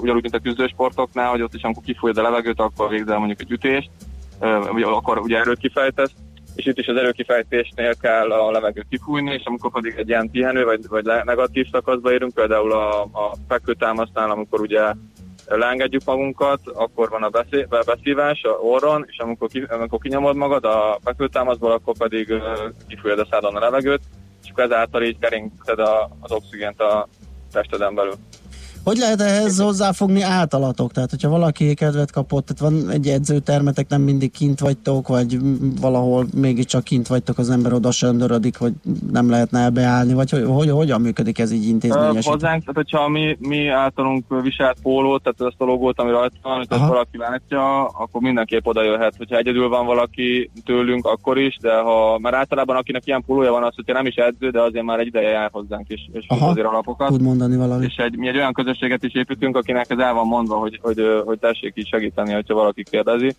ugyanúgy, 0.00 0.22
mint 0.22 0.34
a 0.34 0.38
küzdősportoknál, 0.38 1.30
hogy 1.30 1.42
ott 1.42 1.54
is, 1.54 1.62
amikor 1.62 1.82
kifújod 1.82 2.18
a 2.18 2.22
levegőt, 2.22 2.60
akkor 2.60 2.88
végzel 2.88 3.18
mondjuk 3.18 3.40
egy 3.40 3.50
ütést, 3.50 3.90
vagy 4.72 4.82
akkor 4.82 5.18
ugye 5.18 5.38
erőt 5.38 5.58
kifejtesz, 5.58 6.12
és 6.54 6.66
itt 6.66 6.78
is 6.78 6.86
az 6.86 6.96
erőkifejtésnél 6.96 7.94
kell 7.94 8.30
a 8.30 8.50
levegőt 8.50 8.86
kifújni, 8.90 9.32
és 9.32 9.42
amikor 9.44 9.70
pedig 9.70 9.94
egy 9.96 10.08
ilyen 10.08 10.30
pihenő 10.30 10.64
vagy, 10.64 10.88
vagy 10.88 11.04
negatív 11.04 11.66
szakaszba 11.70 12.12
érünk, 12.12 12.34
például 12.34 12.72
a, 12.72 13.02
a 13.02 13.32
fekvőtámasznál, 13.48 14.30
amikor 14.30 14.60
ugye 14.60 14.80
leengedjük 15.48 16.04
magunkat, 16.04 16.60
akkor 16.74 17.08
van 17.08 17.22
a 17.22 17.28
beszé- 17.28 17.68
be- 17.68 17.82
beszívás 17.86 18.42
a 18.42 18.48
orron, 18.48 19.04
és 19.06 19.18
amikor, 19.18 19.48
ki, 19.48 19.64
amikor 19.68 19.98
kinyomod 19.98 20.36
magad 20.36 20.64
a 20.64 20.98
fekvőtámaszból, 21.04 21.72
akkor 21.72 21.96
pedig 21.96 22.30
ö, 22.30 22.68
kifújod 22.88 23.18
a 23.18 23.26
szádon 23.30 23.56
a 23.56 23.60
levegőt, 23.60 24.02
és 24.42 24.50
ezáltal 24.54 25.02
így 25.02 25.18
keringted 25.18 25.78
a, 25.78 26.10
az 26.20 26.32
oxigént 26.32 26.80
a 26.80 27.08
testeden 27.52 27.94
belül. 27.94 28.14
Hogy 28.84 28.96
lehet 28.96 29.20
ehhez 29.20 29.60
hozzáfogni 29.60 30.22
általatok? 30.22 30.92
Tehát, 30.92 31.10
hogyha 31.10 31.28
valaki 31.28 31.74
kedvet 31.74 32.10
kapott, 32.10 32.46
tehát 32.46 32.72
van 32.72 32.90
egy 32.90 33.06
edzőtermetek, 33.06 33.88
nem 33.88 34.02
mindig 34.02 34.30
kint 34.30 34.60
vagytok, 34.60 35.08
vagy 35.08 35.38
valahol 35.80 36.26
mégiscsak 36.34 36.84
kint 36.84 37.06
vagytok, 37.06 37.38
az 37.38 37.50
ember 37.50 37.72
oda 37.72 37.90
söndörödik, 37.90 38.56
hogy 38.56 38.72
nem 39.10 39.30
lehetne 39.30 39.58
elbeállni, 39.58 40.12
vagy 40.12 40.30
hogy, 40.30 40.44
hogy, 40.46 40.70
hogyan 40.70 41.00
működik 41.00 41.38
ez 41.38 41.52
így 41.52 41.68
intézményesen? 41.68 42.32
hozzánk, 42.32 42.60
tehát 42.60 42.74
hogyha 42.74 43.08
mi, 43.08 43.36
mi 43.40 43.68
általunk 43.68 44.24
viselt 44.42 44.76
pólót, 44.82 45.22
tehát 45.22 45.52
ezt 45.52 45.60
a 45.60 45.64
logót, 45.64 46.00
ami 46.00 46.10
rajta 46.10 46.36
van, 46.42 46.56
hogyha 46.56 46.88
valaki 46.88 47.16
látja, 47.18 47.84
akkor 47.84 48.20
mindenképp 48.20 48.66
oda 48.66 48.82
jöhet. 48.82 49.14
Hogyha 49.16 49.36
egyedül 49.36 49.68
van 49.68 49.86
valaki 49.86 50.50
tőlünk, 50.64 51.06
akkor 51.06 51.38
is, 51.38 51.56
de 51.60 51.80
ha, 51.80 52.18
mert 52.18 52.34
általában 52.34 52.76
akinek 52.76 53.06
ilyen 53.06 53.22
pólója 53.26 53.52
van, 53.52 53.62
az, 53.62 53.74
hogyha 53.74 53.92
nem 53.92 54.06
is 54.06 54.14
edző, 54.14 54.50
de 54.50 54.60
azért 54.60 54.84
már 54.84 54.98
egy 54.98 55.06
ideje 55.06 55.28
jár 55.28 55.48
hozzánk 55.52 55.88
is, 55.88 56.08
és 56.12 56.24
Aha. 56.28 56.48
Azért 56.48 56.66
alapokat. 56.66 57.08
Tud 57.08 57.22
mondani 57.22 57.56
valamit. 57.56 57.88
És 57.88 57.96
egy, 57.96 58.16
mi 58.16 58.28
egy 58.28 58.36
olyan 58.36 58.52
közösséget 58.78 59.04
is 59.04 59.20
építünk, 59.20 59.56
akinek 59.56 59.90
ez 59.90 59.98
el 59.98 60.14
van 60.14 60.26
mondva, 60.26 60.56
hogy, 60.56 60.78
hogy, 60.82 61.22
hogy 61.24 61.38
tessék 61.38 61.72
így 61.74 61.88
segíteni, 61.88 62.32
hogyha 62.32 62.54
valaki 62.54 62.82
kérdezi. 62.82 63.34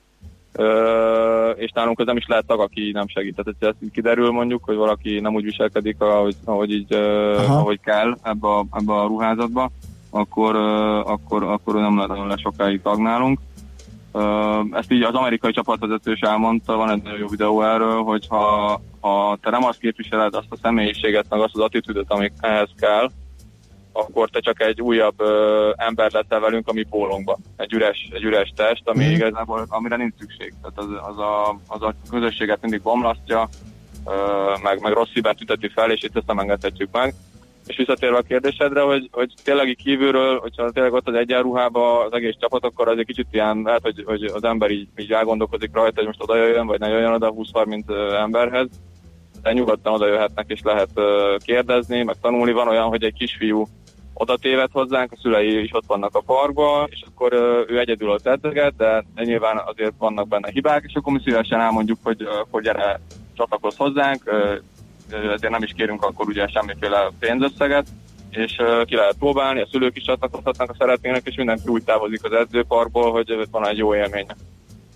Ö, 0.54 1.50
és 1.50 1.72
nálunk 1.72 2.00
az 2.00 2.06
nem 2.06 2.18
is 2.18 2.28
lehet 2.28 2.46
tag, 2.46 2.60
aki 2.60 2.92
nem 2.92 3.08
segít. 3.08 3.36
Tehát, 3.36 3.54
hogyha 3.60 3.68
ez 3.68 3.84
így 3.84 3.92
kiderül 3.92 4.32
mondjuk, 4.32 4.64
hogy 4.64 4.76
valaki 4.76 5.20
nem 5.20 5.34
úgy 5.34 5.44
viselkedik, 5.44 6.02
ahogy, 6.02 6.36
ahogy, 6.46 6.72
így, 6.72 6.94
Aha. 6.94 7.58
ahogy 7.58 7.80
kell 7.80 8.18
ebbe 8.24 8.48
a, 8.48 8.66
ebbe 8.72 8.94
a 8.94 9.08
ruházatba, 9.08 9.72
akkor, 10.10 10.56
akkor, 11.06 11.44
akkor 11.44 11.74
nem 11.74 11.98
lehet 11.98 12.28
le 12.28 12.38
sokáig 12.38 12.82
tag 12.82 13.00
nálunk. 13.00 13.40
Ö, 14.12 14.60
ezt 14.72 14.92
így 14.92 15.02
az 15.02 15.14
amerikai 15.14 15.52
csapatvezető 15.52 16.12
is 16.12 16.20
elmondta, 16.20 16.76
van 16.76 16.90
egy 16.90 17.02
nagyon 17.04 17.20
jó 17.20 17.28
videó 17.28 17.62
erről, 17.62 18.02
hogy 18.02 18.28
ha, 18.28 18.82
ha 19.00 19.38
te 19.42 19.50
nem 19.50 19.64
azt 19.64 19.80
képviseled, 19.80 20.36
azt 20.36 20.48
a 20.50 20.58
személyiséget, 20.62 21.26
meg 21.30 21.40
azt 21.40 21.56
az 21.56 21.62
attitűdöt, 21.62 22.12
ami 22.12 22.32
ehhez 22.40 22.70
kell, 22.80 23.10
akkor 23.92 24.30
te 24.30 24.40
csak 24.40 24.62
egy 24.62 24.82
újabb 24.82 25.22
ö, 25.22 25.72
ember 25.76 26.12
lettel 26.12 26.40
velünk 26.40 26.68
a 26.68 26.74
mi 26.74 26.84
pólónkban. 26.84 27.38
Egy 27.58 27.74
üres, 27.74 28.10
egy 28.14 28.24
üres 28.24 28.54
test, 28.56 28.82
ami 28.86 29.06
mm. 29.06 29.12
igazából, 29.12 29.66
amire 29.68 29.96
nincs 29.96 30.14
szükség. 30.20 30.54
Tehát 30.62 30.78
az, 30.78 31.12
az, 31.12 31.18
a, 31.18 31.60
az 31.68 31.82
a 31.82 31.94
közösséget 32.10 32.62
mindig 32.62 32.82
bomlasztja, 32.82 33.50
ö, 34.06 34.12
meg, 34.64 34.82
meg 34.82 34.94
rossz 34.94 35.14
hibát 35.14 35.42
üteti 35.42 35.68
fel, 35.68 35.92
és 35.92 36.04
itt 36.04 36.18
ezt 36.18 36.28
nem 36.28 36.40
engedhetjük 36.40 36.90
meg. 36.92 37.14
És 37.68 37.78
visszatérve 37.78 38.18
a 38.18 38.22
kérdésedre, 38.22 38.82
hogy, 38.82 39.10
hogy 39.12 39.34
tényleg 39.44 39.78
kívülről, 39.84 40.40
hogyha 40.40 40.72
tényleg 40.72 40.94
ott 40.94 41.08
az 41.08 41.14
egyenruhába 41.14 42.04
az 42.06 42.14
egész 42.14 42.36
csapat, 42.40 42.64
akkor 42.64 42.88
az 42.88 42.98
egy 42.98 43.06
kicsit 43.06 43.28
ilyen, 43.32 43.62
lehet, 43.64 43.82
hogy, 43.82 44.04
hogy 44.06 44.24
az 44.24 44.44
ember 44.44 44.72
így, 44.72 44.88
így 44.96 45.12
elgondolkozik 45.12 45.70
rajta, 45.74 45.96
hogy 45.96 46.06
most 46.06 46.22
oda 46.22 46.36
jöjjön, 46.36 46.68
vagy 46.68 46.80
ne 46.80 46.88
jöjjön 46.88 47.14
oda 47.14 47.34
20-30 47.54 47.84
ö, 47.88 48.16
emberhez. 48.16 48.68
De 49.42 49.54
nyugodtan 49.54 49.94
oda 49.94 50.08
jöhetnek, 50.08 50.46
és 50.48 50.62
lehet 50.64 50.90
kérdezni, 51.38 52.04
meg 52.04 52.16
tanulni. 52.22 52.52
Van 52.52 52.68
olyan, 52.68 52.88
hogy 52.88 53.04
egy 53.04 53.14
kisfiú 53.14 53.68
oda 54.14 54.38
téved 54.38 54.70
hozzánk, 54.72 55.12
a 55.12 55.18
szülei 55.22 55.64
is 55.64 55.74
ott 55.74 55.86
vannak 55.88 56.16
a 56.16 56.22
parkban, 56.26 56.88
és 56.90 57.04
akkor 57.08 57.34
ő 57.68 57.80
egyedül 57.80 58.10
ott 58.10 58.28
edzeget, 58.28 58.76
de 58.76 59.04
nyilván 59.16 59.62
azért 59.66 59.94
vannak 59.98 60.28
benne 60.28 60.50
hibák, 60.52 60.84
és 60.88 60.94
akkor 60.94 61.14
mi 61.14 61.20
szívesen 61.24 61.60
elmondjuk, 61.60 61.98
hogy, 62.04 62.28
hogy 62.50 62.64
gyere, 62.64 63.00
csatlakozz 63.34 63.78
hozzánk, 63.78 64.34
ezért 65.10 65.50
nem 65.50 65.64
is 65.64 65.74
kérünk 65.76 66.04
akkor 66.04 66.28
ugye 66.28 66.48
semmiféle 66.48 67.12
pénzösszeget, 67.20 67.88
és 68.30 68.62
ki 68.86 68.96
lehet 68.96 69.16
próbálni, 69.20 69.62
a 69.62 69.68
szülők 69.72 69.98
is 69.98 70.04
csatlakozhatnak, 70.04 70.68
ha 70.68 70.76
szeretnének, 70.80 71.22
és 71.26 71.36
mindenki 71.36 71.68
úgy 71.68 71.84
távozik 71.84 72.24
az 72.24 72.32
edzőparkból, 72.32 73.12
hogy 73.12 73.48
van 73.52 73.68
egy 73.68 73.78
jó 73.78 73.96
élménye. 73.96 74.36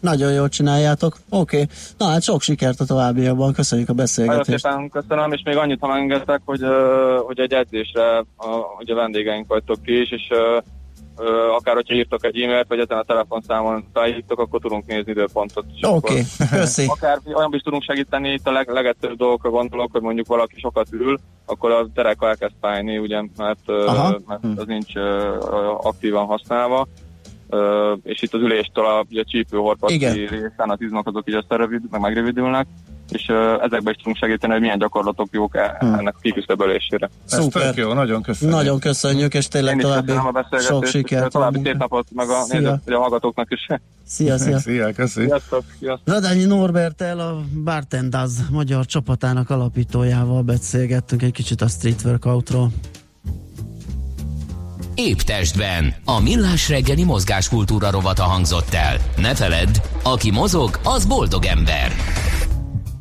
Nagyon 0.04 0.34
jól 0.34 0.50
csináljátok. 0.50 1.18
Oké. 1.30 1.62
Okay. 1.62 1.76
Na 1.98 2.06
hát 2.06 2.22
sok 2.22 2.42
sikert 2.42 2.80
a 2.80 2.86
továbbiakban. 2.86 3.54
Köszönjük 3.54 3.90
a 3.90 3.94
Nagyon 3.94 4.06
beszélgetést. 4.06 4.64
szépen 4.64 4.90
köszönöm, 4.90 5.32
és 5.32 5.42
még 5.46 5.58
annyit, 5.58 5.80
ha 5.80 5.88
megengedtek, 5.88 6.42
hogy, 6.46 6.62
hogy 7.26 7.40
egy 7.40 7.54
edzésre 7.54 8.18
a, 8.18 8.48
hogy 8.78 8.90
a 8.90 8.96
vendégeink 8.96 9.48
vagytok 9.48 9.82
ti 9.84 10.02
is, 10.02 10.12
és 10.12 10.30
akár 11.58 11.76
hogyha 11.76 11.94
írtok 11.94 12.26
egy 12.26 12.42
e-mailt, 12.42 12.68
vagy 12.68 12.80
ezen 12.80 12.98
a 12.98 13.04
telefonszámon 13.04 13.86
felhívtok, 13.94 14.40
akkor 14.40 14.60
tudunk 14.60 14.86
nézni 14.86 15.12
időpontot. 15.12 15.66
Oké, 15.82 15.96
okay. 16.14 16.24
köszi. 16.50 16.86
Akár 16.88 17.20
olyan 17.34 17.54
is 17.54 17.62
tudunk 17.62 17.84
segíteni, 17.84 18.32
itt 18.32 18.48
a 18.48 18.52
leg, 18.52 18.70
legegyszerűbb 18.70 19.18
dolgokra 19.18 19.50
gondolok, 19.50 19.92
hogy 19.92 20.02
mondjuk 20.02 20.28
valaki 20.28 20.60
sokat 20.60 20.88
ül, 20.92 21.20
akkor 21.46 21.72
a 21.72 21.88
terek 21.94 22.18
elkezd 22.22 22.54
fájni, 22.62 22.98
ugye, 22.98 23.24
mert, 23.38 23.70
Aha. 23.70 24.20
mert 24.28 24.44
az 24.56 24.66
nincs 24.66 24.96
aktívan 25.82 26.26
használva. 26.26 26.88
És 28.04 28.22
itt 28.22 28.34
az 28.34 28.42
üléstől 28.42 28.86
a, 28.86 29.06
ugye, 29.10 29.22
a 29.22 29.26
csípőhorpati 29.28 29.94
Igen. 29.94 30.14
részen 30.14 30.70
az 30.70 30.82
izmok 30.82 31.08
azok 31.08 31.30
így 31.30 31.36
összerövid, 31.36 31.82
meg 31.90 32.02
megrövidülnek, 32.02 32.68
és 33.10 33.28
ezekben 33.62 33.94
is 33.94 33.96
tudunk 33.98 34.18
segíteni, 34.18 34.52
hogy 34.54 34.62
milyen 34.62 34.78
gyakorlatok 34.80 35.28
jók 35.32 35.52
Hmm. 35.80 35.94
ennek 35.94 36.16
a 36.16 36.20
kiküszöbölésére. 36.22 37.10
Ez 37.26 37.34
Szuper. 37.34 37.62
tök 37.64 37.76
jó, 37.76 37.94
nagyon 37.94 38.22
köszönjük. 38.22 38.58
Nagyon 38.58 38.80
köszönjük, 38.80 39.34
és 39.34 39.48
tényleg 39.48 39.74
Én 39.76 39.82
további 39.82 40.12
a 40.12 40.60
sok 40.60 40.86
sikert. 40.86 41.32
további 41.32 41.60
szép 41.64 41.78
napot, 41.78 42.08
meg 42.12 42.30
a, 42.30 42.42
Szia. 42.42 42.60
nézők, 42.60 42.82
a 42.86 43.00
hallgatóknak 43.00 43.52
is. 43.52 43.68
Szia, 44.06 44.38
szia. 44.38 44.60
Szia, 44.68 44.94
köszi. 44.94 45.34
Radányi 46.06 46.44
Norbertel, 46.44 47.20
a 47.20 47.42
Bartendaz 47.64 48.50
magyar 48.52 48.86
csapatának 48.86 49.50
alapítójával 49.50 50.42
beszélgettünk 50.42 51.22
egy 51.22 51.32
kicsit 51.32 51.62
a 51.62 51.68
Street 51.68 52.02
Workoutról. 52.06 52.70
Épp 54.96 55.18
testben. 55.18 55.94
A 56.06 56.20
millás 56.22 56.70
reggeli 56.70 57.04
mozgáskultúra 57.04 57.92
rovata 57.92 58.24
hangzott 58.24 58.74
el. 58.74 58.98
Ne 59.18 59.36
feledd, 59.36 59.78
aki 60.04 60.32
mozog, 60.32 60.80
az 60.84 61.06
boldog 61.06 61.46
ember. 61.46 61.92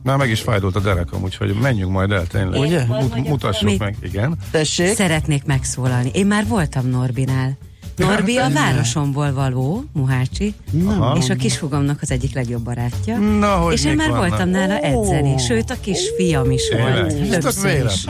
Már 0.02 0.16
meg 0.16 0.30
is 0.30 0.40
fájdult 0.40 0.76
a 0.76 0.80
derekam, 0.80 1.22
úgyhogy 1.22 1.54
menjünk 1.54 1.92
majd 1.92 2.10
el 2.10 2.26
tényleg. 2.26 2.60
Ugye? 2.60 2.84
Mut, 2.86 3.28
mutassuk 3.28 3.68
Mit? 3.68 3.78
meg, 3.78 3.96
igen. 4.02 4.36
Tessék? 4.50 4.94
Szeretnék 4.94 5.44
megszólalni. 5.44 6.10
Én 6.14 6.26
már 6.26 6.46
voltam 6.46 6.86
Norbinál. 6.86 7.58
Norbi 7.96 8.36
a 8.36 8.50
városomból 8.50 9.32
való, 9.32 9.84
Muhácsi, 9.92 10.54
Aha. 10.86 11.16
és 11.16 11.30
a 11.30 11.34
kisfogomnak 11.34 11.98
az 12.02 12.10
egyik 12.10 12.34
legjobb 12.34 12.62
barátja. 12.62 13.18
Na, 13.18 13.54
hogy 13.54 13.72
és 13.72 13.84
én 13.84 13.94
már 13.94 14.08
vannak? 14.08 14.28
voltam 14.28 14.48
nála 14.48 14.78
edzeni, 14.78 15.38
sőt 15.38 15.70
a 15.70 15.74
kisfiam 15.80 16.50
is 16.50 16.62
volt. 16.78 17.28
Többször 17.40 17.84
is. 17.86 18.04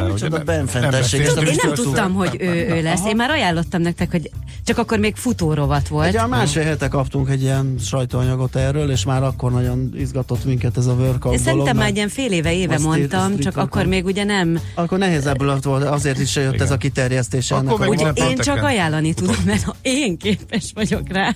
Én 1.49 1.57
nem 1.63 1.75
tudtam, 1.75 2.15
hogy 2.15 2.37
ő, 2.41 2.69
ő 2.69 2.83
lesz. 2.83 3.05
Én 3.07 3.17
már 3.17 3.31
ajánlottam 3.31 3.81
nektek, 3.81 4.11
hogy 4.11 4.31
csak 4.65 4.79
akkor 4.79 4.99
még 4.99 5.17
futórovat 5.17 5.89
volt. 5.89 6.09
Ugye 6.09 6.21
a 6.21 6.27
másfél 6.27 6.63
hete 6.63 6.89
kaptunk 6.89 7.29
egy 7.29 7.43
ilyen 7.43 7.75
sajtóanyagot 7.81 8.57
erről, 8.57 8.91
és 8.91 9.05
már 9.05 9.23
akkor 9.23 9.53
nagyon 9.53 9.93
izgatott 9.97 10.45
minket 10.45 10.77
ez 10.77 10.87
a 10.87 10.93
workout 10.93 11.39
szerintem 11.39 11.77
már 11.77 11.87
egy 11.87 11.97
ilyen 11.97 12.09
fél 12.09 12.33
éve, 12.33 12.53
éve 12.53 12.79
mondtam, 12.79 13.39
csak 13.39 13.57
akkor 13.57 13.87
még 13.87 14.05
ugye 14.05 14.25
nem. 14.25 14.61
Akkor 14.75 14.99
nehéz 14.99 15.27
ebből 15.27 15.59
volt, 15.63 15.85
azért 15.85 16.19
is 16.19 16.37
jött 16.37 16.61
ez 16.61 16.71
a 16.71 16.77
kiterjesztése 16.77 17.55
Akkor 17.55 17.87
ennek 17.87 17.89
minden 17.89 18.31
én 18.31 18.37
csak 18.37 18.63
ajánlani 18.63 19.15
tudom, 19.15 19.37
mert 19.45 19.72
ha 19.73 19.79
én 19.89 20.17
képes 20.17 20.73
vagyok 20.75 21.09
rá, 21.09 21.35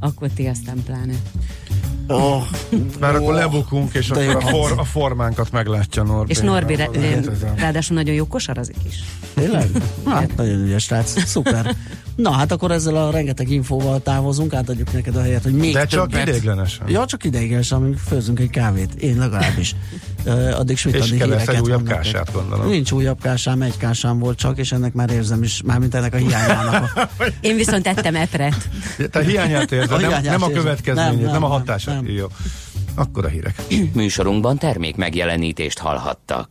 akkor 0.00 0.28
ti 0.28 0.46
aztán 0.46 0.82
pláne. 0.84 1.14
Oh, 2.06 2.42
Mert 3.00 3.16
akkor 3.16 3.34
lebukunk, 3.34 3.94
és 3.94 4.10
akkor 4.10 4.36
a, 4.36 4.40
for, 4.40 4.74
a 4.78 4.84
formánkat 4.84 5.52
meglátja 5.52 6.02
Norbi. 6.02 6.30
És 6.30 6.38
Norbi 6.38 6.74
a- 6.74 6.90
ráadásul 7.56 7.96
nagyon 7.96 8.14
jó 8.14 8.26
kosarazik 8.26 8.76
is. 8.88 9.02
tényleg? 9.34 9.68
Hát, 10.06 10.36
nagyon 10.36 10.60
ügyes 10.60 10.82
srác. 10.82 11.24
Szuper. 11.24 11.76
Na, 12.22 12.30
hát 12.30 12.52
akkor 12.52 12.70
ezzel 12.70 12.96
a 12.96 13.10
rengeteg 13.10 13.50
infóval 13.50 14.02
távozunk, 14.02 14.54
átadjuk 14.54 14.92
neked 14.92 15.16
a 15.16 15.20
helyet, 15.22 15.42
hogy 15.42 15.52
még 15.52 15.72
De 15.72 15.84
csak 15.86 16.10
többet. 16.10 16.28
idéglenesen. 16.28 16.88
Ja, 16.88 17.06
csak 17.06 17.24
ideiglenesen, 17.24 17.78
amíg 17.78 17.96
főzünk 17.96 18.38
egy 18.40 18.50
kávét. 18.50 18.94
Én 18.94 19.18
legalábbis. 19.18 19.74
Uh, 20.26 20.58
addig 20.58 20.76
sütani 20.76 21.04
És 21.04 21.10
egy 21.10 21.22
híreket 21.22 21.60
újabb 21.60 21.66
mondok. 21.80 21.86
kását, 21.96 22.32
gondolom. 22.32 22.68
Nincs 22.68 22.92
újabb 22.92 23.20
kásám, 23.22 23.62
egy 23.62 23.76
kásám 23.76 24.18
volt 24.18 24.38
csak, 24.38 24.58
és 24.58 24.72
ennek 24.72 24.92
már 24.92 25.10
érzem 25.10 25.42
is, 25.42 25.62
mármint 25.64 25.94
ennek 25.94 26.14
a 26.14 26.16
hiányának. 26.16 26.92
A, 26.96 27.08
Én 27.40 27.56
viszont 27.56 27.86
ettem 27.86 28.14
epret. 28.16 28.68
Te 29.10 29.22
hiányát 29.24 29.72
érzed, 29.72 29.90
A 29.92 29.96
nem, 30.00 30.08
hiányát 30.08 30.38
nem 30.38 30.42
a 30.42 30.52
következményét, 30.52 31.12
Nem, 31.12 31.22
nem, 31.22 31.32
nem, 31.32 31.44
a 31.44 31.48
nem, 31.48 31.58
hatását. 31.58 31.94
nem. 31.94 32.10
Jó. 32.14 32.26
Akkor 32.94 33.24
a 33.24 33.28
hírek. 33.28 33.62
Műsorunkban 33.92 34.58
termék 34.58 34.96
megjelenítést 34.96 35.78
hallhattak. 35.78 36.48